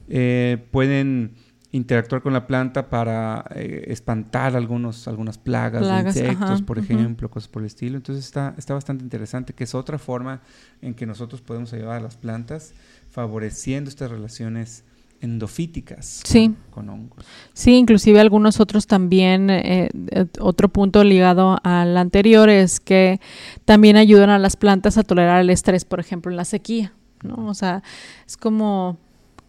Eh, 0.09 0.57
pueden 0.71 1.31
interactuar 1.75 2.21
con 2.21 2.31
la 2.31 2.47
planta 2.47 2.89
para 2.89 3.43
eh, 3.53 3.85
espantar 3.87 4.55
algunos, 4.55 5.07
algunas 5.09 5.37
plagas, 5.37 5.81
Plagas, 5.83 6.15
de 6.15 6.21
insectos, 6.21 6.49
ajá, 6.51 6.65
por 6.65 6.79
ejemplo, 6.79 7.29
cosas 7.29 7.49
por 7.49 7.61
el 7.63 7.65
estilo. 7.67 7.97
Entonces 7.97 8.23
está, 8.23 8.53
está 8.57 8.73
bastante 8.73 9.03
interesante, 9.03 9.53
que 9.53 9.65
es 9.65 9.75
otra 9.75 9.97
forma 9.97 10.41
en 10.81 10.93
que 10.93 11.05
nosotros 11.05 11.41
podemos 11.41 11.73
ayudar 11.73 11.97
a 11.97 11.99
las 11.99 12.15
plantas 12.15 12.73
favoreciendo 13.09 13.89
estas 13.89 14.09
relaciones 14.09 14.85
endofíticas 15.21 16.21
Sí. 16.23 16.53
con, 16.71 16.85
con 16.85 16.89
hongos. 16.89 17.25
Sí, 17.53 17.73
inclusive 17.75 18.19
algunos 18.19 18.59
otros 18.59 18.87
también, 18.87 19.49
eh, 19.49 19.89
eh, 20.11 20.25
otro 20.39 20.69
punto 20.69 21.03
ligado 21.03 21.57
al 21.63 21.97
anterior 21.97 22.49
es 22.49 22.79
que 22.79 23.19
también 23.65 23.97
ayudan 23.97 24.29
a 24.29 24.39
las 24.39 24.55
plantas 24.55 24.97
a 24.97 25.03
tolerar 25.03 25.41
el 25.41 25.49
estrés, 25.49 25.83
por 25.83 25.99
ejemplo, 25.99 26.31
en 26.31 26.37
la 26.37 26.45
sequía, 26.45 26.93
¿no? 27.23 27.47
O 27.47 27.53
sea, 27.53 27.81
es 28.27 28.37
como, 28.37 28.97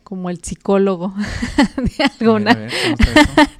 como 0.06 0.30
el 0.30 0.40
psicólogo 0.40 1.12
de 1.76 2.04
alguna, 2.04 2.52
A 2.52 2.54
ver, 2.54 2.70
a 2.70 2.76
ver, 2.76 2.80
¿cómo 2.80 2.94
está 2.94 3.42
eso? 3.42 3.50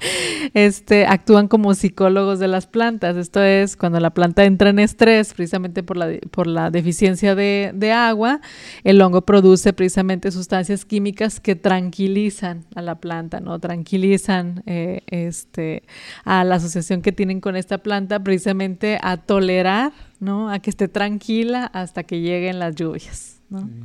este, 0.53 1.05
actúan 1.05 1.49
como 1.49 1.73
psicólogos 1.73 2.39
de 2.39 2.47
las 2.47 2.67
plantas. 2.67 3.17
Esto 3.17 3.43
es 3.43 3.75
cuando 3.75 3.99
la 3.99 4.11
planta 4.11 4.45
entra 4.45 4.69
en 4.69 4.79
estrés, 4.79 5.33
precisamente 5.33 5.83
por 5.83 5.97
la, 5.97 6.09
por 6.31 6.47
la 6.47 6.71
deficiencia 6.71 7.35
de, 7.35 7.73
de 7.75 7.91
agua, 7.91 8.39
el 8.85 9.01
hongo 9.01 9.23
produce 9.23 9.73
precisamente 9.73 10.31
sustancias 10.31 10.85
químicas 10.85 11.41
que 11.41 11.57
tranquilizan 11.57 12.63
a 12.75 12.81
la 12.81 12.95
planta, 12.95 13.41
¿no? 13.41 13.59
Tranquilizan 13.59 14.63
eh, 14.67 15.01
este, 15.07 15.83
a 16.23 16.45
la 16.45 16.55
asociación 16.55 17.01
que 17.01 17.11
tienen 17.11 17.41
con 17.41 17.57
esta 17.57 17.79
planta, 17.79 18.23
precisamente 18.23 18.99
a 19.01 19.17
tolerar, 19.17 19.91
¿no? 20.21 20.49
A 20.49 20.59
que 20.59 20.69
esté 20.69 20.87
tranquila 20.87 21.65
hasta 21.65 22.03
que 22.03 22.21
lleguen 22.21 22.57
las 22.57 22.73
lluvias, 22.73 23.41
¿no? 23.49 23.59
Sí. 23.59 23.83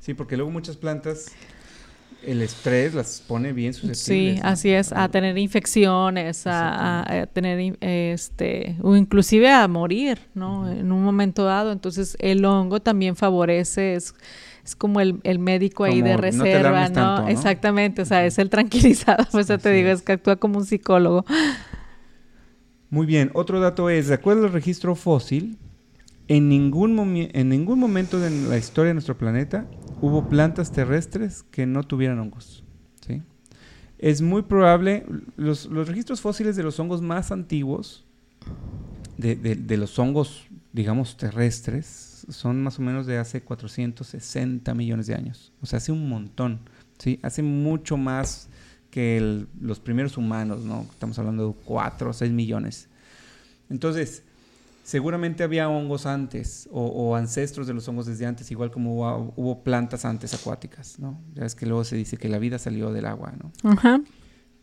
Sí, 0.00 0.14
porque 0.14 0.36
luego 0.36 0.52
muchas 0.52 0.76
plantas 0.76 1.32
el 2.26 2.42
estrés 2.42 2.92
las 2.92 3.22
pone 3.26 3.52
bien 3.52 3.72
susceptibles. 3.72 4.36
Sí, 4.36 4.40
¿no? 4.42 4.48
así 4.48 4.70
es, 4.70 4.92
a 4.92 5.08
tener 5.08 5.38
infecciones, 5.38 6.42
a, 6.46 7.28
tener, 7.32 7.76
este, 7.80 8.76
o 8.82 8.96
inclusive 8.96 9.50
a 9.50 9.66
morir, 9.68 10.18
¿no? 10.34 10.70
En 10.70 10.90
un 10.92 11.02
momento 11.02 11.44
dado. 11.44 11.72
Entonces, 11.72 12.16
el 12.20 12.44
hongo 12.44 12.80
también 12.80 13.14
favorece, 13.16 13.94
es, 13.94 14.14
es 14.64 14.74
como 14.74 15.00
el, 15.00 15.20
el 15.22 15.38
médico 15.38 15.84
ahí 15.84 16.02
de 16.02 16.16
Como, 16.16 16.32
"No 16.32 16.44
te 16.44 16.52
reserva, 16.52 16.88
¿no? 16.88 16.94
tanto", 16.94 17.22
¿no? 17.22 17.28
Exactamente, 17.28 18.02
o 18.02 18.04
sea, 18.04 18.26
es 18.26 18.38
el 18.38 18.50
tranquilizador, 18.50 19.26
pues 19.30 19.48
eso 19.48 19.58
te 19.58 19.70
digo, 19.70 19.90
es 19.90 20.02
que 20.02 20.12
actúa 20.12 20.36
como 20.36 20.58
un 20.58 20.66
psicólogo. 20.66 21.24
Muy 22.90 23.06
bien, 23.06 23.30
otro 23.34 23.60
dato 23.60 23.88
es, 23.88 24.08
de 24.08 24.14
acuerdo 24.14 24.46
al 24.46 24.52
registro 24.52 24.94
fósil, 24.94 25.58
en 26.28 26.48
ningún, 26.48 26.94
momento 26.94 28.18
de 28.18 28.30
la 28.30 28.58
historia 28.58 28.88
de 28.88 28.94
nuestro 28.94 29.16
planeta 29.16 29.66
hubo 30.00 30.28
plantas 30.28 30.72
terrestres 30.72 31.44
que 31.44 31.66
no 31.66 31.84
tuvieran 31.84 32.18
hongos. 32.18 32.64
¿sí? 33.06 33.22
Es 33.98 34.22
muy 34.22 34.42
probable, 34.42 35.06
los, 35.36 35.70
registros 35.70 36.20
fósiles 36.20 36.56
de 36.56 36.62
los 36.62 36.80
hongos 36.80 37.00
más 37.00 37.30
antiguos, 37.30 38.04
de, 39.16 39.76
los 39.76 39.98
hongos, 39.98 40.46
digamos, 40.72 41.16
terrestres, 41.16 42.26
son 42.28 42.62
más 42.62 42.78
o 42.78 42.82
menos 42.82 43.06
de 43.06 43.18
hace 43.18 43.42
460 43.42 44.74
millones 44.74 45.06
de 45.06 45.14
años. 45.14 45.52
O 45.62 45.66
sea, 45.66 45.76
hace 45.76 45.92
un 45.92 46.08
montón, 46.08 46.60
¿sí? 46.98 47.20
Hace 47.22 47.42
mucho 47.42 47.96
más 47.96 48.48
que 48.90 49.46
los 49.60 49.78
primeros 49.78 50.16
humanos, 50.16 50.64
¿no? 50.64 50.86
Estamos 50.90 51.18
hablando 51.18 51.48
de 51.48 51.54
4 51.64 52.10
o 52.10 52.12
6 52.12 52.32
millones. 52.32 52.88
Entonces, 53.70 54.24
seguramente 54.86 55.42
había 55.42 55.68
hongos 55.68 56.06
antes 56.06 56.68
o, 56.70 56.86
o 56.86 57.16
ancestros 57.16 57.66
de 57.66 57.74
los 57.74 57.88
hongos 57.88 58.06
desde 58.06 58.24
antes, 58.24 58.52
igual 58.52 58.70
como 58.70 58.94
hubo, 58.94 59.34
hubo 59.34 59.64
plantas 59.64 60.04
antes 60.04 60.32
acuáticas, 60.32 61.00
¿no? 61.00 61.20
Ya 61.34 61.44
es 61.44 61.56
que 61.56 61.66
luego 61.66 61.82
se 61.82 61.96
dice 61.96 62.18
que 62.18 62.28
la 62.28 62.38
vida 62.38 62.60
salió 62.60 62.92
del 62.92 63.06
agua, 63.06 63.34
¿no? 63.36 63.50
Ajá. 63.68 64.00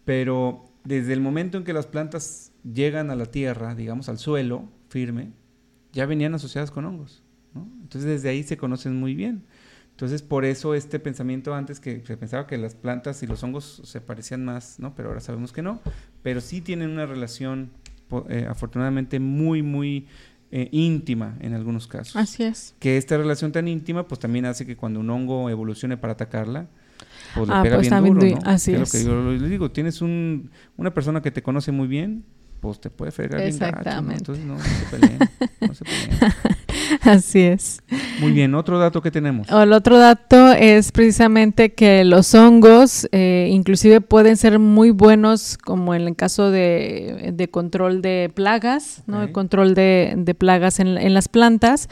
Pero 0.06 0.64
desde 0.86 1.12
el 1.12 1.20
momento 1.20 1.58
en 1.58 1.66
que 1.66 1.74
las 1.74 1.88
plantas 1.88 2.54
llegan 2.64 3.12
a 3.12 3.18
la 3.18 3.26
tierra, 3.26 3.76
digamos 3.76 4.08
al 4.08 4.18
suelo 4.18 4.70
firme, 4.88 5.34
ya 5.92 6.06
venían 6.06 6.34
asociadas 6.34 6.72
con 6.72 6.86
hongos. 6.86 7.22
¿no? 7.54 7.70
Entonces 7.82 8.10
desde 8.10 8.30
ahí 8.30 8.44
se 8.44 8.56
conocen 8.56 8.96
muy 8.96 9.16
bien. 9.16 9.44
Entonces 9.92 10.22
por 10.22 10.46
eso 10.46 10.74
este 10.74 11.00
pensamiento 11.00 11.54
antes 11.54 11.82
que 11.82 12.02
se 12.06 12.16
pensaba 12.16 12.48
que 12.48 12.58
las 12.58 12.76
plantas 12.76 13.24
y 13.24 13.28
los 13.28 13.44
hongos 13.44 13.82
se 13.84 14.00
parecían 14.00 14.46
más, 14.46 14.80
¿no? 14.80 14.96
Pero 14.96 15.10
ahora 15.10 15.20
sabemos 15.20 15.52
que 15.52 15.62
no. 15.62 15.82
Pero 16.22 16.40
sí 16.40 16.62
tienen 16.62 16.92
una 16.92 17.06
relación 17.06 17.72
eh, 18.30 18.46
afortunadamente 18.50 19.20
muy, 19.20 19.62
muy 19.62 20.08
eh, 20.52 20.70
íntima 20.72 21.36
en 21.40 21.54
algunos 21.54 21.88
casos 21.88 22.16
Así 22.16 22.44
es. 22.44 22.76
que 22.80 22.98
esta 22.98 23.18
relación 23.18 23.52
tan 23.52 23.68
íntima 23.68 24.08
pues 24.08 24.20
también 24.20 24.46
hace 24.46 24.66
que 24.66 24.76
cuando 24.78 25.00
un 25.00 25.10
hongo 25.10 25.50
evolucione 25.50 25.98
para 25.98 26.14
atacarla 26.14 26.68
pues 27.34 27.48
le 27.50 27.56
Ah, 27.56 27.64
pega 27.64 27.78
pues, 27.78 27.90
bien 27.90 28.04
duro, 28.04 28.22
du- 28.22 28.30
¿no? 28.36 28.42
así 28.46 28.72
Que 28.72 28.78
es. 28.78 28.80
lo 28.80 28.86
que 29.00 29.04
yo 29.04 29.32
les 29.32 29.50
digo, 29.50 29.72
tienes 29.72 30.02
un, 30.02 30.52
una 30.78 30.94
persona 30.94 31.22
que 31.22 31.32
te 31.32 31.42
conoce 31.42 31.72
muy 31.72 31.88
bien, 31.88 32.24
pues 32.60 32.80
te 32.80 32.90
puede 32.92 33.12
fregar 33.12 33.42
bien 33.42 33.58
gacho, 33.58 34.02
¿no? 34.04 34.12
Entonces 34.18 34.46
no, 34.46 34.54
no 34.56 34.60
se 34.64 34.98
peleen, 34.98 35.20
no 35.62 35.74
se 35.74 35.84
peleen. 35.86 36.20
Así 37.02 37.42
es. 37.42 37.82
Muy 38.20 38.32
bien, 38.32 38.56
otro 38.56 38.80
dato 38.80 39.02
que 39.02 39.12
tenemos. 39.12 39.48
El 39.50 39.74
otro 39.74 39.98
dato 39.98 40.52
es 40.52 40.92
precisamente 40.92 41.74
que 41.74 42.04
los 42.04 42.34
hongos 42.34 43.08
eh, 43.12 43.50
inclusive 43.52 44.02
pueden 44.02 44.38
ser 44.38 44.60
muy 44.60 44.92
buenos 44.92 45.58
como 45.58 45.94
en 45.96 46.02
el 46.04 46.16
caso 46.16 46.52
de, 46.52 47.32
de 47.34 47.50
control 47.50 48.02
de 48.02 48.32
plagas, 48.34 49.04
¿no? 49.08 49.24
El 49.24 49.32
control 49.32 49.74
de, 49.74 50.14
de 50.18 50.36
plagas 50.36 50.80
en, 50.80 50.98
en 50.98 51.14
las 51.14 51.28
plantas, 51.28 51.90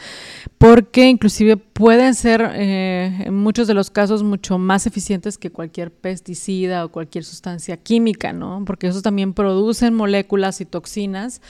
porque 0.58 1.08
inclusive 1.10 1.58
pueden 1.58 2.14
ser 2.14 2.52
eh, 2.54 3.24
en 3.26 3.36
muchos 3.36 3.68
de 3.68 3.74
los 3.74 3.90
casos 3.90 4.24
mucho 4.24 4.58
más 4.58 4.86
eficientes 4.86 5.38
que 5.38 5.52
cualquier 5.52 5.92
pesticida 5.92 6.86
o 6.86 6.90
cualquier 6.90 7.24
sustancia 7.24 7.78
química, 7.78 8.34
¿no? 8.34 8.64
Porque 8.66 8.88
esos 8.88 9.02
también 9.02 9.34
producen 9.34 9.94
moléculas 9.94 10.62
y 10.62 10.66
toxinas 10.66 11.42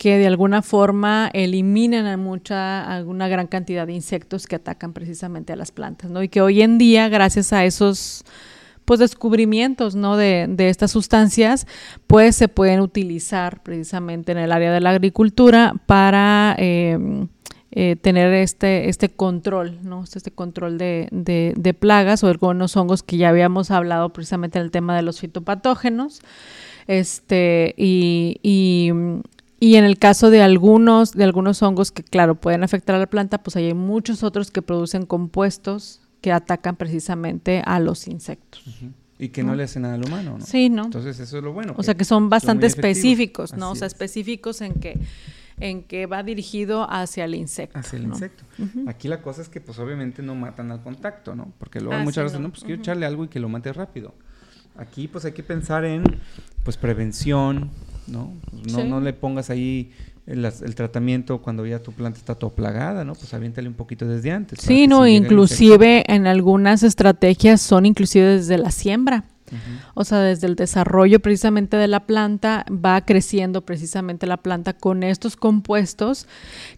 que 0.00 0.16
de 0.16 0.26
alguna 0.26 0.62
forma 0.62 1.28
eliminan 1.34 2.06
a 2.06 2.16
mucha, 2.16 2.82
a 2.90 3.04
una 3.04 3.28
gran 3.28 3.48
cantidad 3.48 3.86
de 3.86 3.92
insectos 3.92 4.46
que 4.46 4.56
atacan 4.56 4.94
precisamente 4.94 5.52
a 5.52 5.56
las 5.56 5.72
plantas, 5.72 6.10
¿no? 6.10 6.22
Y 6.22 6.30
que 6.30 6.40
hoy 6.40 6.62
en 6.62 6.78
día, 6.78 7.10
gracias 7.10 7.52
a 7.52 7.66
esos 7.66 8.24
pues 8.86 8.98
descubrimientos 8.98 9.94
¿no? 9.94 10.16
de, 10.16 10.48
estas 10.56 10.92
sustancias, 10.92 11.66
pues 12.06 12.34
se 12.34 12.48
pueden 12.48 12.80
utilizar 12.80 13.62
precisamente 13.62 14.32
en 14.32 14.38
el 14.38 14.52
área 14.52 14.72
de 14.72 14.80
la 14.80 14.88
agricultura 14.88 15.74
para 15.84 16.56
eh, 16.58 17.26
eh, 17.72 17.96
tener 17.96 18.32
este, 18.32 18.88
este 18.88 19.10
control, 19.10 19.80
¿no? 19.82 20.04
Este 20.04 20.30
control 20.30 20.78
de, 20.78 21.76
plagas 21.78 22.24
o 22.24 22.28
algunos 22.28 22.74
hongos 22.74 23.02
que 23.02 23.18
ya 23.18 23.28
habíamos 23.28 23.70
hablado 23.70 24.14
precisamente 24.14 24.58
en 24.58 24.64
el 24.64 24.70
tema 24.70 24.96
de 24.96 25.02
los 25.02 25.20
fitopatógenos. 25.20 26.22
Este, 26.86 27.74
y, 27.76 28.90
y 29.60 29.76
en 29.76 29.84
el 29.84 29.98
caso 29.98 30.30
de 30.30 30.42
algunos, 30.42 31.12
de 31.12 31.22
algunos 31.24 31.62
hongos 31.62 31.92
que, 31.92 32.02
claro, 32.02 32.34
pueden 32.34 32.64
afectar 32.64 32.96
a 32.96 32.98
la 32.98 33.06
planta, 33.06 33.38
pues 33.38 33.56
hay 33.56 33.72
muchos 33.74 34.22
otros 34.22 34.50
que 34.50 34.62
producen 34.62 35.04
compuestos 35.06 36.00
que 36.22 36.32
atacan 36.32 36.76
precisamente 36.76 37.62
a 37.64 37.78
los 37.78 38.08
insectos. 38.08 38.64
Y 39.18 39.28
que 39.28 39.42
no 39.42 39.54
le 39.54 39.64
hace 39.64 39.78
nada 39.80 39.94
al 39.94 40.04
humano, 40.04 40.38
¿no? 40.38 40.44
Sí, 40.46 40.70
¿no? 40.70 40.86
Entonces 40.86 41.20
eso 41.20 41.38
es 41.38 41.44
lo 41.44 41.52
bueno. 41.52 41.74
O 41.76 41.82
sea 41.82 41.94
que 41.94 42.04
son 42.04 42.30
bastante 42.30 42.66
específicos, 42.66 43.52
¿no? 43.54 43.70
O 43.72 43.74
sea, 43.76 43.86
es. 43.86 43.92
específicos 43.92 44.62
en 44.62 44.72
que, 44.74 44.98
en 45.58 45.82
que 45.82 46.06
va 46.06 46.22
dirigido 46.22 46.90
hacia 46.90 47.26
el 47.26 47.34
insecto. 47.34 47.78
Hacia 47.78 47.98
el 47.98 48.08
¿no? 48.08 48.14
insecto. 48.14 48.44
Aquí 48.86 49.08
la 49.08 49.20
cosa 49.20 49.42
es 49.42 49.50
que 49.50 49.60
pues 49.60 49.78
obviamente 49.78 50.22
no 50.22 50.34
matan 50.34 50.70
al 50.72 50.82
contacto, 50.82 51.34
¿no? 51.34 51.52
Porque 51.58 51.80
luego 51.80 51.96
Ah, 52.00 52.02
muchas 52.02 52.22
sí, 52.22 52.24
veces, 52.24 52.40
no. 52.40 52.46
no, 52.48 52.52
pues 52.52 52.64
quiero 52.64 52.80
echarle 52.80 53.04
algo 53.04 53.24
y 53.24 53.28
que 53.28 53.40
lo 53.40 53.50
mate 53.50 53.72
rápido. 53.74 54.14
Aquí 54.76 55.06
pues 55.06 55.26
hay 55.26 55.32
que 55.32 55.42
pensar 55.42 55.84
en 55.84 56.02
pues 56.64 56.78
prevención, 56.78 57.70
¿no? 58.10 58.32
Pues, 58.50 58.72
no, 58.72 58.80
Sí. 58.80 58.88
no 58.88 59.00
le 59.00 59.12
pongas 59.12 59.50
ahí 59.50 59.90
el, 60.26 60.74
tratamiento 60.74 61.42
cuando 61.42 61.66
ya 61.66 61.80
tu 61.80 61.92
planta 61.92 62.18
está 62.18 62.34
todo 62.34 62.50
plagada, 62.50 63.04
¿no? 63.04 63.14
Pues 63.14 63.32
aviéntale 63.34 63.68
un 63.68 63.74
poquito 63.74 64.06
desde 64.06 64.30
antes. 64.30 64.60
Sí, 64.60 64.86
no, 64.86 65.06
inclusive 65.06 66.04
en 66.06 66.26
algunas 66.26 66.82
estrategias 66.82 67.60
son 67.60 67.86
inclusive 67.86 68.36
desde 68.36 68.58
la 68.58 68.70
siembra. 68.70 69.24
O 69.94 70.04
sea, 70.04 70.20
desde 70.20 70.46
el 70.46 70.54
desarrollo 70.54 71.18
precisamente 71.18 71.76
de 71.76 71.88
la 71.88 72.06
planta, 72.06 72.64
va 72.70 73.00
creciendo 73.00 73.62
precisamente 73.62 74.28
la 74.28 74.36
planta 74.36 74.74
con 74.74 75.02
estos 75.02 75.34
compuestos 75.34 76.28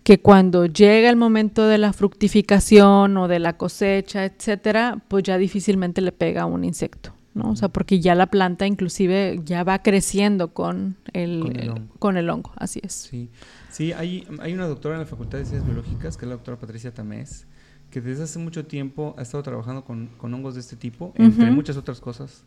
que 0.03 0.21
cuando 0.21 0.65
llega 0.65 1.11
el 1.11 1.17
momento 1.17 1.67
de 1.67 1.77
la 1.77 1.93
fructificación 1.93 3.17
o 3.19 3.29
de 3.29 3.41
la 3.41 3.59
cosecha, 3.59 4.25
etcétera, 4.25 5.03
pues 5.09 5.25
ya 5.25 5.37
difícilmente 5.37 6.01
le 6.01 6.13
pega 6.13 6.43
a 6.43 6.47
un 6.47 6.65
insecto. 6.65 7.13
¿No? 7.35 7.51
O 7.51 7.57
sea, 7.57 7.69
porque 7.69 8.01
ya 8.01 8.15
la 8.15 8.27
planta 8.27 8.67
inclusive 8.67 9.41
ya 9.45 9.65
va 9.65 9.83
creciendo 9.83 10.53
con 10.53 10.97
el, 11.13 11.41
Con 11.41 11.53
el 11.57 11.61
el- 11.63 11.71
hongo. 11.71 11.95
con 11.99 12.17
el 12.17 12.29
hongo, 12.31 12.53
así 12.57 12.81
es. 12.83 12.93
Sí, 12.93 13.31
sí 13.71 13.93
hay, 13.93 14.27
hay 14.41 14.53
una 14.55 14.67
doctora 14.67 14.95
en 14.97 15.01
la 15.01 15.07
Facultad 15.07 15.39
de 15.39 15.45
Ciencias 15.47 15.65
Biológicas, 15.67 16.17
que 16.17 16.25
es 16.25 16.29
la 16.29 16.35
doctora 16.37 16.59
Patricia 16.59 16.93
Tamés, 16.93 17.47
que 17.91 18.01
desde 18.01 18.25
hace 18.25 18.39
mucho 18.39 18.67
tiempo 18.67 19.15
ha 19.19 19.23
estado 19.23 19.43
trabajando 19.43 19.85
con, 19.85 20.09
con 20.19 20.33
hongos 20.35 20.55
de 20.55 20.61
este 20.61 20.77
tipo, 20.77 21.13
entre 21.17 21.51
muchas 21.51 21.77
otras 21.77 22.01
cosas. 22.01 22.45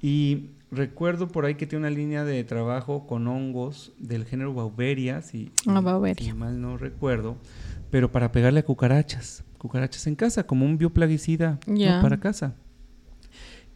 Y 0.00 0.50
recuerdo 0.70 1.28
por 1.28 1.44
ahí 1.44 1.56
que 1.56 1.66
tiene 1.66 1.86
una 1.86 1.94
línea 1.96 2.24
de 2.24 2.44
trabajo 2.44 3.06
con 3.06 3.26
hongos 3.26 3.92
del 3.98 4.24
género 4.24 4.54
Bauberia, 4.54 5.22
si, 5.22 5.50
si- 5.62 5.70
Ah, 5.70 5.80
Bauberia. 5.80 6.24
si 6.24 6.32
mal 6.32 6.60
no 6.60 6.76
recuerdo, 6.76 7.36
pero 7.90 8.12
para 8.12 8.30
pegarle 8.30 8.60
a 8.60 8.64
cucarachas, 8.64 9.42
cucarachas 9.58 10.06
en 10.06 10.14
casa, 10.14 10.44
como 10.44 10.64
un 10.66 10.78
bioplaguicida 10.78 11.58
para 12.00 12.20
casa. 12.20 12.54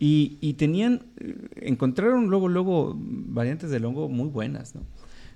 Y, 0.05 0.37
y 0.41 0.55
tenían, 0.55 1.03
eh, 1.21 1.37
encontraron 1.63 2.27
luego, 2.29 2.49
luego 2.49 2.97
variantes 2.99 3.71
del 3.71 3.85
hongo 3.85 4.09
muy 4.09 4.29
buenas, 4.29 4.75
¿no? 4.75 4.81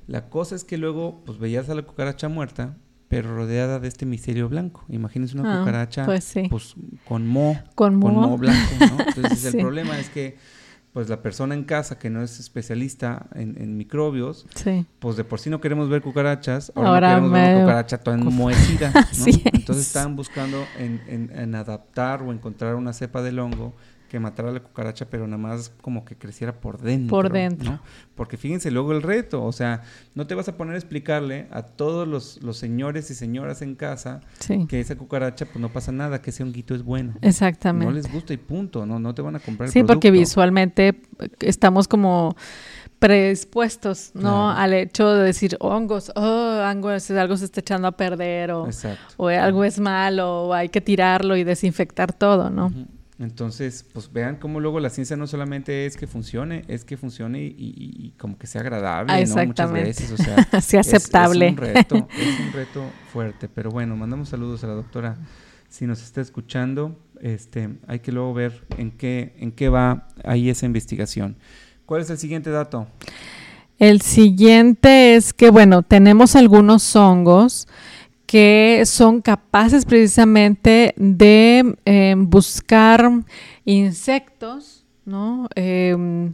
La 0.09 0.29
cosa 0.29 0.57
es 0.57 0.65
que 0.65 0.77
luego, 0.77 1.23
pues 1.25 1.39
veías 1.39 1.69
a 1.71 1.75
la 1.77 1.83
cucaracha 1.83 2.29
muerta, 2.29 2.77
pero 3.07 3.33
rodeada 3.37 3.79
de 3.79 3.87
este 3.87 4.07
misterio 4.07 4.49
blanco. 4.49 4.85
Imagínense 4.89 5.39
una 5.39 5.55
Ah, 5.55 5.59
cucaracha, 5.61 6.05
pues 6.05 6.25
sí. 6.25 6.49
pues 6.51 6.75
con 7.07 7.29
mo, 7.29 7.57
Con 7.77 7.95
moho 7.95 8.37
blanco, 8.37 8.75
¿no? 8.81 9.05
Entonces 9.07 9.39
Sí. 9.39 9.57
el 9.57 9.63
problema 9.63 10.01
es 10.01 10.11
que, 10.11 10.37
pues 10.93 11.09
la 11.09 11.23
persona 11.23 11.55
en 11.55 11.63
casa 11.63 11.99
que 12.01 12.11
no 12.11 12.21
es 12.23 12.41
especialista 12.41 13.27
en, 13.35 13.57
en 13.63 13.77
microbios, 13.77 14.47
Sí. 14.57 14.85
pues 14.99 15.17
de 15.17 15.23
por 15.23 15.39
sí 15.39 15.49
no 15.49 15.61
queremos 15.61 15.89
ver 15.89 16.03
cucarachas, 16.03 16.73
ahora, 16.75 16.89
Ahora 16.91 17.09
no 17.09 17.15
queremos 17.29 17.33
ver 17.33 17.51
una 17.55 17.61
cucaracha 17.63 17.99
toda 17.99 18.17
enmohecida, 18.17 18.91
¿no? 19.19 19.27
Entonces 19.27 19.77
es. 19.85 19.87
estaban 19.87 20.17
buscando 20.17 20.65
en, 20.79 21.01
en- 21.07 21.31
en 21.39 21.55
adaptar 21.55 22.23
o 22.23 22.33
encontrar 22.33 22.75
una 22.75 22.93
cepa 22.93 23.23
del 23.23 23.39
hongo 23.39 23.73
que 24.09 24.21
matara 24.21 24.51
a 24.51 24.53
la 24.53 24.61
cucaracha, 24.61 25.07
pero 25.11 25.27
nada 25.27 25.39
más 25.39 25.73
como 25.83 26.05
que 26.05 26.17
creciera 26.17 26.61
por 26.61 26.81
dentro. 26.81 27.11
Por 27.17 27.33
dentro. 27.33 27.73
¿no? 27.73 27.81
Porque 28.15 28.37
fíjense 28.37 28.71
luego 28.71 28.93
el 28.93 29.03
reto, 29.03 29.45
o 29.45 29.53
sea, 29.53 29.83
no 30.15 30.27
te 30.27 30.35
vas 30.35 30.49
a 30.49 30.57
poner 30.57 30.75
a 30.75 30.79
explicarle 30.79 31.49
a 31.51 31.63
todos 31.63 32.07
los, 32.07 32.43
los 32.43 32.57
señores 32.57 33.11
y 33.11 33.15
señoras 33.15 33.63
en 33.63 33.75
casa 33.75 34.21
Sí. 34.39 34.67
que 34.69 34.81
esa 34.81 34.97
cucaracha 34.97 35.47
pues 35.47 35.59
no 35.59 35.73
pasa 35.73 35.93
nada, 35.93 36.23
que 36.23 36.31
ese 36.31 36.43
honguito 36.43 36.75
es 36.75 36.83
bueno. 36.83 37.15
Exactamente. 37.21 37.87
No 37.87 37.93
les 37.93 38.11
gusta 38.13 38.33
y 38.33 38.37
punto, 38.37 38.87
no, 38.87 38.99
no 38.99 39.15
te 39.15 39.23
van 39.23 39.37
a 39.37 39.41
comprar 39.41 39.67
el 39.67 39.73
Sí, 39.73 39.83
porque 39.83 40.11
visualmente 40.11 41.01
estamos 41.41 41.89
como 41.89 42.37
predispuestos, 42.99 44.11
¿no? 44.15 44.21
Claro. 44.21 44.49
Al 44.59 44.73
hecho 44.73 45.13
de 45.13 45.25
decir 45.25 45.57
hongos, 45.61 46.11
oh, 46.17 46.63
hongos, 46.71 47.11
algo 47.11 47.37
se 47.37 47.45
está 47.45 47.61
echando 47.61 47.89
a 47.89 47.93
perder 47.93 48.53
o, 48.53 48.69
o 49.17 49.29
algo 49.29 49.65
es 49.65 49.79
malo 49.79 50.45
o 50.47 50.55
hay 50.55 50.69
que 50.71 50.81
tirarlo 50.81 51.37
y 51.37 51.45
desinfectar 51.45 52.13
todo, 52.13 52.51
¿no? 52.51 52.73
Entonces, 53.19 53.85
pues 53.95 54.13
vean 54.13 54.37
cómo 54.37 54.61
luego 54.61 54.79
la 54.79 54.91
ciencia 54.91 55.17
no 55.17 55.27
solamente 55.27 55.87
es 55.87 55.97
que 55.97 56.07
funcione, 56.07 56.65
es 56.69 56.85
que 56.85 56.99
funcione 56.99 57.41
y, 57.43 57.47
y- 57.57 58.07
y 58.07 58.11
como 58.19 58.37
que 58.37 58.47
sea 58.47 58.61
agradable, 58.61 59.11
Ah, 59.13 59.25
¿no? 59.27 59.47
Muchas 59.47 59.73
veces, 59.73 60.13
o 60.13 60.17
sea, 60.19 60.37
es- 60.53 60.75
aceptable. 60.75 61.47
Es, 61.47 61.53
un 61.53 61.57
reto, 61.57 62.09
es 62.19 62.41
un 62.41 62.53
reto 62.53 62.85
fuerte, 63.13 63.49
pero 63.49 63.71
bueno, 63.71 63.97
mandamos 63.97 64.29
saludos 64.29 64.63
a 64.65 64.67
la 64.67 64.75
doctora 64.75 65.17
si 65.71 65.87
nos 65.87 66.03
está 66.03 66.21
escuchando. 66.21 66.99
Este, 67.23 67.71
hay 67.87 68.01
que 68.01 68.13
luego 68.13 68.35
ver 68.35 68.67
en 68.77 68.91
qué, 68.91 69.35
en 69.39 69.51
qué 69.53 69.71
va 69.71 70.09
ahí 70.23 70.51
esa 70.51 70.67
investigación. 70.67 71.37
¿Cuál 71.87 72.03
es 72.03 72.11
el 72.11 72.19
siguiente 72.19 72.51
dato? 72.51 72.87
El 73.79 74.01
siguiente 74.03 75.17
es 75.17 75.33
que, 75.33 75.51
bueno, 75.51 75.83
tenemos 75.83 76.37
algunos 76.37 76.95
hongos 76.97 77.67
que 78.27 78.83
son 78.85 79.23
capaces 79.23 79.85
precisamente 79.85 80.95
de 80.97 81.77
eh, 81.85 82.15
buscar 82.19 83.09
insectos, 83.65 84.85
¿no? 85.05 85.49
Em, 85.55 86.33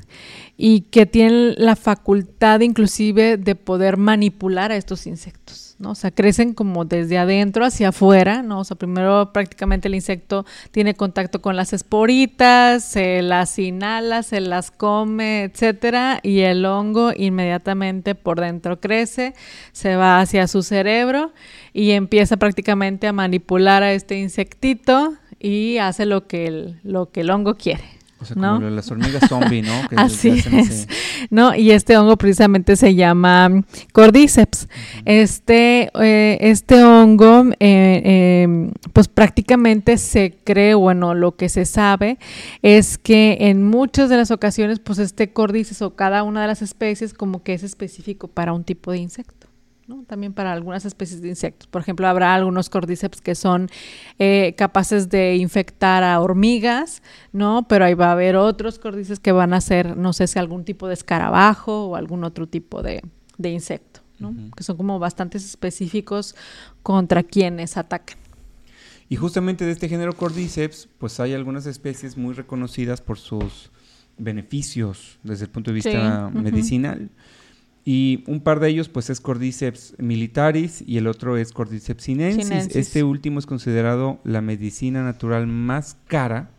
y 0.57 0.83
que 0.83 1.05
tienen 1.05 1.55
la 1.59 1.77
facultad 1.77 2.61
inclusive 2.61 3.37
de 3.37 3.55
poder 3.55 3.99
manipular 3.99 4.73
a 4.73 4.77
estos 4.77 5.07
insectos, 5.07 5.72
¿no? 5.83 5.91
O 5.91 5.95
sea, 5.95 6.11
crecen 6.11 6.55
como 6.55 6.85
desde 6.85 7.19
adentro 7.19 7.65
hacia 7.65 7.89
afuera, 7.89 8.43
¿no? 8.43 8.61
O 8.61 8.65
sea, 8.65 8.77
primero 8.77 9.33
prácticamente 9.33 9.89
el 9.89 9.95
insecto 9.95 10.47
tiene 10.71 10.95
contacto 10.95 11.43
con 11.43 11.57
las 11.57 11.73
esporitas, 11.73 12.85
se 12.85 13.21
las 13.21 13.59
inhala, 13.59 14.23
se 14.23 14.41
las 14.41 14.71
come, 14.71 15.45
etcétera, 15.45 16.21
y 16.23 16.41
el 16.41 16.65
hongo 16.65 17.13
inmediatamente 17.15 18.15
por 18.15 18.41
dentro 18.41 18.81
crece, 18.81 19.35
se 19.73 19.97
va 19.97 20.21
hacia 20.21 20.47
su 20.47 20.63
cerebro 20.63 21.33
y 21.73 21.91
empieza 21.91 22.37
prácticamente 22.37 23.07
a 23.09 23.13
manipular 23.13 23.83
a 23.83 23.93
este 23.93 24.19
insectito 24.19 25.15
y 25.41 25.79
hace 25.79 26.07
lo 26.07 26.27
que 26.27 26.75
lo 26.85 27.11
que 27.11 27.23
el 27.23 27.31
hongo 27.31 27.57
quiere. 27.57 28.02
O 28.23 28.25
sea, 28.25 28.37
¿no? 28.37 28.55
como 28.55 28.71
las 28.71 28.91
hormigas 28.91 29.29
zombie, 29.29 29.63
¿no? 29.63 29.73
Que 29.91 29.97
Así 29.97 30.31
hacen 30.31 30.55
es. 30.61 30.71
ese- 30.71 30.89
¿no? 31.31 31.55
Y 31.55 31.73
este 31.73 31.97
hongo 31.97 32.17
precisamente 32.17 32.77
se 32.77 32.95
llama 32.95 33.63
Cordyceps. 33.93 34.69
Este, 35.05 35.91
eh, 36.01 36.39
este 36.41 36.83
hongo, 36.85 37.47
eh, 37.61 38.03
eh, 38.05 38.71
pues 38.93 39.09
prácticamente 39.09 39.99
se 39.99 40.37
cree, 40.45 40.75
bueno, 40.75 41.15
lo 41.15 41.37
que 41.37 41.49
se 41.49 41.65
sabe 41.65 42.19
es 42.63 42.97
que 42.99 43.37
en 43.41 43.63
muchas 43.69 44.09
de 44.09 44.17
las 44.17 44.31
ocasiones, 44.31 44.79
pues 44.79 44.99
este 44.99 45.33
Cordyceps 45.33 45.83
o 45.83 45.95
cada 45.95 46.23
una 46.23 46.43
de 46.43 46.47
las 46.47 46.63
especies 46.63 47.13
como 47.15 47.43
que 47.43 47.55
es 47.55 47.63
específico 47.63 48.29
para 48.29 48.53
un 48.53 48.65
tipo 48.65 48.93
de 48.93 48.99
insecto. 48.99 49.42
¿No? 49.87 50.05
También 50.05 50.33
para 50.33 50.53
algunas 50.53 50.85
especies 50.85 51.23
de 51.23 51.29
insectos. 51.29 51.67
Por 51.67 51.83
ejemplo, 51.83 52.07
habrá 52.07 52.35
algunos 52.35 52.71
cordyceps 52.71 53.21
que 53.21 53.35
son 53.35 53.69
eh, 54.19 54.55
capaces 54.57 55.09
de 55.09 55.37
infectar 55.37 56.03
a 56.03 56.21
hormigas, 56.21 57.03
¿no? 57.33 57.67
Pero 57.69 57.85
ahí 57.85 57.95
va 57.95 58.09
a 58.09 58.13
haber 58.13 58.37
otros 58.37 58.79
cordyceps 58.79 59.21
que 59.21 59.33
van 59.33 59.55
a 59.55 59.61
ser, 59.61 59.97
no 59.97 60.13
sé 60.13 60.27
si 60.27 60.39
algún 60.39 60.65
tipo 60.65 60.89
de 60.89 60.95
escarabajo 60.95 61.87
o 61.87 61.97
algún 61.97 62.25
otro 62.25 62.47
tipo 62.47 62.83
de, 62.83 63.03
de 63.39 63.51
insecto, 63.51 64.01
¿no? 64.19 64.35
Que 64.57 64.63
son 64.63 64.77
como 64.77 64.99
bastantes 64.99 65.45
específicos 65.45 66.35
contra 66.83 67.23
quienes 67.23 67.77
atacan. 67.77 68.19
Y 69.09 69.17
justamente 69.17 69.67
de 69.67 69.73
este 69.73 69.91
género 69.91 70.15
Cordyceps, 70.15 70.89
pues 70.97 71.21
hay 71.21 71.35
algunas 71.35 71.67
especies 71.67 72.17
muy 72.17 72.33
reconocidas 72.33 73.03
por 73.03 73.19
sus 73.19 73.71
beneficios 74.17 75.19
desde 75.23 75.45
el 75.45 75.51
punto 75.51 75.71
de 75.71 75.75
vista 75.75 76.31
Sí, 76.33 76.39
medicinal. 76.39 77.11
Y 77.85 78.23
un 78.29 78.41
par 78.41 78.61
de 78.61 78.69
ellos, 78.69 78.89
pues 78.89 79.11
es 79.11 79.21
Cordyceps 79.21 79.97
militaris 79.99 80.85
y 80.87 80.99
el 80.99 81.09
otro 81.09 81.37
es 81.37 81.53
Cordyceps 81.53 82.05
sinensis. 82.05 82.47
Sinensis. 82.47 82.77
Este 82.77 83.03
último 83.03 83.39
es 83.41 83.47
considerado 83.47 84.21
la 84.25 84.41
medicina 84.41 85.03
natural 85.03 85.49
más 85.49 85.97
cara, 86.07 86.51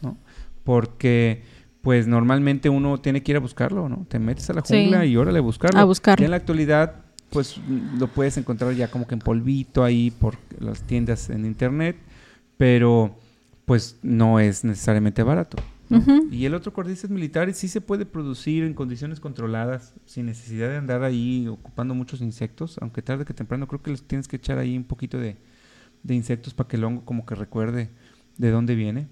¿no? 0.00 0.16
Porque, 0.64 1.42
pues 1.82 2.06
normalmente 2.06 2.70
uno 2.70 2.98
tiene 2.98 3.22
que 3.22 3.32
ir 3.32 3.36
a 3.36 3.40
buscarlo, 3.40 3.88
¿no? 3.90 4.06
Te 4.08 4.18
metes 4.18 4.48
a 4.48 4.54
la 4.54 4.64
Sí. 4.64 4.74
jungla 4.74 5.04
y 5.04 5.16
órale 5.16 5.38
a 5.38 5.42
buscarlo. 5.42 5.78
A 5.78 5.84
buscarlo. 5.84 6.22
Ya 6.22 6.26
en 6.26 6.30
la 6.30 6.36
actualidad, 6.38 6.94
pues 7.28 7.56
lo 7.98 8.08
puedes 8.08 8.38
encontrar 8.38 8.72
ya 8.74 8.90
como 8.90 9.06
que 9.06 9.14
en 9.14 9.20
polvito 9.20 9.84
ahí 9.84 10.10
por 10.10 10.36
las 10.60 10.82
tiendas 10.82 11.28
en 11.28 11.44
internet, 11.44 11.96
pero 12.56 13.18
pues 13.66 13.98
no 14.02 14.40
es 14.40 14.64
necesariamente 14.64 15.22
barato. 15.22 15.58
Y 16.30 16.44
el 16.44 16.54
otro 16.54 16.72
Cordyceps 16.72 17.10
militaris 17.10 17.56
sí 17.56 17.68
se 17.68 17.80
puede 17.80 18.06
producir 18.06 18.62
en 18.64 18.74
condiciones 18.74 19.18
controladas, 19.18 19.94
sin 20.04 20.26
necesidad 20.26 20.68
de 20.68 20.76
andar 20.76 21.02
ahí 21.02 21.48
ocupando 21.48 21.94
muchos 21.94 22.20
insectos, 22.20 22.78
aunque 22.80 23.02
tarde 23.02 23.24
que 23.24 23.34
temprano 23.34 23.66
creo 23.66 23.82
que 23.82 23.90
les 23.90 24.02
tienes 24.02 24.28
que 24.28 24.36
echar 24.36 24.58
ahí 24.58 24.76
un 24.76 24.84
poquito 24.84 25.18
de, 25.18 25.36
de 26.02 26.14
insectos 26.14 26.54
para 26.54 26.68
que 26.68 26.76
el 26.76 26.84
hongo 26.84 27.04
como 27.04 27.26
que 27.26 27.34
recuerde 27.34 27.90
de 28.38 28.50
dónde 28.50 28.74
viene. 28.74 29.08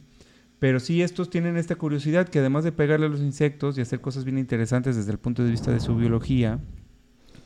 Pero 0.59 0.81
sí, 0.81 1.03
estos 1.03 1.31
tienen 1.31 1.57
esta 1.57 1.77
curiosidad 1.77 2.29
que 2.29 2.41
además 2.41 2.65
de 2.65 2.73
pegarle 2.73 3.07
a 3.07 3.09
los 3.09 3.21
insectos 3.21 3.79
y 3.79 3.81
hacer 3.81 4.01
cosas 4.01 4.25
bien 4.25 4.39
interesantes 4.39 4.97
desde 4.97 5.13
el 5.13 5.19
punto 5.19 5.45
de 5.45 5.51
vista 5.51 5.71
de 5.71 5.81
su 5.81 5.95
biología, 5.97 6.59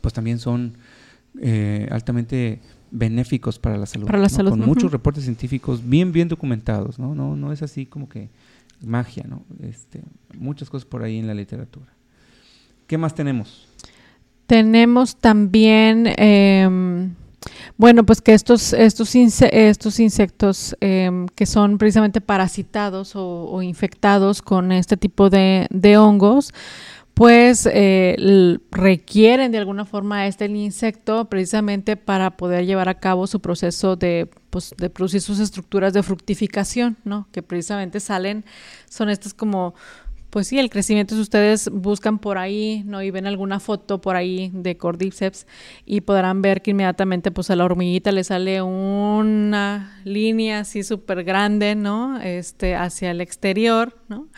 pues 0.01 0.15
también 0.15 0.39
son 0.39 0.79
eh, 1.41 1.89
altamente 1.91 2.61
benéficos 2.91 3.59
para 3.59 3.77
la 3.77 3.87
salud. 3.87 4.07
Para 4.07 4.19
la 4.19 4.25
¿no? 4.25 4.29
salud, 4.29 4.51
Con 4.51 4.61
muchos 4.61 4.93
reportes 4.93 5.25
científicos 5.25 5.87
bien, 5.87 6.13
bien 6.13 6.29
documentados, 6.29 6.99
¿no? 6.99 7.15
No, 7.15 7.37
no 7.37 7.53
es 7.53 7.63
así 7.63 7.87
como 7.87 8.09
que 8.09 8.31
magia, 8.83 9.25
¿no? 9.29 9.45
Este, 9.63 10.03
muchas 10.39 10.71
cosas 10.71 10.87
por 10.87 11.03
ahí 11.03 11.19
en 11.19 11.27
la 11.27 11.35
literatura. 11.35 11.93
¿Qué 12.87 12.99
más 12.99 13.15
tenemos? 13.15 13.67
Tenemos 14.47 15.17
también, 15.17 16.13
em, 16.17 17.15
bueno, 17.77 18.05
pues 18.05 18.21
que 18.21 18.35
estos, 18.35 18.73
estos, 18.73 19.15
estos 19.15 20.01
insectos 20.01 20.77
em, 20.81 21.27
que 21.29 21.47
son 21.47 21.79
precisamente 21.79 22.21
parasitados 22.21 23.13
o, 23.15 23.63
infectados 23.63 24.43
con 24.43 24.73
este 24.73 24.97
tipo 24.97 25.31
de 25.31 25.97
hongos, 25.97 26.53
pues 27.15 27.69
eh, 27.71 28.59
requieren 28.71 29.53
de 29.53 29.59
alguna 29.59 29.85
forma 29.85 30.27
este 30.27 30.47
insecto 30.47 31.27
precisamente 31.27 31.97
para 31.97 32.37
poder 32.37 32.65
llevar 32.65 32.89
a 32.89 32.99
cabo 32.99 33.27
su 33.27 33.41
proceso 33.41 33.97
de, 33.97 34.31
pues, 34.51 34.75
de 34.79 34.89
producir 34.91 35.21
sus 35.21 35.39
estructuras 35.39 35.93
de 35.93 36.03
fructificación, 36.03 36.97
¿no? 37.05 37.29
Que 37.33 37.43
precisamente 37.43 38.01
salen, 38.01 38.45
son 38.89 39.11
estas 39.11 39.35
como 39.35 39.75
pues 40.33 40.49
sí, 40.49 40.59
el 40.59 40.71
crecimiento, 40.71 41.15
si 41.15 41.21
ustedes 41.21 41.69
buscan 41.71 42.19
por 42.19 42.39
ahí, 42.39 42.85
¿no? 42.87 43.03
Y 43.03 43.11
ven 43.11 43.27
alguna 43.27 43.61
foto 43.61 44.01
por 44.01 44.17
ahí 44.17 44.51
de 44.55 44.79
Cordyceps 44.79 45.47
y 45.85 46.01
podrán 46.01 46.41
ver 46.41 46.63
que 46.63 46.71
inmediatamente 46.71 47.31
pues 47.31 47.51
a 47.51 47.57
la 47.57 47.67
hormiguita 47.67 48.13
le 48.13 48.25
sale 48.25 48.63
una 48.63 50.01
línea 50.05 50.61
así 50.61 50.85
súper 50.85 51.25
grande, 51.25 51.75
¿no? 51.75 52.19
Este, 52.19 52.75
hacia 52.75 53.11
el 53.11 53.21
exterior, 53.21 53.95
¿no? 54.09 54.29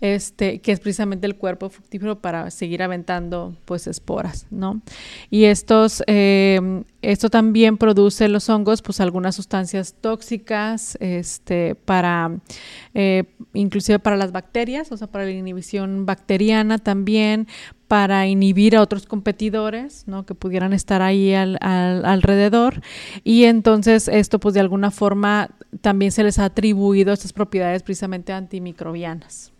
Este, 0.00 0.60
que 0.60 0.72
es 0.72 0.80
precisamente 0.80 1.26
el 1.26 1.36
cuerpo 1.36 1.68
fructífero 1.68 2.22
para 2.22 2.50
seguir 2.50 2.82
aventando 2.82 3.54
pues 3.66 3.86
esporas, 3.86 4.46
¿no? 4.50 4.80
Y 5.28 5.44
estos, 5.44 6.02
eh, 6.06 6.82
esto 7.02 7.28
también 7.28 7.76
produce 7.76 8.26
los 8.28 8.48
hongos 8.48 8.80
pues 8.80 8.98
algunas 9.00 9.34
sustancias 9.36 9.94
tóxicas, 10.00 10.96
este, 11.00 11.74
para, 11.74 12.38
eh, 12.94 13.24
inclusive 13.52 13.98
para 13.98 14.16
las 14.16 14.32
bacterias, 14.32 14.90
o 14.90 14.96
sea, 14.96 15.06
para 15.06 15.24
la 15.26 15.32
inhibición 15.32 16.06
bacteriana 16.06 16.78
también, 16.78 17.46
para 17.86 18.26
inhibir 18.26 18.76
a 18.76 18.80
otros 18.82 19.04
competidores, 19.04 20.04
¿no? 20.06 20.24
Que 20.24 20.34
pudieran 20.34 20.72
estar 20.72 21.02
ahí 21.02 21.34
al, 21.34 21.58
al- 21.60 22.06
alrededor. 22.06 22.80
Y 23.22 23.44
entonces 23.44 24.08
esto, 24.08 24.38
pues 24.40 24.54
de 24.54 24.60
alguna 24.60 24.90
forma, 24.90 25.50
también 25.82 26.10
se 26.10 26.22
les 26.22 26.38
ha 26.38 26.46
atribuido 26.46 27.12
estas 27.12 27.34
propiedades 27.34 27.82
precisamente 27.82 28.32
antimicrobianas. 28.32 29.52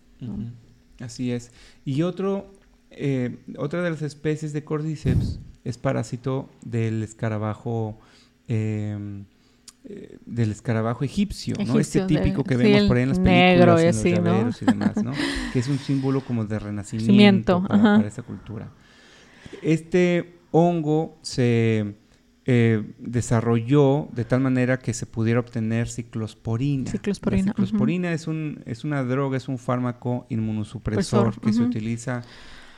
Así 0.99 1.31
es. 1.31 1.51
Y 1.85 2.03
otro, 2.03 2.53
eh, 2.91 3.37
otra 3.57 3.81
de 3.81 3.89
las 3.89 4.01
especies 4.01 4.53
de 4.53 4.63
Cordyceps 4.63 5.39
es 5.63 5.77
parásito 5.77 6.49
del 6.63 7.01
escarabajo, 7.03 7.99
eh, 8.47 9.23
eh, 9.85 10.17
del 10.25 10.51
escarabajo 10.51 11.03
egipcio, 11.03 11.55
¿no? 11.65 11.79
Este 11.79 12.01
de- 12.01 12.05
típico 12.07 12.43
que 12.43 12.55
sí, 12.55 12.61
vemos 12.63 12.83
por 12.83 12.97
ahí 12.97 13.03
en 13.03 13.09
las 13.09 13.19
negro 13.19 13.75
películas, 13.75 13.83
y 13.83 13.87
en 13.87 14.13
los 14.13 14.23
llaveros 14.25 14.61
y 14.61 14.65
demás, 14.65 15.03
¿no? 15.03 15.11
que 15.53 15.59
es 15.59 15.67
un 15.67 15.79
símbolo 15.79 16.21
como 16.21 16.45
de 16.45 16.59
renacimiento 16.59 17.63
para 17.67 18.07
esa 18.07 18.21
cultura. 18.21 18.71
Este 19.61 20.35
hongo 20.51 21.17
se 21.21 21.95
eh, 22.45 22.83
desarrolló 22.97 24.07
de 24.13 24.25
tal 24.25 24.41
manera 24.41 24.79
que 24.79 24.93
se 24.93 25.05
pudiera 25.05 25.39
obtener 25.39 25.87
ciclosporina. 25.87 26.89
Ciclosporina, 26.89 27.45
La 27.47 27.51
ciclosporina 27.53 28.13
es, 28.13 28.27
un, 28.27 28.61
es 28.65 28.83
una 28.83 29.03
droga, 29.03 29.37
es 29.37 29.47
un 29.47 29.57
fármaco 29.57 30.25
inmunosupresor 30.29 31.25
Presor, 31.31 31.41
que 31.41 31.53
se 31.53 31.61
utiliza 31.61 32.23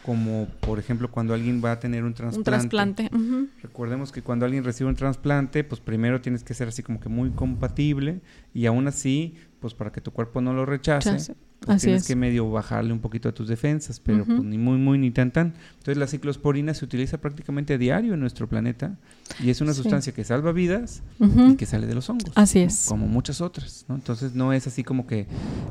como, 0.03 0.47
por 0.59 0.79
ejemplo, 0.79 1.09
cuando 1.09 1.33
alguien 1.33 1.61
va 1.63 1.71
a 1.71 1.79
tener 1.79 2.01
un 2.03 2.09
Un 2.09 2.13
trasplante. 2.13 2.43
trasplante. 2.69 3.09
ujú. 3.15 3.47
Recordemos 3.61 4.11
que 4.11 4.21
cuando 4.21 4.45
alguien 4.45 4.65
recibe 4.65 4.89
un 4.89 4.95
trasplante, 4.95 5.63
pues 5.63 5.79
primero 5.79 6.19
tienes 6.19 6.43
que 6.43 6.53
ser 6.53 6.67
así 6.67 6.83
como 6.83 6.99
que 6.99 7.07
muy 7.07 7.29
compatible 7.29 8.19
y 8.53 8.65
aún 8.65 8.87
así, 8.87 9.35
pues 9.63 9.73
para 9.73 9.93
que 9.93 10.01
tu 10.01 10.11
cuerpo 10.11 10.41
no 10.41 10.51
lo 10.53 10.65
rechace, 10.65 11.11
pues 11.11 11.31
Así 11.69 11.85
tienes 11.85 12.01
es. 12.01 12.07
que 12.09 12.17
medio 12.17 12.51
bajarle 12.51 12.91
un 12.91 12.99
poquito 12.99 13.29
a 13.29 13.31
tus 13.31 13.47
defensas, 13.47 14.01
pero 14.01 14.25
pues, 14.25 14.43
ni 14.43 14.57
muy, 14.57 14.77
muy, 14.77 14.97
ni 14.97 15.09
tan, 15.11 15.31
tan. 15.31 15.53
Entonces 15.77 15.95
la 15.95 16.07
ciclosporina 16.07 16.73
se 16.73 16.83
utiliza 16.83 17.19
prácticamente 17.21 17.75
a 17.75 17.77
diario 17.77 18.13
en 18.15 18.19
nuestro 18.19 18.49
planeta 18.49 18.97
y 19.41 19.49
es 19.49 19.61
una 19.61 19.71
Sí. 19.73 19.81
sustancia 19.81 20.11
que 20.13 20.25
salva 20.25 20.51
vidas 20.51 21.01
y 21.21 21.55
que 21.55 21.65
sale 21.65 21.87
de 21.87 21.95
los 21.95 22.09
hongos. 22.09 22.33
Así 22.35 22.59
¿no? 22.59 22.65
es. 22.65 22.85
Como 22.89 23.07
muchas 23.07 23.39
otras, 23.39 23.85
¿no? 23.87 23.95
Entonces 23.95 24.35
no 24.35 24.51
es 24.51 24.67
así 24.67 24.83
como 24.83 25.07
que, 25.07 25.25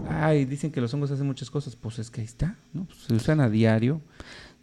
ay, 0.09 0.47
dicen 0.47 0.72
que 0.72 0.80
los 0.80 0.95
hongos 0.95 1.11
hacen 1.11 1.26
muchas 1.26 1.51
cosas, 1.51 1.76
pues 1.76 1.99
es 1.99 2.11
que 2.11 2.22
ahí 2.22 2.26
está, 2.26 2.57
¿no? 2.72 2.86
Pues, 2.86 2.99
se 3.01 3.12
usan 3.14 3.40
a 3.40 3.51
diario 3.51 4.01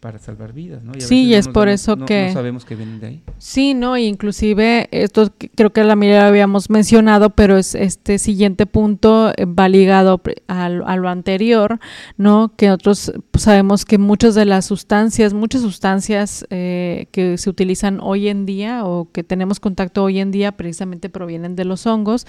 para 0.00 0.18
salvar 0.18 0.54
vidas, 0.54 0.82
¿no? 0.82 0.92
a 0.92 0.94
Sí, 0.94 1.00
veces 1.00 1.12
y 1.12 1.34
es 1.34 1.46
por 1.48 1.66
damos- 1.68 1.80
eso 1.82 1.96
no- 1.96 2.06
que- 2.06 2.28
No 2.28 2.32
sabemos 2.32 2.64
que 2.64 2.74
vienen 2.74 3.00
de 3.00 3.06
ahí. 3.06 3.22
Sí, 3.36 3.74
no, 3.74 3.98
y 3.98 4.04
inclusive 4.06 4.88
esto 4.92 5.30
que- 5.36 5.50
creo 5.50 5.70
que 5.74 5.84
la 5.84 5.94
mayoría 5.94 6.22
lo 6.22 6.28
habíamos 6.28 6.70
mencionado, 6.70 7.30
pero 7.30 7.58
es 7.58 7.74
este 7.74 8.18
siguiente 8.18 8.64
punto 8.64 9.30
eh, 9.36 9.44
va 9.44 9.68
ligado 9.68 10.22
al- 10.46 10.82
a, 10.86 10.96
lo 10.96 11.08
anterior, 11.10 11.80
¿no? 12.16 12.52
Que 12.56 12.68
nosotros 12.68 13.12
pues, 13.30 13.44
sabemos 13.44 13.84
que 13.84 13.98
muchas 13.98 14.34
de 14.34 14.46
las 14.46 14.64
sustancias, 14.64 15.34
muchas 15.34 15.60
sustancias 15.60 16.46
eh, 16.48 17.06
que 17.12 17.36
se 17.36 17.50
utilizan 17.50 17.98
hoy 18.00 18.28
en 18.28 18.46
día 18.46 18.86
o 18.86 19.08
que 19.12 19.22
tenemos 19.22 19.60
contacto 19.60 20.02
hoy 20.02 20.18
en 20.18 20.30
día 20.30 20.52
precisamente 20.52 21.10
provienen 21.10 21.56
de 21.56 21.66
los 21.66 21.86
hongos, 21.86 22.26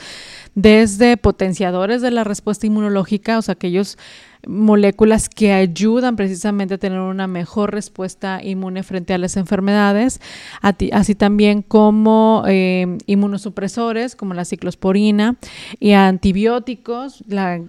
desde 0.56 1.16
potenciadores 1.18 2.02
de 2.02 2.12
la 2.12 2.24
respuesta 2.26 2.68
inmunológica, 2.68 3.38
o 3.38 3.42
sea, 3.42 3.54
aquellos 3.54 3.98
moléculas 4.48 5.30
que 5.30 5.54
ayudan 5.54 6.16
precisamente 6.16 6.76
a 6.76 6.78
tener 6.78 7.00
una 7.00 7.28
mejor 7.28 7.72
respuesta 7.74 8.42
inmune 8.44 8.84
frente 8.84 9.14
a 9.14 9.18
las 9.18 9.38
enfermedades, 9.38 10.20
así 10.62 11.16
también 11.16 11.62
como 11.62 12.44
eh, 12.48 12.98
inmunosupresores 13.06 14.16
como 14.16 14.34
la 14.34 14.46
ciclosporina 14.46 15.38
y 15.80 15.92
antibióticos, 15.92 17.24
la 17.28 17.62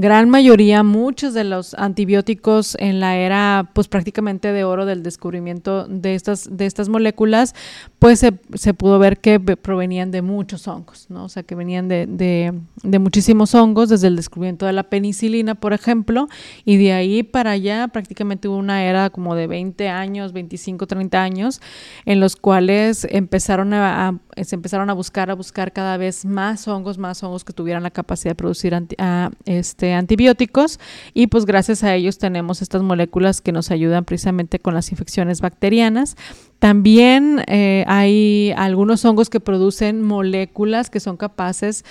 gran 0.00 0.30
mayoría, 0.30 0.82
muchos 0.82 1.34
de 1.34 1.44
los 1.44 1.74
antibióticos 1.74 2.76
en 2.80 3.00
la 3.00 3.16
era, 3.16 3.70
pues 3.74 3.88
prácticamente 3.88 4.52
de 4.52 4.64
oro 4.64 4.86
del 4.86 5.02
descubrimiento 5.02 5.86
de 5.86 6.14
estas, 6.14 6.48
de 6.56 6.66
estas 6.66 6.88
moléculas, 6.88 7.54
pues 7.98 8.20
se, 8.20 8.32
se 8.54 8.74
pudo 8.74 8.98
ver 8.98 9.18
que 9.18 9.38
ve- 9.38 9.56
provenían 9.56 10.10
de 10.10 10.22
muchos 10.22 10.68
hongos, 10.68 11.06
¿no? 11.10 11.24
O 11.24 11.28
sea, 11.28 11.42
que 11.42 11.54
venían 11.54 11.88
de, 11.88 12.06
de, 12.06 12.52
de 12.82 12.98
muchísimos 12.98 13.54
hongos, 13.54 13.88
desde 13.88 14.06
el 14.08 14.16
descubrimiento 14.16 14.66
de 14.66 14.72
la 14.72 14.84
penicilina, 14.84 15.54
por 15.54 15.72
ejemplo, 15.72 16.28
y 16.64 16.76
de 16.76 16.92
ahí 16.92 17.22
para 17.22 17.50
allá 17.52 17.88
prácticamente 17.88 18.48
hubo 18.48 18.56
una 18.56 18.84
era 18.84 19.10
como 19.10 19.34
de 19.34 19.46
20 19.46 19.88
años, 19.88 20.32
25, 20.32 20.86
30 20.86 21.22
años, 21.22 21.60
en 22.06 22.20
los 22.20 22.36
cuales 22.36 23.06
empezaron 23.10 23.74
a- 23.74 24.18
se 24.44 24.54
empezaron 24.56 24.90
a 24.90 24.92
buscar, 24.92 25.30
a 25.30 25.34
buscar 25.34 25.72
cada 25.72 25.96
vez 25.96 26.24
más 26.24 26.66
hongos, 26.68 26.98
más 26.98 27.22
hongos 27.22 27.44
que 27.44 27.52
tuvieran 27.52 27.82
la 27.82 27.90
capacidad 27.90 28.32
de 28.32 28.34
producir 28.36 28.74
anti- 28.74 28.96
a, 28.98 29.30
este, 29.44 29.92
antibióticos 29.94 30.78
y 31.14 31.26
pues 31.28 31.44
gracias 31.46 31.84
a 31.84 31.94
ellos 31.94 32.18
tenemos 32.18 32.62
estas 32.62 32.82
moléculas 32.82 33.40
que 33.40 33.52
nos 33.52 33.70
ayudan 33.70 34.04
precisamente 34.04 34.58
con 34.58 34.74
las 34.74 34.90
infecciones 34.90 35.40
bacterianas. 35.40 36.16
También 36.58 37.42
eh, 37.46 37.84
hay 37.86 38.52
algunos 38.56 39.04
hongos 39.04 39.30
que 39.30 39.40
producen 39.40 40.02
moléculas 40.02 40.90
que 40.90 41.00
son 41.00 41.16
capaces 41.16 41.84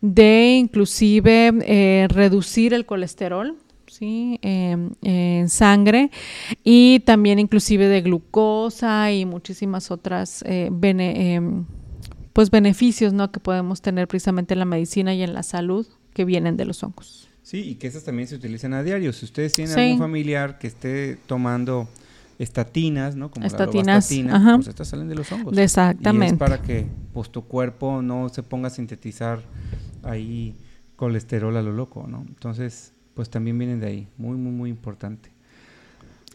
de 0.00 0.56
inclusive 0.58 1.52
eh, 1.62 2.06
reducir 2.08 2.72
el 2.74 2.86
colesterol. 2.86 3.56
¿sí? 3.86 4.40
em, 4.42 4.90
en 5.02 5.48
sangre 5.48 6.10
y 6.64 7.00
también 7.00 7.38
inclusive 7.38 7.86
de 7.86 8.00
glucosa 8.00 9.12
y 9.12 9.24
muchísimas 9.24 9.90
otras 9.92 10.42
eh, 10.48 10.68
em, 10.82 11.64
pues 12.34 12.50
beneficios 12.50 13.14
¿no? 13.14 13.30
que 13.30 13.40
podemos 13.40 13.80
tener 13.80 14.06
precisamente 14.08 14.52
en 14.52 14.58
la 14.58 14.64
medicina 14.66 15.14
y 15.14 15.22
en 15.22 15.32
la 15.32 15.42
salud 15.42 15.86
que 16.12 16.26
vienen 16.26 16.58
de 16.58 16.66
los 16.66 16.82
hongos. 16.82 17.28
Sí, 17.42 17.58
y 17.60 17.74
que 17.76 17.86
esas 17.86 18.04
también 18.04 18.28
se 18.28 18.34
utilizan 18.34 18.74
a 18.74 18.82
diario. 18.82 19.12
Si 19.12 19.24
ustedes 19.24 19.54
tienen 19.54 19.72
Sí. 19.74 19.80
algún 19.80 19.98
familiar 19.98 20.58
que 20.58 20.66
esté 20.66 21.16
tomando 21.26 21.88
estatinas, 22.38 23.14
¿no? 23.14 23.30
Como 23.30 23.46
Estatinas, 23.46 24.10
la 24.10 24.54
pues 24.56 24.66
estas 24.68 24.88
salen 24.88 25.08
de 25.08 25.14
los 25.14 25.30
hongos. 25.30 25.56
Exactamente. 25.56 26.26
Y 26.26 26.32
es 26.34 26.38
para 26.38 26.60
que 26.60 26.86
pues 27.12 27.30
tu 27.30 27.44
cuerpo 27.44 28.02
no 28.02 28.28
se 28.28 28.42
ponga 28.42 28.66
a 28.68 28.70
sintetizar 28.70 29.40
ahí 30.02 30.56
colesterol 30.96 31.56
a 31.56 31.62
lo 31.62 31.72
loco, 31.72 32.06
¿no? 32.08 32.24
Entonces, 32.26 32.92
pues 33.14 33.30
también 33.30 33.56
vienen 33.58 33.78
de 33.78 33.86
ahí. 33.86 34.08
Muy, 34.16 34.36
muy, 34.36 34.52
muy 34.52 34.70
importante. 34.70 35.30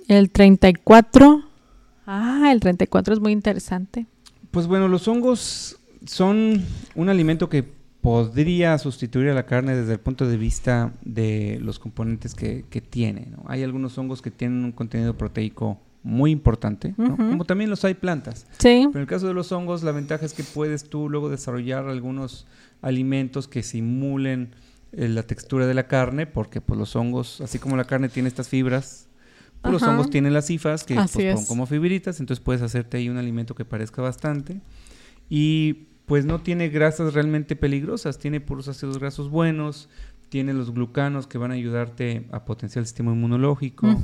El 0.07 0.31
34. 0.31 1.43
Ah, 2.07 2.49
el 2.51 2.59
34 2.61 3.13
es 3.13 3.19
muy 3.19 3.33
interesante. 3.33 4.05
Pues 4.51 4.65
bueno, 4.67 4.87
los 4.87 5.07
hongos 5.07 5.77
son 6.05 6.63
un 6.95 7.09
alimento 7.09 7.49
que 7.49 7.63
podría 8.01 8.77
sustituir 8.77 9.29
a 9.29 9.33
la 9.33 9.45
carne 9.45 9.75
desde 9.75 9.93
el 9.93 9.99
punto 9.99 10.27
de 10.27 10.37
vista 10.37 10.93
de 11.03 11.59
los 11.61 11.79
componentes 11.79 12.33
que, 12.33 12.65
que 12.69 12.81
tiene. 12.81 13.27
¿no? 13.29 13.43
Hay 13.47 13.63
algunos 13.63 13.97
hongos 13.97 14.21
que 14.21 14.31
tienen 14.31 14.63
un 14.63 14.71
contenido 14.71 15.17
proteico 15.17 15.79
muy 16.01 16.31
importante, 16.31 16.93
¿no? 16.97 17.17
Como 17.17 17.43
también 17.43 17.69
los 17.69 17.83
hay 17.83 17.93
plantas. 17.93 18.47
Sí. 18.57 18.87
Pero 18.87 18.91
en 18.91 19.01
el 19.01 19.07
caso 19.07 19.27
de 19.27 19.33
los 19.33 19.51
hongos, 19.51 19.83
la 19.83 19.91
ventaja 19.91 20.25
es 20.25 20.33
que 20.33 20.43
puedes 20.43 20.89
tú 20.89 21.09
luego 21.09 21.29
desarrollar 21.29 21.87
algunos 21.87 22.47
alimentos 22.81 23.49
que 23.49 23.63
simulen 23.63 24.55
eh, 24.93 25.09
la 25.09 25.23
textura 25.23 25.67
de 25.67 25.73
la 25.73 25.87
carne, 25.87 26.25
porque 26.25 26.61
pues 26.61 26.79
los 26.79 26.95
hongos, 26.95 27.41
así 27.41 27.59
como 27.59 27.75
la 27.75 27.83
carne 27.83 28.07
tiene 28.07 28.29
estas 28.29 28.47
fibras, 28.47 29.09
pues 29.61 29.73
los 29.73 29.83
hongos 29.83 30.09
tienen 30.09 30.33
las 30.33 30.45
cifas 30.45 30.85
que 30.85 30.95
pues, 30.95 31.11
son 31.11 31.45
como 31.45 31.65
fibritas, 31.65 32.21
entonces 32.21 32.41
puedes 32.41 32.61
hacerte 32.61 32.95
ahí 32.95 33.09
un 33.09 33.17
alimento 33.17 33.53
que 33.53 33.65
parezca 33.65 34.01
bastante. 34.01 34.61
Y 35.29 35.88
pues 36.09 36.25
no 36.25 36.41
tiene 36.41 36.69
grasas 36.69 37.13
realmente 37.13 37.55
peligrosas, 37.55 38.17
tiene 38.17 38.41
puros 38.41 38.67
ácidos 38.67 38.97
grasos 38.97 39.29
buenos, 39.29 39.89
tiene 40.29 40.55
los 40.55 40.73
glucanos 40.73 41.27
que 41.27 41.37
van 41.37 41.51
a 41.51 41.53
ayudarte 41.53 42.27
a 42.31 42.45
potenciar 42.45 42.81
el 42.81 42.87
sistema 42.87 43.11
inmunológico, 43.11 43.95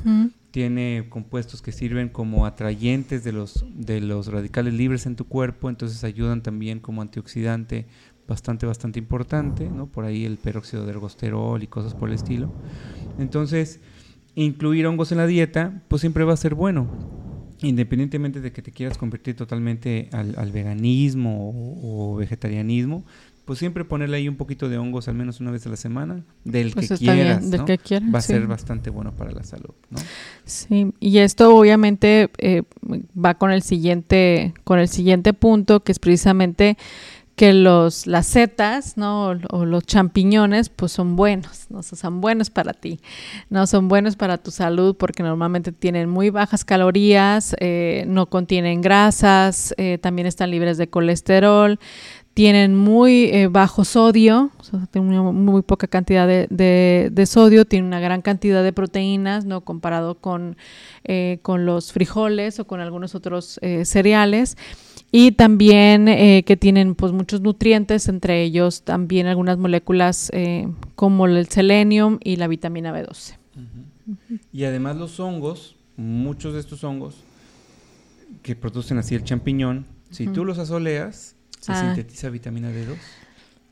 tiene 0.51 1.08
compuestos 1.10 1.64
que 1.64 1.72
sirven 1.72 2.10
como 2.10 2.45
atrayentes 2.45 3.24
de 3.24 3.32
los, 3.32 3.66
de 3.74 4.01
los 4.01 4.28
radicales 4.28 4.76
libres 4.76 5.08
en 5.08 5.16
tu 5.16 5.26
cuerpo, 5.26 5.68
entonces 5.68 6.03
ayudan 6.03 6.43
también 6.43 6.80
como 6.80 7.01
antioxidante 7.01 7.88
bastante, 8.28 8.68
bastante 8.68 8.99
importante, 8.99 9.68
¿no? 9.68 9.88
Por 9.88 10.06
ahí 10.06 10.26
el 10.26 10.38
peróxido 10.38 10.86
de 10.86 10.91
ergosterol 10.91 11.64
y 11.64 11.68
cosas 11.68 11.95
por 11.95 12.10
el 12.10 12.16
estilo. 12.16 12.51
Entonces, 13.18 13.80
incluir 14.36 14.86
hongos 14.86 15.12
en 15.12 15.18
la 15.18 15.26
dieta, 15.26 15.82
pues 15.88 16.01
siempre 16.01 16.24
va 16.24 16.34
a 16.34 16.38
ser 16.38 16.53
bueno. 16.53 17.24
Independientemente 17.62 18.41
de 18.41 18.51
que 18.51 18.62
te 18.62 18.72
quieras 18.72 18.97
convertir 18.97 19.36
totalmente 19.36 20.10
al, 20.12 20.36
al 20.38 20.51
veganismo 20.51 21.49
o, 21.49 22.14
o 22.14 22.16
vegetarianismo, 22.18 23.03
pues 23.45 23.60
siempre 23.60 23.86
ponerle 23.86 24.18
ahí 24.18 24.28
un 24.28 24.36
poquito 24.36 24.70
de 24.70 24.78
hongos 24.78 25.08
al 25.08 25.16
menos 25.16 25.39
una 25.39 25.51
vez 25.51 25.66
a 25.68 25.70
la 25.70 25.76
semana, 25.76 26.24
del 26.43 26.72
Pues 26.72 26.88
que 26.88 26.93
está 26.95 27.14
bien, 27.14 27.26
quieras, 27.28 27.51
del 27.51 27.60
¿no? 27.62 27.66
que 27.66 27.78
quieras, 27.78 28.14
va 28.14 28.20
a 28.20 28.22
sí. 28.22 28.34
ser 28.34 28.47
bastante 28.47 28.89
bueno 28.89 29.12
para 29.12 29.32
la 29.32 29.43
salud, 29.43 29.74
¿no? 29.91 29.99
Sí, 30.45 30.91
y 30.99 31.20
esto 31.20 31.56
obviamente 31.56 32.30
eh, 32.39 32.64
va 33.16 33.36
con 33.36 33.51
el 33.51 33.62
siguiente, 33.62 34.53
con 34.64 34.80
el 34.80 34.88
siguiente 34.88 35.34
punto, 35.34 35.84
que 35.84 35.91
es 35.91 35.99
precisamente 35.99 36.76
que 37.36 37.52
los, 37.52 38.08
las 38.08 38.28
setas, 38.28 38.96
¿no? 38.96 39.34
O, 39.50 39.66
los 39.66 39.86
champiñones, 39.86 40.70
pues 40.70 40.94
son 40.94 41.18
buenos, 41.18 41.66
¿no? 41.70 41.80
O 41.80 41.84
son 41.84 42.22
buenos 42.22 42.50
para 42.50 42.74
ti, 42.74 43.02
¿no? 43.50 43.68
Son 43.68 43.90
buenos 43.90 44.16
para 44.16 44.38
tu 44.38 44.52
salud 44.52 44.96
porque 44.96 45.22
normalmente 45.22 45.74
tienen 45.74 46.10
muy 46.10 46.30
bajas 46.30 46.64
calorías, 46.64 47.54
eh, 47.60 48.06
no 48.08 48.28
contienen 48.28 48.82
grasas, 48.82 49.76
eh, 49.78 49.98
también 50.02 50.28
están 50.28 50.50
libres 50.50 50.78
de 50.78 50.88
colesterol, 50.90 51.78
tienen 52.34 52.74
muy 52.74 53.26
eh, 53.26 53.48
bajo 53.48 53.84
sodio, 53.84 54.52
o 54.72 54.88
tienen 54.88 55.20
muy 55.36 55.62
poca 55.62 55.88
cantidad 55.88 56.28
de, 56.28 56.48
de- 57.12 57.26
sodio, 57.26 57.66
tienen 57.66 57.88
una 57.88 58.00
gran 58.00 58.22
cantidad 58.22 58.64
de 58.64 58.72
proteínas, 58.72 59.44
¿no? 59.44 59.62
Comparado 59.62 60.16
con, 60.16 60.56
con 61.42 61.66
los 61.66 61.92
frijoles 61.92 62.60
o 62.60 62.66
con 62.68 62.80
algunos 62.80 63.14
otros 63.16 63.60
cereales. 63.84 64.58
Y 65.18 65.32
también 65.32 66.09
eh, 66.09 66.43
que 66.45 66.57
tienen 66.57 66.93
pues 66.93 67.13
muchos 67.13 67.39
nutrientes, 67.39 68.09
entre 68.09 68.43
ellos 68.43 68.82
también 68.84 69.28
algunas 69.28 69.57
moléculas 69.57 70.30
eh, 70.34 70.68
como 70.95 71.26
el 71.26 71.47
selenium 71.47 72.20
y 72.22 72.36
la 72.36 72.47
vitamina 72.47 72.91
B12. 72.93 73.38
Y 74.51 74.66
además 74.66 74.97
los 74.97 75.20
hongos, 75.22 75.76
muchos 75.95 76.53
de 76.53 76.59
estos 76.59 76.84
hongos 76.84 77.16
que 78.43 78.55
producen 78.57 78.97
así 78.97 79.16
el 79.16 79.24
champiñón, 79.24 79.86
si 80.11 80.28
tú 80.28 80.43
los 80.43 80.57
asoleas, 80.59 81.36
se 81.61 81.72
Ah. 81.72 81.82
sintetiza 81.82 82.30
vitamina 82.30 82.70
D2. 82.70 82.97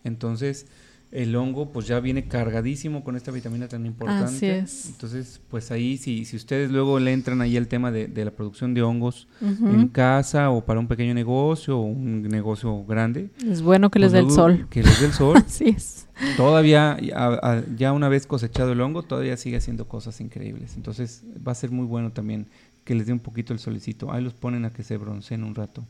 Entonces, 0.05 0.67
el 1.15 1.35
hongo 1.35 1.71
pues 1.71 1.85
ya 1.85 1.99
viene 1.99 2.25
cargadísimo 2.27 3.03
con 3.03 3.15
esta 3.15 3.29
vitamina 3.31 3.67
tan 3.67 3.85
importante. 3.85 4.23
Así 4.35 4.45
es. 4.47 4.87
Entonces, 4.87 5.39
pues 5.49 5.69
ahí 5.69 5.97
si, 5.97 6.25
si 6.25 6.35
ustedes 6.35 6.71
luego 6.71 6.99
le 6.99 7.13
entran 7.13 7.39
ahí 7.41 7.55
al 7.55 7.67
tema 7.67 7.91
de, 7.91 8.07
de 8.07 8.25
la 8.25 8.31
producción 8.31 8.73
de 8.73 8.81
hongos 8.81 9.27
en 9.41 9.87
casa 9.89 10.49
o 10.49 10.65
para 10.65 10.79
un 10.79 10.87
pequeño 10.87 11.13
negocio 11.13 11.77
o 11.77 11.83
un 11.83 12.23
negocio 12.23 12.83
grande. 12.85 13.29
Es 13.47 13.61
bueno 13.61 13.91
que 13.91 13.99
les 13.99 14.11
pues 14.11 14.23
dé 14.23 14.27
el 14.27 14.35
sol. 14.35 14.67
Que 14.71 14.81
les 14.81 14.99
dé 14.99 15.05
el 15.05 15.13
sol. 15.13 15.37
Así 15.45 15.65
es. 15.69 16.07
Todavía, 16.35 16.97
a- 17.15 17.39
a- 17.57 17.63
ya 17.77 17.91
una 17.93 18.09
vez 18.09 18.25
cosechado 18.25 18.71
el 18.71 18.81
hongo, 18.81 19.03
todavía 19.03 19.37
sigue 19.37 19.57
haciendo 19.57 19.87
cosas 19.87 20.19
increíbles. 20.19 20.75
Entonces 20.75 21.23
va 21.45 21.51
a 21.51 21.55
ser 21.55 21.69
muy 21.71 21.85
bueno 21.85 22.11
también 22.11 22.47
que 22.85 22.95
les 22.95 23.05
dé 23.07 23.13
un 23.13 23.19
poquito 23.19 23.53
el 23.53 23.59
solecito. 23.59 24.11
Ahí 24.11 24.23
los 24.23 24.33
ponen 24.33 24.65
a 24.65 24.71
que 24.73 24.83
se 24.83 24.97
bronceen 24.97 25.43
un 25.43 25.53
rato 25.55 25.85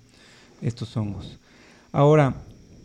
estos 0.62 0.96
hongos. 0.98 1.40
Ahora, 1.92 2.36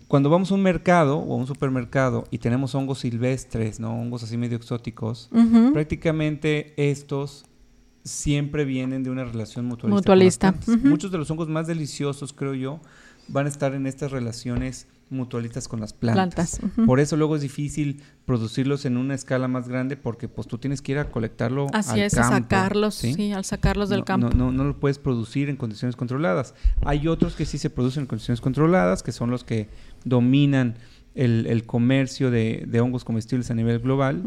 cuando 0.09 0.31
vamos 0.31 0.51
a 0.51 0.55
un 0.55 0.63
mercado 0.63 1.19
o 1.19 1.35
a 1.35 1.37
un 1.37 1.47
supermercado 1.47 2.25
y 2.31 2.39
tenemos 2.39 2.75
hongos 2.75 3.01
silvestres, 3.01 3.79
¿no? 3.79 3.93
Hongos 4.01 4.23
así 4.23 4.37
medio 4.37 4.57
exóticos, 4.57 5.29
Ujú. 5.33 5.73
prácticamente 5.75 6.73
estos 6.77 7.45
siempre 8.05 8.65
vienen 8.65 9.03
de 9.03 9.11
una 9.11 9.25
relación 9.25 9.67
mutualista. 9.67 9.97
Mutualista. 10.53 10.55
Muchos 10.89 11.11
de 11.13 11.19
los 11.19 11.31
hongos 11.31 11.49
más 11.49 11.67
deliciosos, 11.67 12.33
creo 12.33 12.55
yo, 12.55 12.81
van 13.29 13.47
a 13.47 13.49
estar 13.51 13.75
en 13.75 13.87
estas 13.87 14.11
relaciones 14.11 14.89
mutualistas 15.11 15.69
con 15.69 15.81
las 15.81 15.93
plantas. 15.93 16.61
Por 16.87 17.01
eso 17.01 17.17
luego 17.17 17.37
es 17.37 17.43
difícil 17.43 18.03
producirlos 18.25 18.85
en 18.85 18.97
una 18.97 19.15
escala 19.15 19.49
más 19.49 19.69
grande 19.69 19.97
porque 19.97 20.29
pues 20.29 20.47
tú 20.47 20.59
tienes 20.59 20.83
que 20.83 20.93
ir 20.93 20.99
a 20.99 21.11
colectarlo 21.11 21.67
Así 21.73 21.93
al 21.93 22.01
es, 22.01 22.15
a 22.19 22.23
campo, 22.23 22.37
sacarlos, 22.37 22.95
¿sí? 22.95 23.33
al 23.33 23.45
sacarlos 23.45 23.89
del 23.89 24.01
no, 24.01 24.05
campo. 24.05 24.31
No, 24.31 24.47
no, 24.47 24.53
no 24.53 24.65
lo 24.65 24.79
puedes 24.79 24.99
producir 24.99 25.49
en 25.49 25.57
condiciones 25.57 25.97
controladas. 25.97 26.55
Hay 26.85 27.09
otros 27.09 27.35
que 27.35 27.47
sí 27.47 27.59
se 27.59 27.71
producen 27.71 28.03
en 28.03 28.07
condiciones 28.07 28.41
controladas, 28.41 29.03
que 29.03 29.13
son 29.13 29.31
los 29.31 29.45
que 29.45 29.69
dominan 30.05 30.77
el, 31.19 31.47
el 31.49 31.65
comercio 31.67 32.31
de, 32.31 32.65
de 32.69 32.81
hongos 32.81 33.05
comestibles 33.05 33.51
a 33.51 33.55
nivel 33.55 33.81
global 33.81 34.23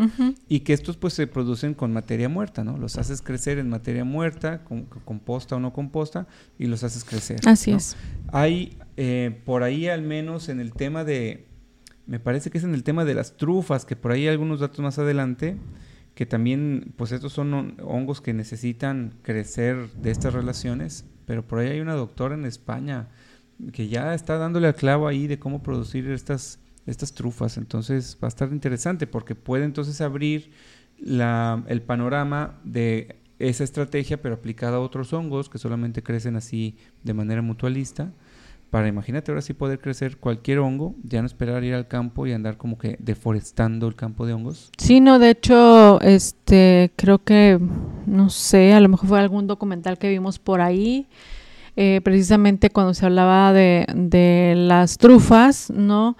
y 0.50 0.60
que 0.60 0.74
estos 0.74 0.98
pues 0.98 1.14
se 1.14 1.26
producen 1.26 1.74
con 1.74 1.94
materia 1.94 2.28
muerta, 2.28 2.64
¿no? 2.64 2.78
Los 2.78 2.98
haces 2.98 3.22
crecer 3.22 3.58
en 3.60 3.70
materia 3.70 4.04
muerta, 4.04 4.64
con, 4.66 4.84
composta 5.06 5.56
o 5.56 5.60
no 5.60 5.72
composta, 5.72 6.28
y 6.60 6.66
los 6.68 6.84
haces 6.84 7.04
crecer. 7.06 7.40
Así 7.48 7.72
¿no? 7.72 7.78
es. 7.78 7.96
Hay 8.34 8.78
eh, 8.98 9.42
por 9.46 9.64
ahí 9.64 9.88
al 9.88 10.02
menos 10.02 10.50
en 10.50 10.60
el 10.60 10.74
tema 10.74 11.04
de, 11.06 11.46
me 12.08 12.20
parece 12.20 12.50
que 12.52 12.58
es 12.58 12.64
en 12.66 12.74
el 12.74 12.84
tema 12.84 13.06
de 13.06 13.14
las 13.14 13.38
trufas, 13.38 13.86
que 13.86 13.96
por 13.96 14.12
ahí 14.12 14.24
hay 14.24 14.28
algunos 14.34 14.60
datos 14.60 14.80
más 14.82 15.00
adelante, 15.00 15.56
que 16.14 16.26
también, 16.26 16.92
pues 16.98 17.14
estos 17.14 17.32
son 17.32 17.54
hon- 17.54 17.76
hongos 17.82 18.20
que 18.20 18.34
necesitan 18.34 19.14
crecer 19.22 19.90
de 20.02 20.12
estas 20.12 20.34
relaciones, 20.34 21.06
pero 21.26 21.48
por 21.48 21.60
ahí 21.60 21.70
hay 21.70 21.80
una 21.80 21.94
doctora 21.94 22.36
en 22.36 22.44
España 22.44 23.08
que 23.72 23.88
ya 23.88 24.14
está 24.14 24.38
dándole 24.38 24.68
al 24.68 24.76
clavo 24.76 25.08
ahí 25.08 25.28
de 25.28 25.40
cómo 25.40 25.64
producir 25.64 26.10
estas, 26.10 26.60
estas 26.86 27.14
trufas, 27.14 27.58
entonces 27.58 28.18
va 28.22 28.28
a 28.28 28.30
estar 28.30 28.52
interesante 28.52 29.08
porque 29.08 29.36
puede 29.36 29.66
entonces 29.66 30.02
abrir 30.02 30.52
la, 31.00 31.64
el 31.68 31.82
panorama 31.82 32.60
de 32.64 33.18
esa 33.40 33.64
estrategia, 33.64 34.22
pero 34.22 34.36
aplicada 34.36 34.78
a 34.78 34.80
otros 34.80 35.14
hongos 35.14 35.50
que 35.50 35.58
solamente 35.58 36.04
crecen 36.04 36.36
así 36.36 36.78
de 37.04 37.14
manera 37.14 37.42
mutualista. 37.42 38.12
Para 38.70 38.88
imagínate 38.88 39.32
ahora 39.32 39.42
sí 39.42 39.54
poder 39.54 39.80
crecer 39.80 40.16
cualquier 40.16 40.60
hongo, 40.60 40.96
ya 41.04 41.22
no 41.22 41.26
esperar 41.26 41.62
ir 41.66 41.74
al 41.74 41.90
campo 41.90 42.26
y 42.26 42.32
andar 42.32 42.56
como 42.56 42.78
que 42.78 42.96
deforestando 43.00 43.86
el 43.88 43.96
campo 43.96 44.26
de 44.26 44.32
hongos. 44.32 44.72
Sí, 44.78 45.02
no, 45.02 45.20
de 45.20 45.32
hecho, 45.32 46.00
este, 46.00 46.92
creo 46.96 47.20
que, 47.20 47.60
no 48.06 48.30
sé, 48.30 48.74
a 48.74 48.80
lo 48.80 48.88
mejor 48.88 49.10
fue 49.10 49.20
algún 49.20 49.46
documental 49.46 49.98
que 49.98 50.08
vimos 50.08 50.40
por 50.40 50.62
ahí, 50.62 51.06
eh, 51.76 52.00
precisamente 52.02 52.70
cuando 52.70 52.94
se 52.94 53.06
hablaba 53.06 53.52
de, 53.52 53.86
de 53.94 54.54
las 54.56 54.98
trufas, 54.98 55.70
¿no? 55.70 56.16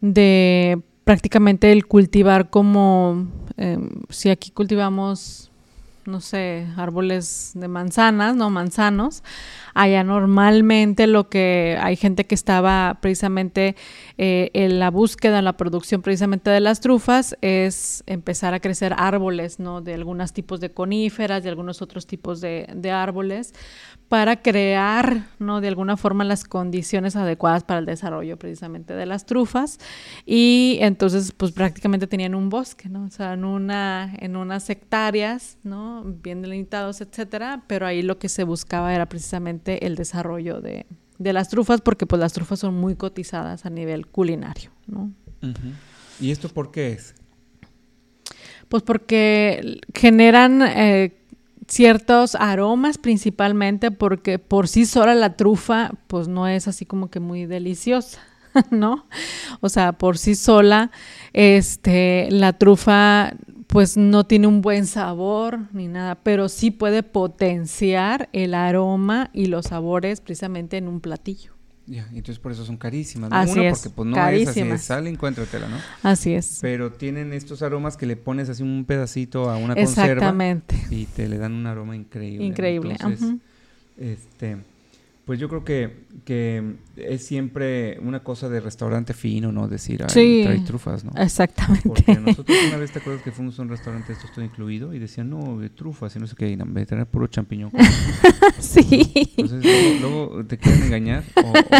De 0.00 0.82
prácticamente 1.06 1.70
el 1.70 1.86
cultivar 1.86 2.50
como, 2.50 3.28
em, 3.56 3.90
si 4.10 4.28
aquí 4.28 4.50
cultivamos, 4.50 5.52
no 6.04 6.20
sé, 6.20 6.66
árboles 6.76 7.52
de 7.54 7.68
manzanas, 7.68 8.34
no 8.34 8.50
manzanos, 8.50 9.22
allá 9.72 10.02
normalmente 10.02 11.06
lo 11.06 11.28
que 11.28 11.78
hay 11.80 11.94
gente 11.94 12.26
que 12.26 12.34
estaba 12.34 12.98
precisamente 13.00 13.76
eh, 14.18 14.50
en 14.52 14.80
la 14.80 14.90
búsqueda, 14.90 15.38
en 15.38 15.44
la 15.44 15.56
producción 15.56 16.02
precisamente 16.02 16.50
de 16.50 16.58
las 16.58 16.80
trufas 16.80 17.36
es 17.40 18.02
empezar 18.06 18.52
a 18.54 18.58
crecer 18.58 18.92
árboles, 18.98 19.60
¿no? 19.60 19.82
De 19.82 19.94
algunos 19.94 20.32
tipos 20.32 20.58
de 20.58 20.72
coníferas, 20.72 21.44
de 21.44 21.50
algunos 21.50 21.82
otros 21.82 22.08
tipos 22.08 22.40
de, 22.40 22.66
de 22.74 22.90
árboles, 22.90 23.54
para 24.08 24.40
crear, 24.40 25.26
¿no? 25.38 25.60
De 25.60 25.68
alguna 25.68 25.96
forma 25.96 26.22
las 26.24 26.44
condiciones 26.44 27.16
adecuadas 27.16 27.64
para 27.64 27.80
el 27.80 27.86
desarrollo 27.86 28.38
precisamente 28.38 28.94
de 28.94 29.06
las 29.06 29.26
trufas. 29.26 29.78
Y 30.24 30.78
entonces, 30.80 31.32
pues 31.36 31.52
prácticamente 31.52 32.06
tenían 32.06 32.34
un 32.34 32.48
bosque, 32.48 32.88
¿no? 32.88 33.04
O 33.04 33.10
sea, 33.10 33.32
en, 33.32 33.44
una, 33.44 34.14
en 34.18 34.36
unas 34.36 34.70
hectáreas, 34.70 35.58
¿no? 35.64 36.04
Bien 36.04 36.42
delimitados, 36.42 37.00
etcétera, 37.00 37.64
pero 37.66 37.86
ahí 37.86 38.02
lo 38.02 38.18
que 38.18 38.28
se 38.28 38.44
buscaba 38.44 38.94
era 38.94 39.06
precisamente 39.06 39.86
el 39.86 39.96
desarrollo 39.96 40.60
de, 40.60 40.86
de 41.18 41.32
las 41.32 41.48
trufas, 41.48 41.80
porque 41.80 42.06
pues 42.06 42.20
las 42.20 42.32
trufas 42.32 42.60
son 42.60 42.74
muy 42.74 42.94
cotizadas 42.94 43.66
a 43.66 43.70
nivel 43.70 44.06
culinario, 44.06 44.70
¿no? 44.86 45.12
¿Y 46.20 46.30
esto 46.30 46.48
por 46.48 46.70
qué 46.70 46.92
es? 46.92 47.14
Pues 48.68 48.82
porque 48.82 49.78
generan 49.94 50.62
eh, 50.62 51.16
ciertos 51.68 52.34
aromas 52.36 52.98
principalmente 52.98 53.90
porque 53.90 54.38
por 54.38 54.68
sí 54.68 54.86
sola 54.86 55.14
la 55.14 55.36
trufa 55.36 55.92
pues 56.06 56.28
no 56.28 56.46
es 56.46 56.68
así 56.68 56.86
como 56.86 57.10
que 57.10 57.20
muy 57.20 57.46
deliciosa, 57.46 58.20
¿no? 58.70 59.06
O 59.60 59.68
sea, 59.68 59.92
por 59.92 60.18
sí 60.18 60.34
sola 60.34 60.90
este 61.32 62.28
la 62.30 62.52
trufa 62.52 63.34
pues 63.66 63.96
no 63.96 64.24
tiene 64.24 64.46
un 64.46 64.62
buen 64.62 64.86
sabor 64.86 65.60
ni 65.72 65.88
nada, 65.88 66.14
pero 66.14 66.48
sí 66.48 66.70
puede 66.70 67.02
potenciar 67.02 68.28
el 68.32 68.54
aroma 68.54 69.30
y 69.32 69.46
los 69.46 69.66
sabores 69.66 70.20
precisamente 70.20 70.76
en 70.76 70.88
un 70.88 71.00
platillo. 71.00 71.55
Ya, 71.88 72.04
entonces 72.08 72.38
por 72.40 72.50
eso 72.50 72.64
son 72.64 72.76
carísimas. 72.76 73.30
¿no? 73.30 73.36
Así 73.36 73.52
Uno, 73.52 73.62
es, 73.62 73.78
porque 73.78 73.90
pues 73.94 74.08
no 74.08 74.16
es 74.16 74.22
así 74.22 74.38
de 74.38 74.44
carísimas. 74.46 74.82
sal, 74.82 75.06
encuéntratela, 75.06 75.68
¿no? 75.68 75.76
Así 76.02 76.32
es. 76.34 76.58
Pero 76.60 76.92
tienen 76.92 77.32
estos 77.32 77.62
aromas 77.62 77.96
que 77.96 78.06
le 78.06 78.16
pones 78.16 78.48
así 78.48 78.62
un 78.64 78.84
pedacito 78.84 79.48
a 79.50 79.56
una 79.56 79.74
conserva 79.74 80.12
Exactamente. 80.14 80.76
y 80.90 81.06
te 81.06 81.28
le 81.28 81.38
dan 81.38 81.52
un 81.52 81.66
aroma 81.66 81.94
increíble. 81.94 82.44
Increíble. 82.44 82.92
Entonces, 82.92 83.34
este, 83.98 84.56
pues 85.24 85.38
yo 85.38 85.48
creo 85.48 85.64
que, 85.64 86.04
que 86.24 86.74
es 86.96 87.24
siempre 87.26 87.98
una 88.00 88.22
cosa 88.22 88.48
de 88.48 88.60
restaurante 88.60 89.12
fino, 89.14 89.52
¿no? 89.52 89.68
Decir, 89.68 90.02
ay, 90.02 90.08
Sí. 90.10 90.40
trae 90.44 90.60
trufas, 90.60 91.04
¿no? 91.04 91.12
Exactamente. 91.16 91.88
Porque 91.88 92.14
nosotros 92.18 92.56
una 92.68 92.76
vez 92.78 92.90
te 92.92 92.98
acuerdas 93.00 93.22
que 93.22 93.32
fuimos 93.32 93.58
a 93.58 93.62
un 93.62 93.68
restaurante, 93.68 94.12
esto 94.12 94.26
está 94.26 94.42
incluido, 94.44 94.94
y 94.94 94.98
decían, 94.98 95.28
no, 95.30 95.58
trufas 95.74 96.14
y 96.16 96.18
no 96.18 96.26
sé 96.26 96.34
qué, 96.36 96.50
y 96.50 96.56
no, 96.56 96.64
me 96.64 96.84
traer 96.86 97.06
puro 97.06 97.26
champiñón. 97.26 97.70
sí. 98.58 99.12
Entonces 99.36 99.64
luego, 100.00 100.00
luego 100.30 100.46
te 100.46 100.58
quieren 100.58 100.82
engañar. 100.84 101.24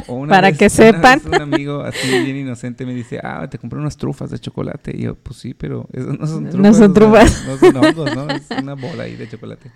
O, 0.07 0.13
o- 0.13 0.17
una 0.17 0.31
Para 0.31 0.51
vez- 0.51 0.59
que 0.59 0.65
una 0.67 0.71
sepan. 0.71 1.19
vez 1.19 1.27
un 1.27 1.35
amigo 1.43 1.81
así 1.83 2.09
bien 2.25 2.37
inocente 2.37 2.85
me 2.87 2.95
dice, 2.95 3.21
ah, 3.23 3.49
te 3.49 3.59
compré 3.59 3.79
unas 3.79 3.97
trufas 3.97 4.31
de 4.31 4.39
chocolate. 4.39 4.93
Y 4.97 5.03
yo, 5.03 5.15
pues 5.17 5.39
sí, 5.39 5.55
pero 5.55 5.89
esas 5.93 6.19
no 6.19 6.27
son 6.27 6.45
No 6.45 6.51
trufas. 6.51 6.77
son 6.77 6.91
o 6.91 6.95
sea, 6.95 6.95
trufas. 6.95 7.45
No 7.47 7.57
son 7.59 7.77
hongos, 7.77 8.17
¿no? 8.17 8.29
Es 8.31 8.47
una 8.63 8.75
bola 8.75 9.05
ahí 9.05 9.17
de 9.17 9.29
chocolate. 9.29 9.71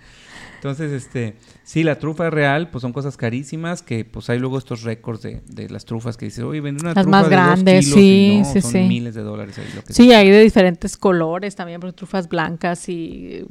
Entonces, 0.57 0.93
este, 0.93 1.37
sí, 1.63 1.83
la 1.85 1.99
trufa 1.99 2.29
real, 2.29 2.69
pues 2.71 2.83
son 2.83 2.93
cosas 2.93 3.17
carísimas, 3.17 3.81
que 3.81 4.05
pues 4.05 4.29
hay 4.29 4.39
luego 4.39 4.59
estos 4.59 4.83
récords 4.83 5.23
de, 5.23 5.30
de 5.47 5.69
las 5.71 5.85
trufas 5.85 6.17
que 6.17 6.27
dice, 6.27 6.43
oye, 6.43 6.61
vende 6.61 6.83
una 6.83 6.95
Las 6.95 7.05
trufa 7.05 7.11
más 7.23 7.29
de 7.31 7.37
dos 7.37 7.45
grandes, 7.47 7.85
kilos", 7.87 7.99
y 7.99 8.01
sí, 8.03 8.39
no, 8.39 8.53
sí, 8.53 8.61
son 8.63 8.71
sí. 8.73 8.79
miles 8.79 9.15
de 9.15 9.23
dólares 9.23 9.59
ahí 9.59 9.65
lo 9.75 9.83
que 9.85 9.93
Sí, 9.93 10.09
sea. 10.09 10.19
hay 10.19 10.31
de 10.31 10.41
diferentes 10.43 10.97
colores 10.97 11.55
también, 11.57 11.81
porque 11.81 11.97
trufas 11.97 12.29
blancas 12.29 12.89
y 12.89 13.45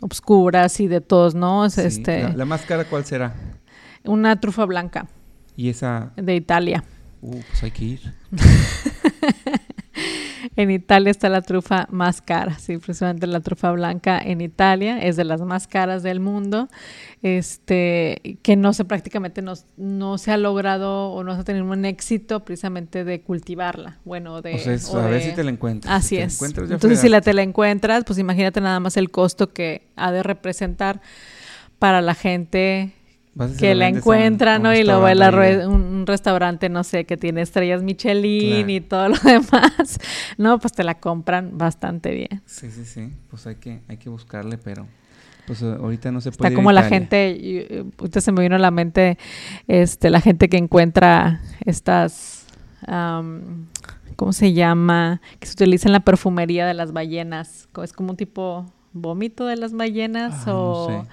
obscuras 0.00 0.80
y 0.80 0.88
de 0.88 1.00
todos, 1.00 1.34
¿no? 1.34 1.64
Es 1.66 1.74
Sí, 1.74 1.82
este, 1.82 2.22
La, 2.22 2.36
la 2.36 2.44
más 2.44 2.62
cara, 2.62 2.84
¿cuál 2.84 3.04
será? 3.04 3.34
una 4.04 4.38
trufa 4.40 4.64
blanca 4.66 5.06
Y 5.56 5.68
esa, 5.68 6.12
de 6.16 6.34
Italia. 6.36 6.84
uh, 7.22 7.40
pues 7.48 7.62
hay 7.62 7.70
que 7.70 7.84
ir. 7.84 8.00
En 10.56 10.70
Italia 10.70 11.10
está 11.10 11.28
la 11.28 11.42
trufa 11.42 11.86
más 11.90 12.22
cara, 12.22 12.58
sí, 12.58 12.78
precisamente 12.78 13.26
la 13.26 13.40
trufa 13.40 13.72
blanca 13.72 14.18
en 14.18 14.40
Italia 14.40 15.02
es 15.02 15.16
de 15.16 15.24
las 15.24 15.40
más 15.40 15.66
caras 15.66 16.02
del 16.04 16.20
mundo, 16.20 16.68
este, 17.22 18.38
que 18.42 18.54
no 18.54 18.72
se 18.72 18.84
prácticamente 18.84 19.42
no, 19.42 19.54
no 19.76 20.16
se 20.18 20.30
ha 20.30 20.36
logrado 20.36 21.08
o 21.10 21.24
no 21.24 21.34
se 21.34 21.40
ha 21.40 21.44
tenido 21.44 21.64
un 21.64 21.84
éxito 21.84 22.44
precisamente 22.44 23.02
de 23.04 23.20
cultivarla, 23.22 23.98
bueno, 24.04 24.42
de... 24.42 24.54
o 24.54 24.58
sea, 24.58 24.74
es- 24.74 24.88
o 24.90 24.98
a 25.00 25.08
ver 25.08 25.22
si 25.22 25.32
te 25.32 25.42
la 25.42 25.50
encuentras. 25.50 25.92
Así 25.92 26.16
Si 26.16 26.22
es. 26.22 26.34
encuentras, 26.34 26.70
Entonces, 26.70 27.00
si 27.00 27.08
la 27.08 27.20
te 27.20 27.34
la 27.34 27.42
encuentras, 27.42 28.04
pues 28.04 28.18
imagínate 28.18 28.60
nada 28.60 28.78
más 28.78 28.96
el 28.96 29.10
costo 29.10 29.52
que 29.52 29.88
ha 29.96 30.12
de 30.12 30.22
representar 30.22 31.00
para 31.78 32.00
la 32.00 32.14
gente 32.14 32.92
que 33.58 33.74
lo 33.74 33.80
la 33.80 33.86
vendes 33.86 34.06
a 34.06 34.08
un- 34.08 34.14
encuentra, 34.16 34.54
a 34.54 34.56
un 34.58 34.62
¿no? 34.64 34.74
Y 34.74 34.82
luego 34.84 35.06
restaurante 35.06 35.46
ahí 35.46 35.56
de- 35.56 35.66
un, 35.66 36.06
restaurante, 36.06 36.68
no 36.68 36.84
sé, 36.84 37.04
que 37.04 37.16
tiene 37.16 37.40
estrellas 37.42 37.82
Michelin 37.82 38.50
Claro. 38.66 38.70
y 38.70 38.80
todo 38.80 39.08
lo 39.08 39.16
demás, 39.24 39.98
no, 40.38 40.58
pues 40.58 40.72
te 40.72 40.84
la 40.84 40.94
compran 41.00 41.56
bastante 41.58 42.10
bien. 42.12 42.42
Sí, 42.46 42.70
sí, 42.70 42.84
sí. 42.84 43.12
Pues 43.30 43.46
hay 43.46 43.56
que, 43.56 43.80
hay 43.88 43.96
que 43.96 44.08
buscarle, 44.08 44.58
pero 44.58 44.86
pues 45.46 45.62
eh, 45.62 45.76
ahorita 45.78 46.10
no 46.12 46.20
se 46.20 46.30
puede. 46.30 46.48
Está 46.48 46.54
a 46.54 46.56
como 46.56 46.72
la 46.72 46.82
gente, 46.84 47.30
eh, 47.30 47.84
ahorita 47.98 48.20
se 48.20 48.32
me 48.32 48.42
vino 48.42 48.56
a 48.56 48.58
la 48.58 48.70
mente, 48.70 49.18
este, 49.68 50.10
la 50.10 50.20
gente 50.20 50.48
que 50.48 50.56
encuentra 50.56 51.40
estas, 51.64 52.46
am, 52.86 53.66
¿cómo 54.16 54.32
se 54.32 54.52
llama? 54.52 55.20
Que 55.40 55.46
se 55.46 55.52
utiliza 55.54 55.88
en 55.88 55.92
la 55.92 56.00
perfumería 56.00 56.66
de 56.66 56.74
las 56.74 56.92
ballenas, 56.92 57.68
es 57.82 57.92
como 57.92 58.10
un 58.10 58.16
tipo 58.16 58.66
vómito 58.92 59.44
de 59.46 59.56
las 59.56 59.72
ballenas 59.72 60.34
Ah, 60.46 60.50
no 60.50 60.70
o 60.72 60.86
sé. 60.88 61.08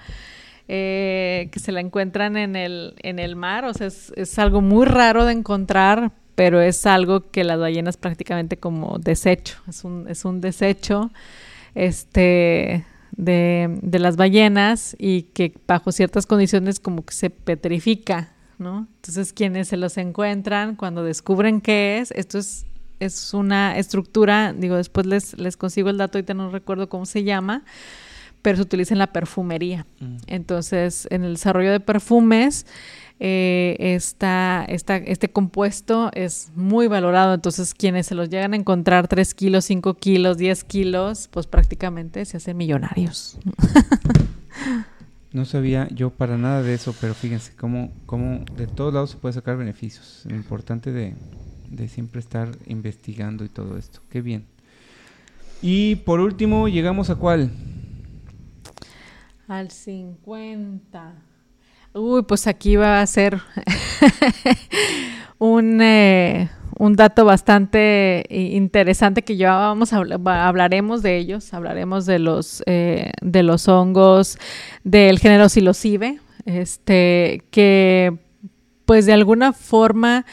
Eh, 0.68 1.48
que 1.52 1.58
se 1.58 1.72
la 1.72 1.80
encuentran 1.80 2.36
en 2.36 2.56
el, 2.56 2.94
en 3.02 3.18
el 3.18 3.36
mar, 3.36 3.64
o 3.64 3.74
sea, 3.74 3.88
es, 3.88 4.12
es 4.16 4.38
algo 4.38 4.60
muy 4.60 4.86
raro 4.86 5.24
de 5.24 5.32
encontrar, 5.32 6.12
pero 6.34 6.60
es 6.60 6.86
algo 6.86 7.30
que 7.30 7.44
las 7.44 7.58
ballenas 7.58 7.96
prácticamente 7.96 8.56
como 8.56 8.98
desecho, 8.98 9.58
es 9.68 9.84
un, 9.84 10.08
es 10.08 10.24
un 10.24 10.40
desecho 10.40 11.10
este, 11.74 12.84
de, 13.16 13.78
de 13.82 13.98
las 13.98 14.16
ballenas 14.16 14.96
y 14.98 15.22
que 15.22 15.52
bajo 15.66 15.92
ciertas 15.92 16.26
condiciones 16.26 16.80
como 16.80 17.04
que 17.04 17.14
se 17.14 17.30
petrifica, 17.30 18.32
¿no? 18.58 18.86
Entonces, 18.96 19.32
quienes 19.32 19.68
se 19.68 19.76
los 19.76 19.98
encuentran, 19.98 20.76
cuando 20.76 21.04
descubren 21.04 21.60
qué 21.60 21.98
es, 21.98 22.12
esto 22.12 22.38
es, 22.38 22.66
es 23.00 23.34
una 23.34 23.76
estructura, 23.78 24.52
digo, 24.52 24.76
después 24.76 25.06
les, 25.06 25.38
les 25.38 25.56
consigo 25.56 25.90
el 25.90 25.98
dato, 25.98 26.18
ahorita 26.18 26.34
no 26.34 26.50
recuerdo 26.50 26.88
cómo 26.88 27.04
se 27.04 27.24
llama, 27.24 27.64
pero 28.42 28.56
se 28.56 28.62
utiliza 28.62 28.94
en 28.94 28.98
la 28.98 29.12
perfumería. 29.12 29.86
Mm. 30.00 30.16
Entonces, 30.26 31.06
en 31.10 31.24
el 31.24 31.34
desarrollo 31.34 31.70
de 31.72 31.80
perfumes, 31.80 32.66
eh, 33.20 33.76
esta, 33.78 34.64
esta- 34.68 34.96
este 34.96 35.30
compuesto 35.30 36.10
es 36.12 36.50
muy 36.56 36.88
valorado. 36.88 37.34
Entonces, 37.34 37.72
quienes 37.72 38.06
se 38.06 38.14
los 38.16 38.28
llegan 38.30 38.52
a 38.52 38.56
encontrar 38.56 39.06
3 39.06 39.32
kilos, 39.34 39.64
5 39.66 39.94
kilos, 39.94 40.38
10 40.38 40.64
kilos, 40.64 41.28
pues 41.30 41.46
prácticamente 41.46 42.24
se 42.24 42.36
hacen 42.38 42.56
millonarios. 42.56 43.38
No 45.32 45.46
sabía 45.46 45.88
yo 45.94 46.10
para 46.10 46.36
nada 46.36 46.62
de 46.62 46.74
eso, 46.74 46.94
pero 47.00 47.14
fíjense 47.14 47.52
cómo, 47.56 47.90
cómo 48.04 48.44
de 48.54 48.66
todos 48.66 48.92
lados 48.92 49.10
se 49.12 49.16
puede 49.16 49.32
sacar 49.32 49.56
beneficios. 49.56 50.24
Lo 50.28 50.36
importante 50.36 50.92
de, 50.92 51.14
de 51.70 51.88
siempre 51.88 52.20
estar 52.20 52.50
investigando 52.66 53.42
y 53.42 53.48
todo 53.48 53.78
esto. 53.78 54.00
Qué 54.10 54.20
bien. 54.20 54.44
Y 55.62 55.96
por 55.96 56.20
último, 56.20 56.68
llegamos 56.68 57.08
a 57.08 57.14
cuál? 57.14 57.50
Al 59.52 59.70
50. 59.70 61.12
Uy, 61.92 62.22
pues 62.22 62.46
aquí 62.46 62.76
va 62.76 63.02
a 63.02 63.06
ser 63.06 63.38
un, 65.38 65.82
eh, 65.82 66.48
un 66.78 66.96
dato 66.96 67.26
bastante 67.26 68.24
interesante 68.30 69.20
que 69.20 69.36
ya 69.36 69.52
vamos 69.52 69.92
a 69.92 69.98
hablaremos 69.98 71.02
de 71.02 71.18
ellos, 71.18 71.52
hablaremos 71.52 72.06
de 72.06 72.18
los 72.18 72.62
eh, 72.64 73.10
de 73.20 73.42
los 73.42 73.68
hongos 73.68 74.38
del 74.84 75.18
género 75.18 75.50
psilocibe, 75.50 76.18
este 76.46 77.42
que 77.50 78.16
pues 78.86 79.04
de 79.04 79.12
alguna 79.12 79.52
forma 79.52 80.24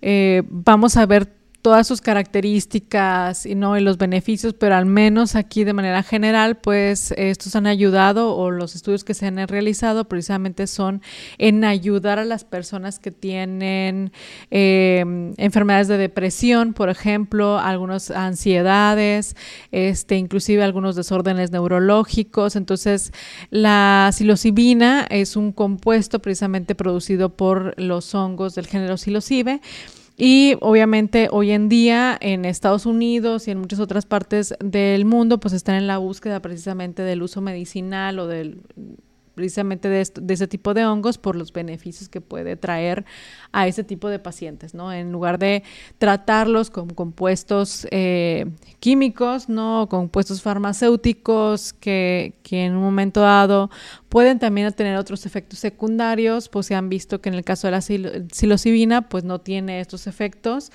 eh, 0.00 0.42
vamos 0.48 0.96
a 0.96 1.04
ver 1.04 1.30
todas 1.64 1.86
sus 1.86 2.02
características 2.02 3.46
y 3.46 3.54
no 3.54 3.78
y 3.78 3.80
los 3.80 3.96
beneficios, 3.96 4.52
pero 4.52 4.74
al 4.74 4.84
menos 4.84 5.34
aquí 5.34 5.64
de 5.64 5.72
manera 5.72 6.02
general, 6.02 6.58
pues 6.58 7.12
estos 7.16 7.56
han 7.56 7.66
ayudado 7.66 8.36
o 8.36 8.50
los 8.50 8.74
estudios 8.74 9.02
que 9.02 9.14
se 9.14 9.28
han 9.28 9.48
realizado 9.48 10.04
precisamente 10.04 10.66
son 10.66 11.00
en 11.38 11.64
ayudar 11.64 12.18
a 12.18 12.26
las 12.26 12.44
personas 12.44 12.98
que 12.98 13.10
tienen 13.10 14.12
eh, 14.50 15.32
enfermedades 15.38 15.88
de 15.88 15.96
depresión, 15.96 16.74
por 16.74 16.90
ejemplo, 16.90 17.58
algunas 17.58 18.10
ansiedades, 18.10 19.34
este, 19.72 20.18
inclusive 20.18 20.62
algunos 20.62 20.96
desórdenes 20.96 21.50
neurológicos. 21.50 22.56
Entonces, 22.56 23.10
la 23.48 24.10
psilocibina 24.12 25.06
es 25.08 25.34
un 25.34 25.50
compuesto 25.50 26.18
precisamente 26.18 26.74
producido 26.74 27.30
por 27.30 27.72
los 27.80 28.14
hongos 28.14 28.54
del 28.54 28.66
género 28.66 28.98
psilocibe. 28.98 29.62
Y 30.16 30.56
obviamente 30.60 31.28
hoy 31.32 31.50
en 31.50 31.68
día 31.68 32.16
en 32.20 32.44
Estados 32.44 32.86
Unidos 32.86 33.48
y 33.48 33.50
en 33.50 33.58
muchas 33.58 33.80
otras 33.80 34.06
partes 34.06 34.54
del 34.60 35.04
mundo 35.04 35.40
pues 35.40 35.54
están 35.54 35.74
en 35.74 35.88
la 35.88 35.98
búsqueda 35.98 36.40
precisamente 36.40 37.02
del 37.02 37.22
uso 37.22 37.40
medicinal 37.40 38.18
o 38.20 38.28
del 38.28 38.62
precisamente 39.34 39.88
de, 39.88 40.00
esto- 40.00 40.20
de 40.20 40.34
ese 40.34 40.46
tipo 40.48 40.74
de 40.74 40.86
hongos 40.86 41.18
por 41.18 41.36
los 41.36 41.52
beneficios 41.52 42.08
que 42.08 42.20
puede 42.20 42.56
traer 42.56 43.04
a 43.52 43.66
ese 43.66 43.84
tipo 43.84 44.08
de 44.08 44.18
pacientes, 44.18 44.74
¿no? 44.74 44.92
En 44.92 45.12
lugar 45.12 45.38
de 45.38 45.62
tratarlos 45.98 46.70
con 46.70 46.88
compuestos 46.90 47.86
eh, 47.90 48.46
químicos, 48.80 49.48
¿no? 49.48 49.88
Compuestos 49.90 50.42
farmacéuticos 50.42 51.72
que, 51.72 52.34
que 52.42 52.64
en 52.64 52.76
un 52.76 52.82
momento 52.82 53.20
dado 53.20 53.70
pueden 54.08 54.38
también 54.38 54.72
tener 54.72 54.96
otros 54.96 55.26
efectos 55.26 55.58
secundarios, 55.58 56.48
pues 56.48 56.66
se 56.66 56.74
han 56.74 56.88
visto 56.88 57.20
que 57.20 57.28
en 57.28 57.34
el 57.34 57.44
caso 57.44 57.66
de 57.66 57.72
la 57.72 57.78
sil- 57.82 58.28
psilocibina, 58.32 59.08
pues 59.08 59.24
no 59.24 59.40
tiene 59.40 59.80
estos 59.80 60.06
efectos 60.06 60.70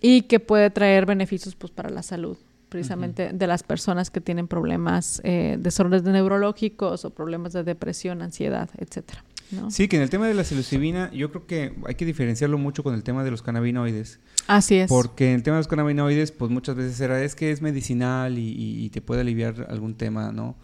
y 0.00 0.22
que 0.22 0.40
puede 0.40 0.70
traer 0.70 1.06
beneficios 1.06 1.54
pues 1.56 1.72
para 1.72 1.90
la 1.90 2.02
salud 2.02 2.36
precisamente 2.68 3.32
de 3.32 3.46
las 3.46 3.62
personas 3.62 4.10
que 4.10 4.20
tienen 4.20 4.48
problemas, 4.48 5.20
eh, 5.24 5.56
desórdenes 5.60 6.04
neurológicos 6.04 7.04
o 7.04 7.10
problemas 7.10 7.52
de 7.52 7.64
depresión, 7.64 8.22
ansiedad, 8.22 8.68
etcétera. 8.78 9.24
¿no? 9.50 9.70
Sí, 9.70 9.88
que 9.88 9.96
en 9.96 10.02
el 10.02 10.10
tema 10.10 10.28
de 10.28 10.34
la 10.34 10.44
psilocibina, 10.44 11.10
yo 11.12 11.30
creo 11.30 11.46
que 11.46 11.74
hay 11.86 11.94
que 11.94 12.04
diferenciarlo 12.04 12.58
mucho 12.58 12.82
con 12.82 12.94
el 12.94 13.02
tema 13.02 13.24
de 13.24 13.30
los 13.30 13.40
cannabinoides. 13.42 14.20
Así 14.46 14.74
es. 14.76 14.88
Porque 14.90 15.30
en 15.30 15.36
el 15.36 15.42
tema 15.42 15.56
de 15.56 15.60
los 15.60 15.68
cannabinoides, 15.68 16.32
pues 16.32 16.50
muchas 16.50 16.76
veces 16.76 17.00
era, 17.00 17.22
es 17.22 17.34
que 17.34 17.50
es 17.50 17.62
medicinal 17.62 18.38
y, 18.38 18.42
y- 18.52 18.84
y 18.84 18.90
te 18.90 19.00
puede 19.00 19.22
aliviar 19.22 19.66
algún 19.70 19.94
tema, 19.94 20.32
¿no? 20.32 20.56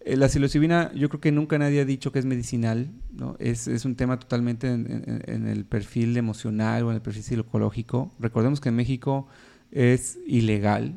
Eh, 0.00 0.16
la 0.16 0.28
psilocibina, 0.28 0.92
yo 0.94 1.08
creo 1.08 1.20
que 1.20 1.30
nunca 1.32 1.56
nadie 1.58 1.80
ha 1.80 1.84
dicho 1.84 2.10
que 2.10 2.18
es 2.18 2.24
medicinal, 2.24 2.90
¿no? 3.12 3.36
Es, 3.38 3.68
es 3.68 3.84
un 3.84 3.94
tema 3.94 4.18
totalmente 4.18 4.68
en, 4.72 4.86
en- 5.06 5.22
en 5.26 5.46
el 5.48 5.64
perfil 5.64 6.16
emocional 6.16 6.82
o 6.82 6.90
en 6.90 6.96
el 6.96 7.02
perfil 7.02 7.22
psicológico. 7.22 8.12
Recordemos 8.18 8.60
que 8.60 8.70
en 8.70 8.76
México 8.76 9.28
es 9.70 10.18
ilegal, 10.26 10.94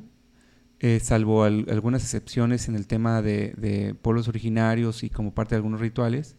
eh, 0.80 0.99
salvo 1.03 1.43
al- 1.43 1.65
algunas 1.69 2.03
excepciones 2.03 2.67
en 2.69 2.75
el 2.75 2.88
tema 2.88 3.21
de, 3.21 3.53
de 3.57 3.95
pueblos 4.01 4.27
originarios 4.27 5.03
y 5.03 5.09
como 5.09 5.34
parte 5.34 5.55
de 5.55 5.57
algunos 5.57 5.80
rituales. 5.82 6.36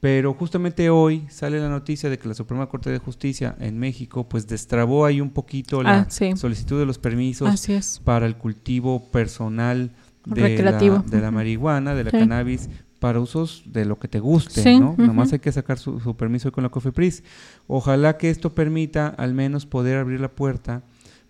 Pero 0.00 0.34
justamente 0.34 0.90
hoy 0.90 1.24
sale 1.30 1.58
la 1.60 1.68
noticia 1.70 2.10
de 2.10 2.18
que 2.18 2.28
la 2.28 2.34
Suprema 2.34 2.68
Corte 2.68 2.90
de 2.90 2.98
Justicia 2.98 3.56
en 3.58 3.78
México 3.78 4.28
pues 4.28 4.46
destrabó 4.46 5.06
ahí 5.06 5.20
un 5.20 5.30
poquito 5.30 5.82
la 5.82 6.00
Ah, 6.00 6.06
sí. 6.10 6.36
solicitud 6.36 6.78
de 6.78 6.84
los 6.86 6.98
permisos 6.98 7.66
para 8.04 8.26
el 8.26 8.36
cultivo 8.36 9.10
personal 9.10 9.92
de 10.26 10.42
Recreativo. 10.42 10.96
la, 10.96 11.02
de 11.10 11.20
la 11.22 11.30
marihuana, 11.30 11.94
de 11.94 12.04
la 12.04 12.10
Sí. 12.10 12.18
cannabis, 12.18 12.68
para 12.98 13.20
usos 13.20 13.62
de 13.66 13.84
lo 13.84 13.98
que 13.98 14.08
te 14.08 14.18
guste, 14.20 14.62
Sí, 14.62 14.78
¿no? 14.80 14.92
ujú. 14.92 15.02
Nomás 15.06 15.32
hay 15.34 15.38
que 15.38 15.52
sacar 15.52 15.78
su, 15.78 16.00
su 16.00 16.16
permiso 16.16 16.52
con 16.52 16.64
la 16.64 16.70
COFEPRIS. 16.70 17.22
Ojalá 17.66 18.16
que 18.16 18.30
esto 18.30 18.54
permita 18.54 19.08
al 19.08 19.34
menos 19.34 19.66
poder 19.66 19.98
abrir 19.98 20.20
la 20.20 20.28
puerta 20.30 20.82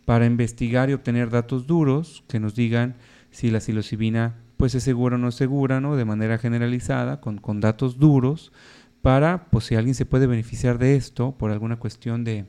para 0.04 0.26
investigar 0.26 0.90
y 0.90 0.92
obtener 0.92 1.30
datos 1.30 1.66
duros 1.66 2.24
que 2.28 2.40
nos 2.40 2.54
digan 2.54 2.96
si 3.30 3.50
la 3.50 3.60
psilocibina 3.60 4.36
pues 4.56 4.74
es 4.74 4.84
segura 4.84 5.16
o 5.16 5.18
no 5.18 5.28
es 5.28 5.34
segura, 5.34 5.80
¿no? 5.80 5.96
De 5.96 6.04
manera 6.04 6.38
generalizada, 6.38 7.20
con, 7.20 7.38
con 7.38 7.60
datos 7.60 7.98
duros, 7.98 8.52
para, 9.02 9.46
pues 9.50 9.64
si 9.64 9.74
alguien 9.74 9.94
se 9.94 10.06
puede 10.06 10.26
beneficiar 10.26 10.78
de 10.78 10.96
esto 10.96 11.36
por 11.36 11.50
alguna 11.50 11.78
cuestión 11.78 12.24
de 12.24 12.46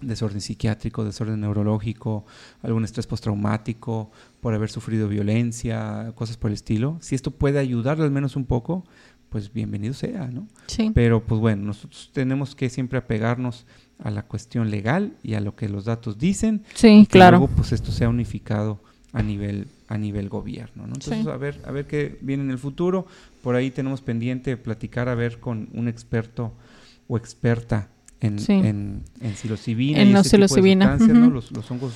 desorden 0.00 0.40
psiquiátrico, 0.40 1.04
desorden 1.04 1.40
neurológico, 1.40 2.24
algún 2.62 2.84
estrés 2.84 3.06
postraumático, 3.06 4.10
por 4.40 4.54
haber 4.54 4.70
sufrido 4.70 5.08
violencia, 5.08 6.12
cosas 6.14 6.36
por 6.36 6.50
el 6.50 6.54
estilo. 6.54 6.98
Si 7.00 7.14
esto 7.14 7.30
puede 7.30 7.58
ayudarle 7.58 8.04
al 8.04 8.10
menos 8.10 8.36
un 8.36 8.44
poco, 8.44 8.84
pues 9.28 9.52
bienvenido 9.52 9.94
sea, 9.94 10.28
¿no? 10.28 10.48
Sí. 10.66 10.90
Pero 10.94 11.24
pues 11.24 11.40
bueno, 11.40 11.64
nosotros 11.64 12.10
tenemos 12.12 12.54
que 12.54 12.70
siempre 12.70 12.98
apegarnos 12.98 13.66
a 14.02 14.10
la 14.10 14.22
cuestión 14.22 14.70
legal 14.70 15.12
y 15.22 15.34
a 15.34 15.40
lo 15.40 15.54
que 15.56 15.68
los 15.68 15.84
datos 15.84 16.18
dicen, 16.18 16.62
Sí, 16.74 17.06
que 17.08 17.12
claro. 17.18 17.38
luego 17.38 17.52
pues 17.54 17.72
esto 17.72 17.92
sea 17.92 18.08
unificado 18.08 18.80
a 19.12 19.22
nivel 19.22 19.66
a 19.88 19.98
nivel 19.98 20.28
gobierno, 20.28 20.86
¿no? 20.86 20.94
Entonces, 20.94 21.24
Sí. 21.24 21.28
a 21.28 21.36
ver 21.36 21.60
a 21.66 21.72
ver 21.72 21.86
qué 21.86 22.16
viene 22.20 22.44
en 22.44 22.50
el 22.50 22.58
futuro. 22.58 23.06
Por 23.42 23.56
ahí 23.56 23.70
tenemos 23.72 24.00
pendiente 24.02 24.56
platicar 24.56 25.08
a 25.08 25.16
ver 25.16 25.40
con 25.40 25.68
un 25.72 25.88
experto 25.88 26.52
o 27.08 27.16
experta 27.16 27.88
en, 28.20 28.38
Sí. 28.38 28.52
en, 28.52 29.02
en 29.20 29.34
psilocibina 29.34 30.00
En 30.00 30.08
y 30.08 30.12
la 30.12 30.20
este 30.20 30.36
tipo 30.38 30.54
de 30.54 30.74
¿no? 31.14 31.30
los 31.30 31.70
hongos 31.70 31.92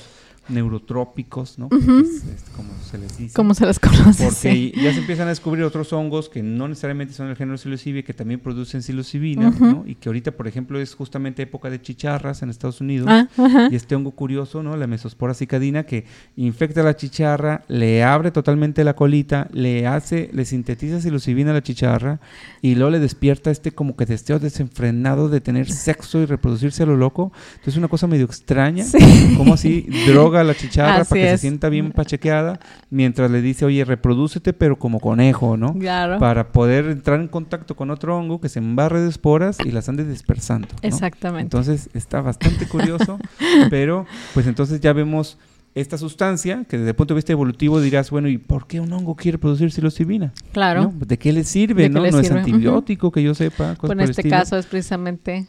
neurotrópicos, 0.49 1.57
¿no? 1.57 1.67
Ujú. 1.67 1.99
Es- 1.99 2.23
es 2.25 2.43
como 2.55 2.69
se 2.89 2.97
les 2.97 3.17
dice. 3.17 3.33
¿Cómo 3.33 3.53
se 3.53 3.65
las 3.65 3.79
conoce? 3.79 4.25
Porque 4.25 4.35
Sí. 4.35 4.73
ya 4.75 4.91
se 4.93 4.99
empiezan 4.99 5.27
a 5.27 5.29
descubrir 5.29 5.63
otros 5.63 5.91
hongos 5.93 6.29
que 6.29 6.43
no 6.43 6.67
necesariamente 6.67 7.13
son 7.13 7.27
del 7.27 7.35
género 7.35 7.57
psilocibe, 7.57 8.03
que 8.03 8.13
también 8.13 8.39
producen 8.39 8.81
psilocibina. 8.83 9.49
¿no? 9.59 9.83
Y 9.85 9.95
que 9.95 10.09
ahorita, 10.09 10.31
por 10.31 10.47
ejemplo, 10.47 10.79
es 10.79 10.93
justamente 10.95 11.43
época 11.43 11.69
de 11.69 11.81
chicharras 11.81 12.41
en 12.41 12.49
Estados 12.49 12.81
Unidos. 12.81 13.07
Ah. 13.09 13.27
Y 13.71 13.75
este 13.75 13.95
hongo 13.95 14.11
curioso, 14.11 14.61
¿no? 14.63 14.75
La 14.77 14.87
mesospora 14.87 15.33
cicadina, 15.33 15.83
que 15.83 16.05
infecta 16.35 16.83
la 16.83 16.95
chicharra, 16.95 17.63
le 17.67 18.03
abre 18.03 18.31
totalmente 18.31 18.83
la 18.83 18.95
colita, 18.95 19.47
le 19.53 19.87
hace, 19.87 20.29
le 20.33 20.45
sintetiza 20.45 20.99
psilocibina 21.01 21.51
a 21.51 21.53
la 21.55 21.63
chicharra 21.63 22.19
y 22.61 22.75
luego 22.75 22.91
le 22.91 22.99
despierta 22.99 23.51
este 23.51 23.71
como 23.71 23.95
que 23.95 24.05
deseo 24.05 24.39
desenfrenado 24.39 25.29
de 25.29 25.41
tener 25.41 25.71
sexo 25.71 26.21
y 26.21 26.25
reproducirse 26.25 26.83
a 26.83 26.85
lo 26.85 26.97
loco. 26.97 27.31
Entonces 27.53 27.73
es 27.73 27.77
una 27.77 27.87
cosa 27.87 28.07
medio 28.07 28.25
extraña. 28.25 28.83
Sí. 28.83 28.97
Como 29.37 29.53
así 29.53 29.87
droga 30.07 30.34
a 30.37 30.43
la 30.43 30.55
chicharra 30.55 31.01
Así 31.01 31.09
para 31.09 31.21
que 31.21 31.29
se 31.31 31.37
sienta 31.39 31.69
bien 31.69 31.91
pachequeada, 31.91 32.59
mientras 32.89 33.31
le 33.31 33.41
dice, 33.41 33.65
oye, 33.65 33.85
reprodúcete 33.85 34.53
pero 34.53 34.77
como 34.77 34.99
conejo, 34.99 35.57
¿no? 35.57 35.73
Claro. 35.73 36.19
Para 36.19 36.51
poder 36.51 36.85
entrar 36.85 37.19
en 37.19 37.27
contacto 37.27 37.75
con 37.75 37.91
otro 37.91 38.17
hongo 38.17 38.39
que 38.39 38.49
se 38.49 38.59
embarre 38.59 39.01
de 39.01 39.09
esporas 39.09 39.57
y 39.63 39.71
las 39.71 39.89
ande 39.89 40.05
dispersando. 40.05 40.67
¿no? 40.71 40.87
Exactamente. 40.87 41.43
Entonces 41.43 41.89
está 41.93 42.21
bastante 42.21 42.67
curioso, 42.67 43.19
pero 43.69 44.05
pues 44.33 44.47
entonces 44.47 44.79
ya 44.81 44.93
vemos 44.93 45.37
esta 45.75 45.97
sustancia 45.97 46.63
que 46.69 46.77
desde 46.77 46.91
el 46.91 46.95
punto 46.95 47.13
de 47.13 47.17
vista 47.17 47.33
evolutivo 47.33 47.81
dirás, 47.81 48.09
bueno, 48.09 48.29
¿y 48.29 48.37
por 48.37 48.65
qué 48.65 48.79
un 48.79 48.91
hongo 48.93 49.15
quiere 49.15 49.37
producir 49.37 49.71
psilocibina? 49.71 50.33
claro. 50.53 50.83
¿No? 50.83 51.05
¿De 51.05 51.17
qué 51.19 51.33
le 51.33 51.43
sirve? 51.43 51.83
¿De 51.83 51.89
qué 51.89 51.95
¿no? 51.95 52.01
le 52.01 52.11
no 52.11 52.19
es 52.19 52.31
antibiótico 52.31 53.11
que 53.11 53.21
yo 53.21 53.35
sepa. 53.35 53.75
Pues 53.79 53.91
en 53.91 53.99
este 53.99 54.21
estilo. 54.21 54.37
caso 54.37 54.57
es 54.57 54.65
precisamente 54.65 55.47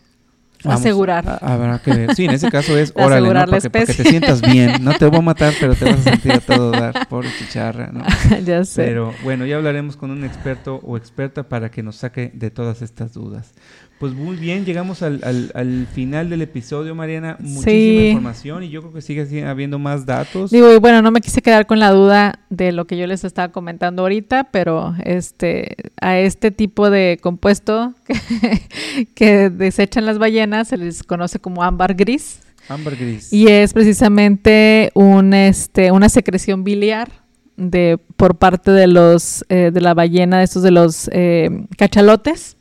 Vamos, 0.65 0.81
Asegurar. 0.81 1.29
a- 1.29 1.37
habrá 1.55 1.79
que 1.79 1.91
ver. 1.93 2.15
Sí, 2.15 2.25
en 2.25 2.33
ese 2.33 2.51
caso 2.51 2.77
es 2.77 2.93
órale, 2.97 3.29
¿no? 3.29 3.35
Para 3.47 3.61
que, 3.61 3.71
para 3.71 3.87
que 3.87 3.95
te 3.95 4.05
sientas 4.05 4.41
bien. 4.41 4.83
No 4.83 4.95
te 4.95 5.07
voy 5.07 5.19
a 5.19 5.23
matar, 5.23 5.53
pero 5.61 5.75
te 5.75 5.85
vas 5.85 6.01
a 6.07 6.11
sentir 6.11 6.33
a 6.33 6.41
todo 6.41 6.71
dar. 6.71 7.07
Pobre 7.09 7.29
chicharra, 7.39 7.91
¿no? 7.93 8.05
ya 8.45 8.65
sé. 8.65 8.85
Pero 8.85 9.13
bueno, 9.23 9.47
ya 9.47 9.57
hablaremos 9.57 9.97
con 9.97 10.11
un 10.11 10.25
experto 10.25 10.81
o 10.83 10.97
experta 10.97 11.49
para 11.49 11.71
que 11.71 11.83
nos 11.83 11.97
saque 11.97 12.31
de 12.35 12.51
todas 12.51 12.83
estas 12.83 13.13
dudas. 13.13 13.53
Pues 13.99 14.13
muy 14.13 14.37
bien, 14.37 14.67
llegamos 14.67 15.03
al, 15.03 15.21
al- 15.25 15.51
al 15.55 15.87
final 15.95 16.29
del 16.29 16.43
episodio, 16.43 16.95
Mariana. 16.95 17.37
Muchísima 17.41 17.65
Sí. 17.71 18.07
información 18.09 18.63
y 18.63 18.69
yo 18.69 18.83
creo 18.83 18.93
que 18.93 19.01
sigue 19.01 19.45
habiendo 19.47 19.79
más 19.79 20.05
datos. 20.05 20.51
Digo, 20.51 20.71
y 20.71 20.77
bueno, 20.77 21.01
no 21.01 21.11
me 21.11 21.23
quise 21.23 21.41
quedar 21.41 21.67
con 21.67 21.79
la 21.79 21.91
duda 21.93 22.41
de 22.51 22.73
lo 22.73 22.87
que 22.87 22.99
yo 22.99 23.07
les 23.07 23.25
estaba 23.25 23.53
comentando 23.53 24.03
ahorita, 24.03 24.49
pero 24.51 24.95
este 25.03 25.77
a 25.99 26.19
este 26.19 26.51
tipo 26.51 26.91
de 26.91 27.19
compuesto 27.23 27.95
que, 28.07 29.07
que 29.15 29.49
desechan 29.51 30.05
las 30.05 30.19
ballenas 30.19 30.69
se 30.69 30.77
les 30.77 31.03
conoce 31.03 31.39
como 31.39 31.63
ámbar 31.63 31.95
gris 31.95 32.41
Ámbar 32.69 32.97
gris. 32.97 33.33
y 33.33 33.49
es 33.49 33.73
precisamente 33.73 34.91
un 34.95 35.33
este 35.33 35.91
una 35.91 36.09
secreción 36.09 36.65
biliar 36.65 37.11
de 37.57 37.99
por 38.17 38.37
parte 38.37 38.71
de 38.73 38.87
los 38.89 39.45
eh, 39.49 39.71
de 39.73 39.81
la 39.81 39.95
ballena, 39.95 40.39
de 40.39 40.45
estos 40.45 40.63
de 40.63 40.71
los 40.71 41.09
eh, 41.13 41.49
cachalotes 41.79 42.56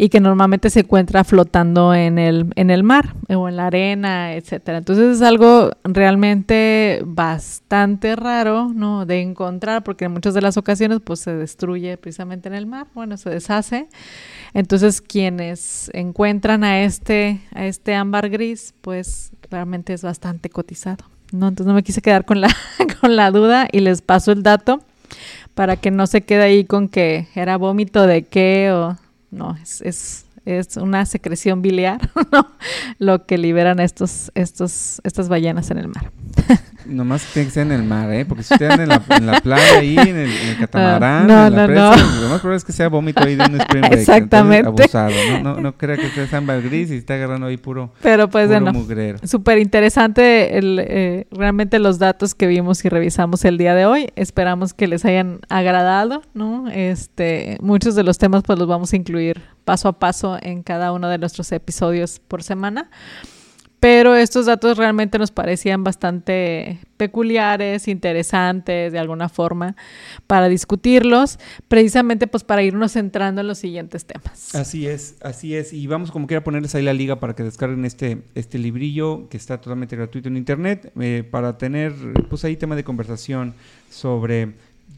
y 0.00 0.08
que 0.08 0.18
normalmente 0.18 0.70
se 0.70 0.80
encuentra 0.80 1.24
flotando 1.24 1.92
en 1.92 2.18
el, 2.18 2.50
en 2.56 2.70
el 2.70 2.82
mar 2.82 3.16
o 3.28 3.50
en 3.50 3.56
la 3.56 3.66
arena, 3.66 4.32
etcétera. 4.32 4.78
Entonces 4.78 5.16
es 5.16 5.22
algo 5.22 5.72
realmente 5.84 7.02
bastante 7.04 8.16
raro, 8.16 8.72
¿no? 8.74 9.04
De 9.04 9.20
encontrar, 9.20 9.84
porque 9.84 10.06
en 10.06 10.12
muchas 10.12 10.32
de 10.32 10.40
las 10.40 10.56
ocasiones 10.56 11.00
pues 11.04 11.20
se 11.20 11.34
destruye 11.34 11.98
precisamente 11.98 12.48
en 12.48 12.54
el 12.54 12.66
mar, 12.66 12.86
bueno, 12.94 13.18
se 13.18 13.28
deshace. 13.28 13.88
Entonces 14.54 15.02
quienes 15.02 15.90
encuentran 15.92 16.64
a 16.64 16.82
este, 16.82 17.42
a 17.54 17.66
este 17.66 17.94
ámbar 17.94 18.30
gris, 18.30 18.72
pues 18.80 19.32
realmente 19.50 19.92
es 19.92 20.02
bastante 20.02 20.48
cotizado. 20.48 21.04
¿no? 21.30 21.48
Entonces 21.48 21.66
no 21.66 21.74
me 21.74 21.82
quise 21.82 22.00
quedar 22.00 22.24
con 22.24 22.40
la, 22.40 22.48
con 23.02 23.16
la 23.16 23.30
duda 23.30 23.68
y 23.70 23.80
les 23.80 24.00
paso 24.00 24.32
el 24.32 24.42
dato 24.42 24.80
para 25.54 25.76
que 25.76 25.90
no 25.90 26.06
se 26.06 26.22
quede 26.22 26.44
ahí 26.44 26.64
con 26.64 26.88
que 26.88 27.28
era 27.34 27.58
vómito 27.58 28.06
de 28.06 28.22
qué 28.22 28.72
o 28.72 28.96
no, 29.30 29.56
es, 29.62 29.80
es, 29.82 30.26
es 30.44 30.76
una 30.76 31.06
secreción 31.06 31.62
biliar, 31.62 32.10
¿no? 32.32 32.50
Lo 32.98 33.26
que 33.26 33.38
liberan 33.38 33.80
estos, 33.80 34.30
estos, 34.34 35.00
estas 35.04 35.28
ballenas 35.28 35.70
en 35.70 35.78
el 35.78 35.88
mar. 35.88 36.12
Nomás 36.90 37.24
tiene 37.32 37.46
que 37.48 37.54
ser 37.54 37.66
en 37.66 37.72
el 37.72 37.82
mar, 37.82 38.12
¿eh? 38.12 38.24
Porque 38.24 38.42
si 38.42 38.54
usted 38.54 38.70
anda 38.70 38.82
en 38.82 38.88
la, 38.88 39.02
en 39.16 39.26
la 39.26 39.40
playa 39.40 39.78
ahí, 39.78 39.96
en 39.96 40.16
el, 40.16 40.30
en 40.30 40.48
el 40.50 40.58
catamarán, 40.58 41.26
no, 41.26 41.46
en 41.46 41.54
la 41.54 41.60
no, 41.62 41.66
presa, 41.66 41.96
no. 41.96 42.20
lo 42.22 42.28
más 42.28 42.40
probable 42.40 42.56
es 42.56 42.64
que 42.64 42.72
sea 42.72 42.88
vómito 42.88 43.22
ahí 43.22 43.36
de 43.36 43.44
un 43.44 43.60
spring 43.60 43.82
break. 43.82 44.00
Exactamente. 44.00 44.68
Entonces, 44.68 44.94
abusado, 44.94 45.42
¿no? 45.42 45.54
No, 45.54 45.60
no 45.60 45.76
crea 45.76 45.96
que 45.96 46.10
sea 46.10 46.38
ámbar 46.38 46.62
gris 46.62 46.90
y 46.90 46.96
está 46.96 47.14
agarrando 47.14 47.46
ahí 47.46 47.56
puro, 47.56 47.92
Pero 48.02 48.28
pues 48.28 48.48
puro 48.48 48.60
bueno, 48.60 48.78
mugrero. 48.78 49.18
súper 49.24 49.58
interesante 49.58 50.58
el, 50.58 50.78
eh, 50.80 51.26
realmente 51.30 51.78
los 51.78 51.98
datos 51.98 52.34
que 52.34 52.46
vimos 52.46 52.84
y 52.84 52.88
revisamos 52.88 53.44
el 53.44 53.58
día 53.58 53.74
de 53.74 53.86
hoy. 53.86 54.08
Esperamos 54.16 54.74
que 54.74 54.86
les 54.86 55.04
hayan 55.04 55.40
agradado, 55.48 56.22
¿no? 56.34 56.68
Este, 56.70 57.58
muchos 57.60 57.94
de 57.94 58.02
los 58.02 58.18
temas 58.18 58.42
pues 58.44 58.58
los 58.58 58.68
vamos 58.68 58.92
a 58.92 58.96
incluir 58.96 59.42
paso 59.64 59.88
a 59.88 59.98
paso 59.98 60.38
en 60.40 60.62
cada 60.62 60.92
uno 60.92 61.08
de 61.08 61.18
nuestros 61.18 61.52
episodios 61.52 62.20
por 62.26 62.42
semana. 62.42 62.90
Pero 63.80 64.14
estos 64.14 64.44
datos 64.44 64.76
realmente 64.76 65.18
nos 65.18 65.30
parecían 65.30 65.82
bastante 65.82 66.78
peculiares, 66.98 67.88
interesantes 67.88 68.92
de 68.92 68.98
alguna 68.98 69.30
forma 69.30 69.74
para 70.26 70.50
discutirlos, 70.50 71.38
precisamente 71.66 72.26
pues 72.26 72.44
para 72.44 72.62
irnos 72.62 72.92
centrando 72.92 73.40
en 73.40 73.46
los 73.46 73.56
siguientes 73.56 74.04
temas. 74.04 74.54
Así 74.54 74.86
es, 74.86 75.16
así 75.22 75.56
es. 75.56 75.72
Y 75.72 75.86
vamos 75.86 76.10
como 76.10 76.26
quiera 76.26 76.44
ponerles 76.44 76.74
ahí 76.74 76.82
la 76.82 76.92
liga 76.92 77.20
para 77.20 77.34
que 77.34 77.42
descarguen 77.42 77.86
este, 77.86 78.18
este 78.34 78.58
librillo 78.58 79.30
que 79.30 79.38
está 79.38 79.58
totalmente 79.58 79.96
gratuito 79.96 80.28
en 80.28 80.36
internet 80.36 80.92
eh, 81.00 81.26
para 81.28 81.56
tener 81.56 81.94
pues 82.28 82.44
ahí 82.44 82.56
tema 82.56 82.76
de 82.76 82.84
conversación 82.84 83.54
sobre 83.90 84.52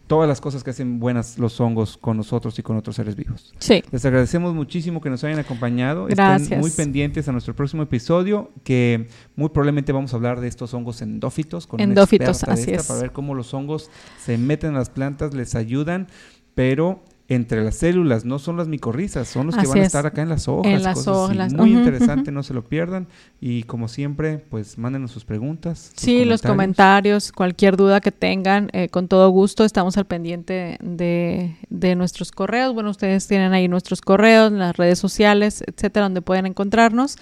todas 0.07 0.29
las 0.29 0.41
cosas 0.41 0.63
que 0.63 0.71
hacen 0.71 1.01
buenas 1.01 1.39
los 1.39 1.59
hongos 1.61 1.97
con 1.97 2.17
nosotros 2.17 2.59
y 2.59 2.63
con 2.63 2.77
otros 2.77 2.97
seres 2.97 3.17
vivos. 3.17 3.55
Sí, 3.59 3.83
Les 3.91 4.05
agradecemos 4.05 4.55
muchísimo 4.55 5.01
que 5.01 5.09
nos 5.09 5.25
hayan 5.25 5.39
acompañado. 5.39 6.07
Gracias. 6.07 6.43
Estén 6.43 6.61
muy 6.61 6.71
pendientes 6.71 7.29
a 7.29 7.33
nuestro 7.33 7.55
próximo 7.55 7.83
episodio, 7.83 8.51
que 8.65 9.09
muy 9.37 9.49
probablemente 9.49 9.93
vamos 9.93 10.13
a 10.13 10.17
hablar 10.17 10.41
de 10.41 10.49
estos 10.49 10.75
hongos 10.75 11.01
endófitos 11.03 11.67
con 11.67 11.81
una 11.81 11.85
Endófitos, 11.85 12.43
de 12.43 12.53
así 12.53 12.71
esta 12.73 12.83
es. 12.83 12.87
para 12.89 13.01
ver 13.01 13.13
cómo 13.13 13.35
los 13.35 13.55
hongos 13.55 13.91
se 14.23 14.37
meten 14.37 14.71
en 14.71 14.77
las 14.77 14.91
plantas, 14.91 15.35
les 15.35 15.55
ayudan, 15.55 16.09
pero 16.55 17.03
entre 17.29 17.63
las 17.65 17.77
células, 17.77 18.25
no 18.25 18.39
son 18.39 18.57
las 18.57 18.69
micorrizas, 18.69 19.29
son 19.29 19.47
los 19.47 19.57
que 19.57 19.67
van 19.67 19.79
a 19.79 19.81
es. 19.81 19.87
estar 19.87 20.07
acá 20.07 20.23
en 20.23 20.29
las 20.29 20.49
hojas. 20.49 20.73
En 20.73 20.83
las 20.83 20.95
cosas 20.95 21.17
hojas. 21.17 21.53
Muy 21.55 21.73
interesante, 21.73 22.31
no 22.33 22.43
se 22.43 22.53
lo 22.53 22.65
pierdan. 22.65 23.07
Y 23.41 23.63
como 23.63 23.89
siempre, 23.89 24.39
pues 24.39 24.77
mándenos 24.77 25.13
sus 25.13 25.25
preguntas. 25.25 25.93
sus 25.95 26.03
Sí, 26.03 26.25
los 26.25 26.43
comentarios, 26.43 27.33
cualquier 27.33 27.77
duda 27.77 28.01
que 28.01 28.13
tengan, 28.13 28.69
eh, 28.73 28.89
con 28.89 29.09
todo 29.09 29.31
gusto 29.31 29.65
estamos 29.65 29.97
al 29.97 30.05
pendiente 30.05 30.79
de, 30.83 31.57
de 31.71 31.95
nuestros 31.95 32.33
correos. 32.33 32.75
Bueno, 32.75 32.91
ustedes 32.91 33.27
tienen 33.29 33.53
ahí 33.53 33.69
nuestros 33.69 34.01
correos, 34.01 34.53
las 34.53 34.77
redes 34.77 34.99
sociales, 34.99 35.63
etcétera, 35.67 36.05
donde 36.05 36.23
pueden 36.23 36.47
encontrarnos. 36.47 37.17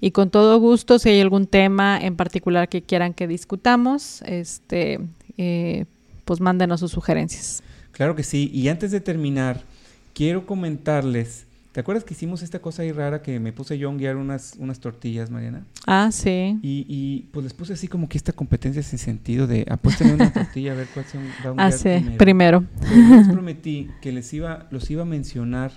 Y 0.00 0.12
con 0.12 0.30
todo 0.30 0.60
gusto, 0.60 0.98
si 0.98 1.08
hay 1.08 1.20
algún 1.20 1.46
tema 1.46 1.98
en 2.00 2.14
particular 2.16 2.68
que 2.68 2.82
quieran 2.82 3.14
que 3.14 3.26
discutamos, 3.26 4.22
este, 4.26 5.00
eh, 5.38 5.86
pues 6.24 6.40
mándenos 6.40 6.80
sus 6.80 6.92
sugerencias. 6.92 7.62
Claro 7.96 8.14
que 8.14 8.22
sí. 8.22 8.50
Y 8.52 8.68
antes 8.68 8.90
de 8.90 9.00
terminar, 9.00 9.62
quiero 10.14 10.46
comentarles. 10.46 11.46
¿Te 11.72 11.80
acuerdas 11.80 12.04
que 12.04 12.14
hicimos 12.14 12.42
esta 12.42 12.58
cosa 12.60 12.82
ahí 12.82 12.92
rara 12.92 13.20
que 13.20 13.38
me 13.38 13.52
puse 13.52 13.76
yo 13.76 13.88
a 13.88 13.90
honguear 13.90 14.16
unas, 14.16 14.54
unas 14.58 14.80
tortillas, 14.80 15.30
Mariana? 15.30 15.62
Ah, 15.86 16.08
sí. 16.10 16.58
Y, 16.62 16.86
y 16.88 17.26
pues 17.32 17.44
les 17.44 17.52
puse 17.52 17.74
así 17.74 17.86
como 17.86 18.08
que 18.08 18.16
esta 18.16 18.32
competencia 18.32 18.82
sin 18.82 18.98
sentido 18.98 19.46
de 19.46 19.66
apuéstenme 19.68 20.14
una 20.14 20.32
tortilla 20.32 20.72
a 20.72 20.74
ver 20.74 20.86
cuál 20.94 21.04
se 21.04 21.18
va 21.18 21.24
a 21.62 21.66
Ah, 21.66 21.72
sí, 21.72 21.84
primero. 22.16 22.16
primero. 22.18 22.64
Pero 22.80 22.94
yo 23.10 23.16
les 23.16 23.28
prometí 23.28 23.90
que 24.00 24.10
les 24.12 24.32
iba, 24.32 24.66
los 24.70 24.90
iba 24.90 25.02
a 25.02 25.06
mencionar 25.06 25.70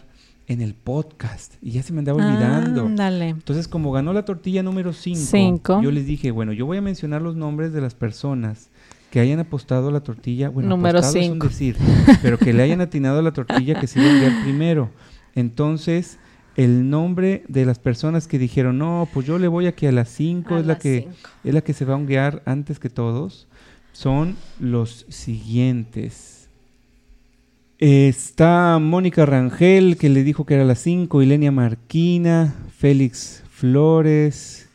en 0.47 0.61
el 0.61 0.73
podcast 0.73 1.55
y 1.61 1.71
ya 1.71 1.83
se 1.83 1.91
me 1.91 1.99
andaba 1.99 2.25
olvidando. 2.25 2.85
Ándale. 2.85 3.29
Entonces, 3.29 3.67
como 3.67 3.91
ganó 3.91 4.13
la 4.13 4.23
tortilla 4.23 4.63
número 4.63 4.93
5, 4.93 5.19
Cinco. 5.19 5.81
yo 5.81 5.91
les 5.91 6.05
dije, 6.05 6.31
bueno, 6.31 6.53
yo 6.53 6.65
voy 6.65 6.77
a 6.77 6.81
mencionar 6.81 7.21
los 7.21 7.35
nombres 7.35 7.73
de 7.73 7.81
las 7.81 7.93
personas 7.93 8.69
que 9.11 9.19
hayan 9.19 9.39
apostado 9.39 9.89
a 9.89 9.91
la 9.91 10.01
tortilla, 10.01 10.49
bueno, 10.49 10.69
Número 10.69 10.99
apostado 10.99 11.23
es 11.23 11.27
un 11.29 11.33
cinco. 11.33 11.47
decir, 11.47 11.75
pero 12.21 12.37
que 12.37 12.53
le 12.53 12.63
hayan 12.63 12.81
atinado 12.81 13.19
a 13.19 13.21
la 13.21 13.31
tortilla 13.31 13.79
que 13.79 13.87
se 13.87 13.99
iba 13.99 14.09
a 14.09 14.13
enviar 14.13 14.43
primero. 14.43 14.89
Entonces, 15.35 16.17
el 16.55 16.89
nombre 16.89 17.43
de 17.47 17.65
las 17.65 17.79
personas 17.79 18.27
que 18.27 18.37
dijeron, 18.37 18.77
no, 18.77 19.07
pues 19.13 19.25
yo 19.25 19.39
le 19.39 19.47
voy 19.47 19.65
aquí 19.67 19.85
a 19.85 19.91
las 19.91 20.09
5, 20.09 20.55
A 20.55 20.59
es 20.59 20.65
la 20.65 20.73
las 20.73 20.81
que 20.81 21.01
cinco. 21.03 21.29
es 21.43 21.53
la 21.53 21.61
que 21.61 21.73
se 21.73 21.85
va 21.85 21.93
a 21.93 21.97
honguear 21.97 22.41
antes 22.45 22.79
que 22.79 22.89
todos, 22.89 23.47
son 23.93 24.35
los 24.59 25.05
siguientes. 25.09 26.49
Está 27.77 28.77
Mónica 28.79 29.25
Rangel, 29.25 29.97
que 29.97 30.09
le 30.09 30.23
dijo 30.23 30.45
que 30.45 30.55
era 30.55 30.65
las 30.65 30.79
5, 30.79 31.21
Ilenia 31.21 31.51
Marquina, 31.51 32.53
Félix 32.77 33.41
Flores, 33.49 34.67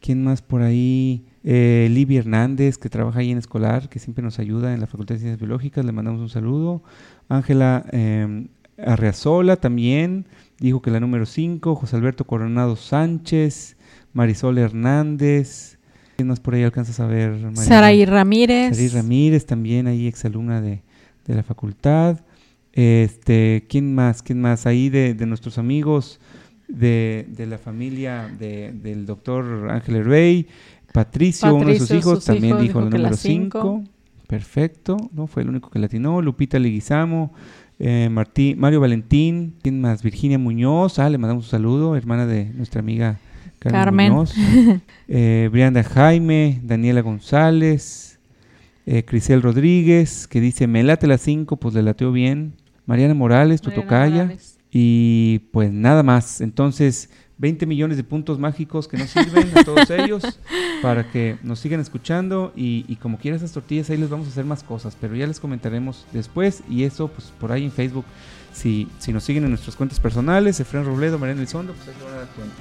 ¿quién 0.00 0.22
más 0.24 0.42
por 0.42 0.60
ahí? 0.62 1.24
Eh, 1.44 1.88
Libby 1.90 2.16
Hernández, 2.16 2.78
que 2.78 2.88
trabaja 2.88 3.20
ahí 3.20 3.30
en 3.30 3.38
escolar, 3.38 3.88
que 3.90 3.98
siempre 3.98 4.24
nos 4.24 4.38
ayuda 4.38 4.72
en 4.72 4.80
la 4.80 4.86
Facultad 4.86 5.14
de 5.16 5.20
Ciencias 5.20 5.38
Biológicas, 5.38 5.84
le 5.84 5.92
mandamos 5.92 6.20
un 6.22 6.30
saludo. 6.30 6.82
Ángela 7.28 7.84
eh, 7.92 8.46
Arreazola 8.78 9.56
también, 9.56 10.24
dijo 10.58 10.80
que 10.82 10.90
la 10.90 11.00
número 11.00 11.26
5, 11.26 11.74
José 11.74 11.96
Alberto 11.96 12.24
Coronado 12.24 12.76
Sánchez, 12.76 13.76
Marisol 14.14 14.56
Hernández, 14.58 15.78
¿quién 16.16 16.28
más 16.28 16.40
por 16.40 16.54
ahí 16.54 16.62
alcanzas 16.62 16.98
a 17.00 17.06
ver? 17.06 17.38
Saraí 17.56 18.04
Ramírez. 18.06 18.70
Saraí 18.76 18.88
Ramírez, 18.88 19.44
también 19.46 19.86
ahí 19.86 20.06
exalumna 20.06 20.60
de, 20.62 20.80
de 21.26 21.34
la 21.34 21.42
facultad. 21.42 22.20
Este, 22.72 23.66
¿quién 23.68 23.94
más? 23.94 24.22
¿Quién 24.22 24.40
más? 24.40 24.66
Ahí 24.66 24.88
de, 24.88 25.14
de 25.14 25.26
nuestros 25.26 25.58
amigos 25.58 26.20
de, 26.68 27.26
de 27.28 27.46
la 27.46 27.58
familia 27.58 28.28
de- 28.38 28.72
del 28.72 29.06
doctor 29.06 29.68
Ángel 29.70 29.96
Hervey, 29.96 30.48
Patricio, 30.94 31.52
uno 31.52 31.66
de 31.66 31.80
sus 31.80 31.90
hijos, 31.90 32.18
sus 32.18 32.26
también 32.26 32.50
hijos, 32.50 32.62
dijo 32.62 32.78
dijo 32.78 32.78
el 32.78 32.84
número 32.84 33.10
las 33.10 33.18
cinco. 33.18 33.82
5. 33.82 33.84
Perfecto, 34.28 34.96
¿no? 35.12 35.26
Fue 35.26 35.42
el 35.42 35.48
único 35.48 35.68
que 35.68 35.80
latinó. 35.80 36.22
Lupita 36.22 36.60
Leguizamo, 36.60 37.32
eh, 37.80 38.08
Martí, 38.12 38.54
Mario 38.56 38.78
Valentín, 38.78 39.56
¿quién 39.60 39.80
más? 39.80 40.04
Virginia 40.04 40.38
Muñoz, 40.38 41.00
ah, 41.00 41.10
le 41.10 41.18
mandamos 41.18 41.46
un 41.46 41.50
saludo, 41.50 41.96
hermana 41.96 42.26
de 42.26 42.44
nuestra 42.44 42.78
amiga 42.78 43.18
Carmen, 43.58 43.80
Carmen. 43.80 44.12
Muñoz. 44.12 44.34
Eh, 45.08 45.48
Brianda 45.50 45.82
Jaime, 45.82 46.60
Daniela 46.62 47.00
González, 47.00 48.20
eh, 48.86 49.04
Crisel 49.04 49.42
Rodríguez, 49.42 50.28
que 50.28 50.40
dice, 50.40 50.68
me 50.68 50.84
late 50.84 51.08
las 51.08 51.22
5, 51.22 51.56
pues 51.56 51.74
le 51.74 51.82
lateó 51.82 52.12
bien. 52.12 52.54
Mariana 52.86 53.14
Morales, 53.14 53.64
Mariana 53.64 53.82
tocaya. 53.82 54.22
Morales. 54.22 54.60
Y 54.70 55.40
pues 55.50 55.72
nada 55.72 56.04
más. 56.04 56.40
Entonces, 56.40 57.10
20 57.38 57.66
millones 57.66 57.96
de 57.96 58.04
puntos 58.04 58.38
mágicos 58.38 58.86
que 58.86 58.96
nos 58.96 59.10
sirven 59.10 59.50
a 59.56 59.64
todos 59.64 59.90
ellos 59.90 60.22
para 60.82 61.10
que 61.10 61.36
nos 61.42 61.58
sigan 61.58 61.80
escuchando. 61.80 62.52
Y, 62.56 62.84
y 62.88 62.96
como 62.96 63.18
quiera 63.18 63.36
esas 63.36 63.52
tortillas, 63.52 63.90
ahí 63.90 63.96
les 63.96 64.08
vamos 64.10 64.26
a 64.28 64.30
hacer 64.30 64.44
más 64.44 64.62
cosas, 64.62 64.96
pero 65.00 65.16
ya 65.16 65.26
les 65.26 65.40
comentaremos 65.40 66.06
después. 66.12 66.62
Y 66.70 66.84
eso, 66.84 67.08
pues 67.08 67.32
por 67.40 67.50
ahí 67.52 67.64
en 67.64 67.72
Facebook, 67.72 68.04
si, 68.52 68.88
si 68.98 69.12
nos 69.12 69.24
siguen 69.24 69.42
en 69.44 69.50
nuestras 69.50 69.74
cuentas 69.76 69.98
personales, 69.98 70.60
Efraín 70.60 70.86
Robledo, 70.86 71.18
Mariana 71.18 71.40
Elizondo, 71.40 71.72
pues 71.72 71.88
ahí 71.88 71.94
se 71.98 72.04
van 72.04 72.14
a 72.14 72.18
dar 72.18 72.28
cuenta. 72.28 72.54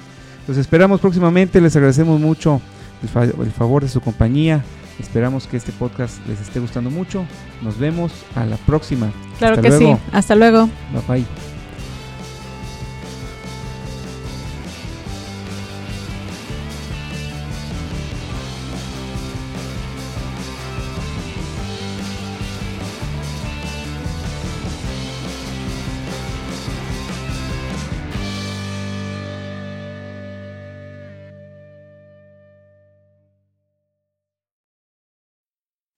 Los 0.47 0.57
esperamos 0.57 0.99
próximamente, 0.99 1.61
les 1.61 1.75
agradecemos 1.75 2.19
mucho 2.19 2.59
el, 3.03 3.09
fa- 3.09 3.23
el 3.23 3.51
favor 3.51 3.83
de 3.83 3.89
su 3.89 4.01
compañía. 4.01 4.63
Esperamos 4.99 5.47
que 5.47 5.57
este 5.57 5.71
podcast 5.71 6.17
les 6.27 6.39
esté 6.41 6.59
gustando 6.59 6.89
mucho. 6.89 7.25
Nos 7.61 7.77
vemos 7.79 8.11
a 8.35 8.45
la 8.45 8.57
próxima. 8.57 9.11
Claro 9.39 9.55
Hasta 9.55 9.61
que 9.61 9.69
luego. 9.69 9.95
sí. 9.97 10.01
Hasta 10.11 10.35
luego. 10.35 10.69
Bye 10.91 11.01
bye. 11.19 11.52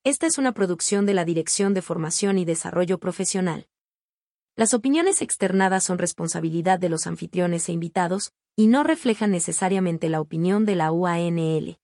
Esta 0.05 0.27
es 0.27 0.37
una 0.37 0.51
producción 0.51 1.07
de 1.07 1.15
la 1.15 1.25
Dirección 1.25 1.73
de 1.73 1.81
Formación 1.81 2.37
y 2.37 2.45
Desarrollo 2.45 2.99
Profesional. 2.99 3.67
Las 4.55 4.75
opiniones 4.75 5.23
externadas 5.23 5.83
son 5.83 5.97
responsabilidad 5.97 6.77
de 6.77 6.89
los 6.89 7.07
anfitriones 7.07 7.67
e 7.69 7.71
invitados, 7.71 8.31
y 8.55 8.67
no 8.67 8.83
reflejan 8.83 9.31
necesariamente 9.31 10.07
la 10.09 10.21
opinión 10.21 10.63
de 10.63 10.75
la 10.75 10.91
UANL. 10.91 11.79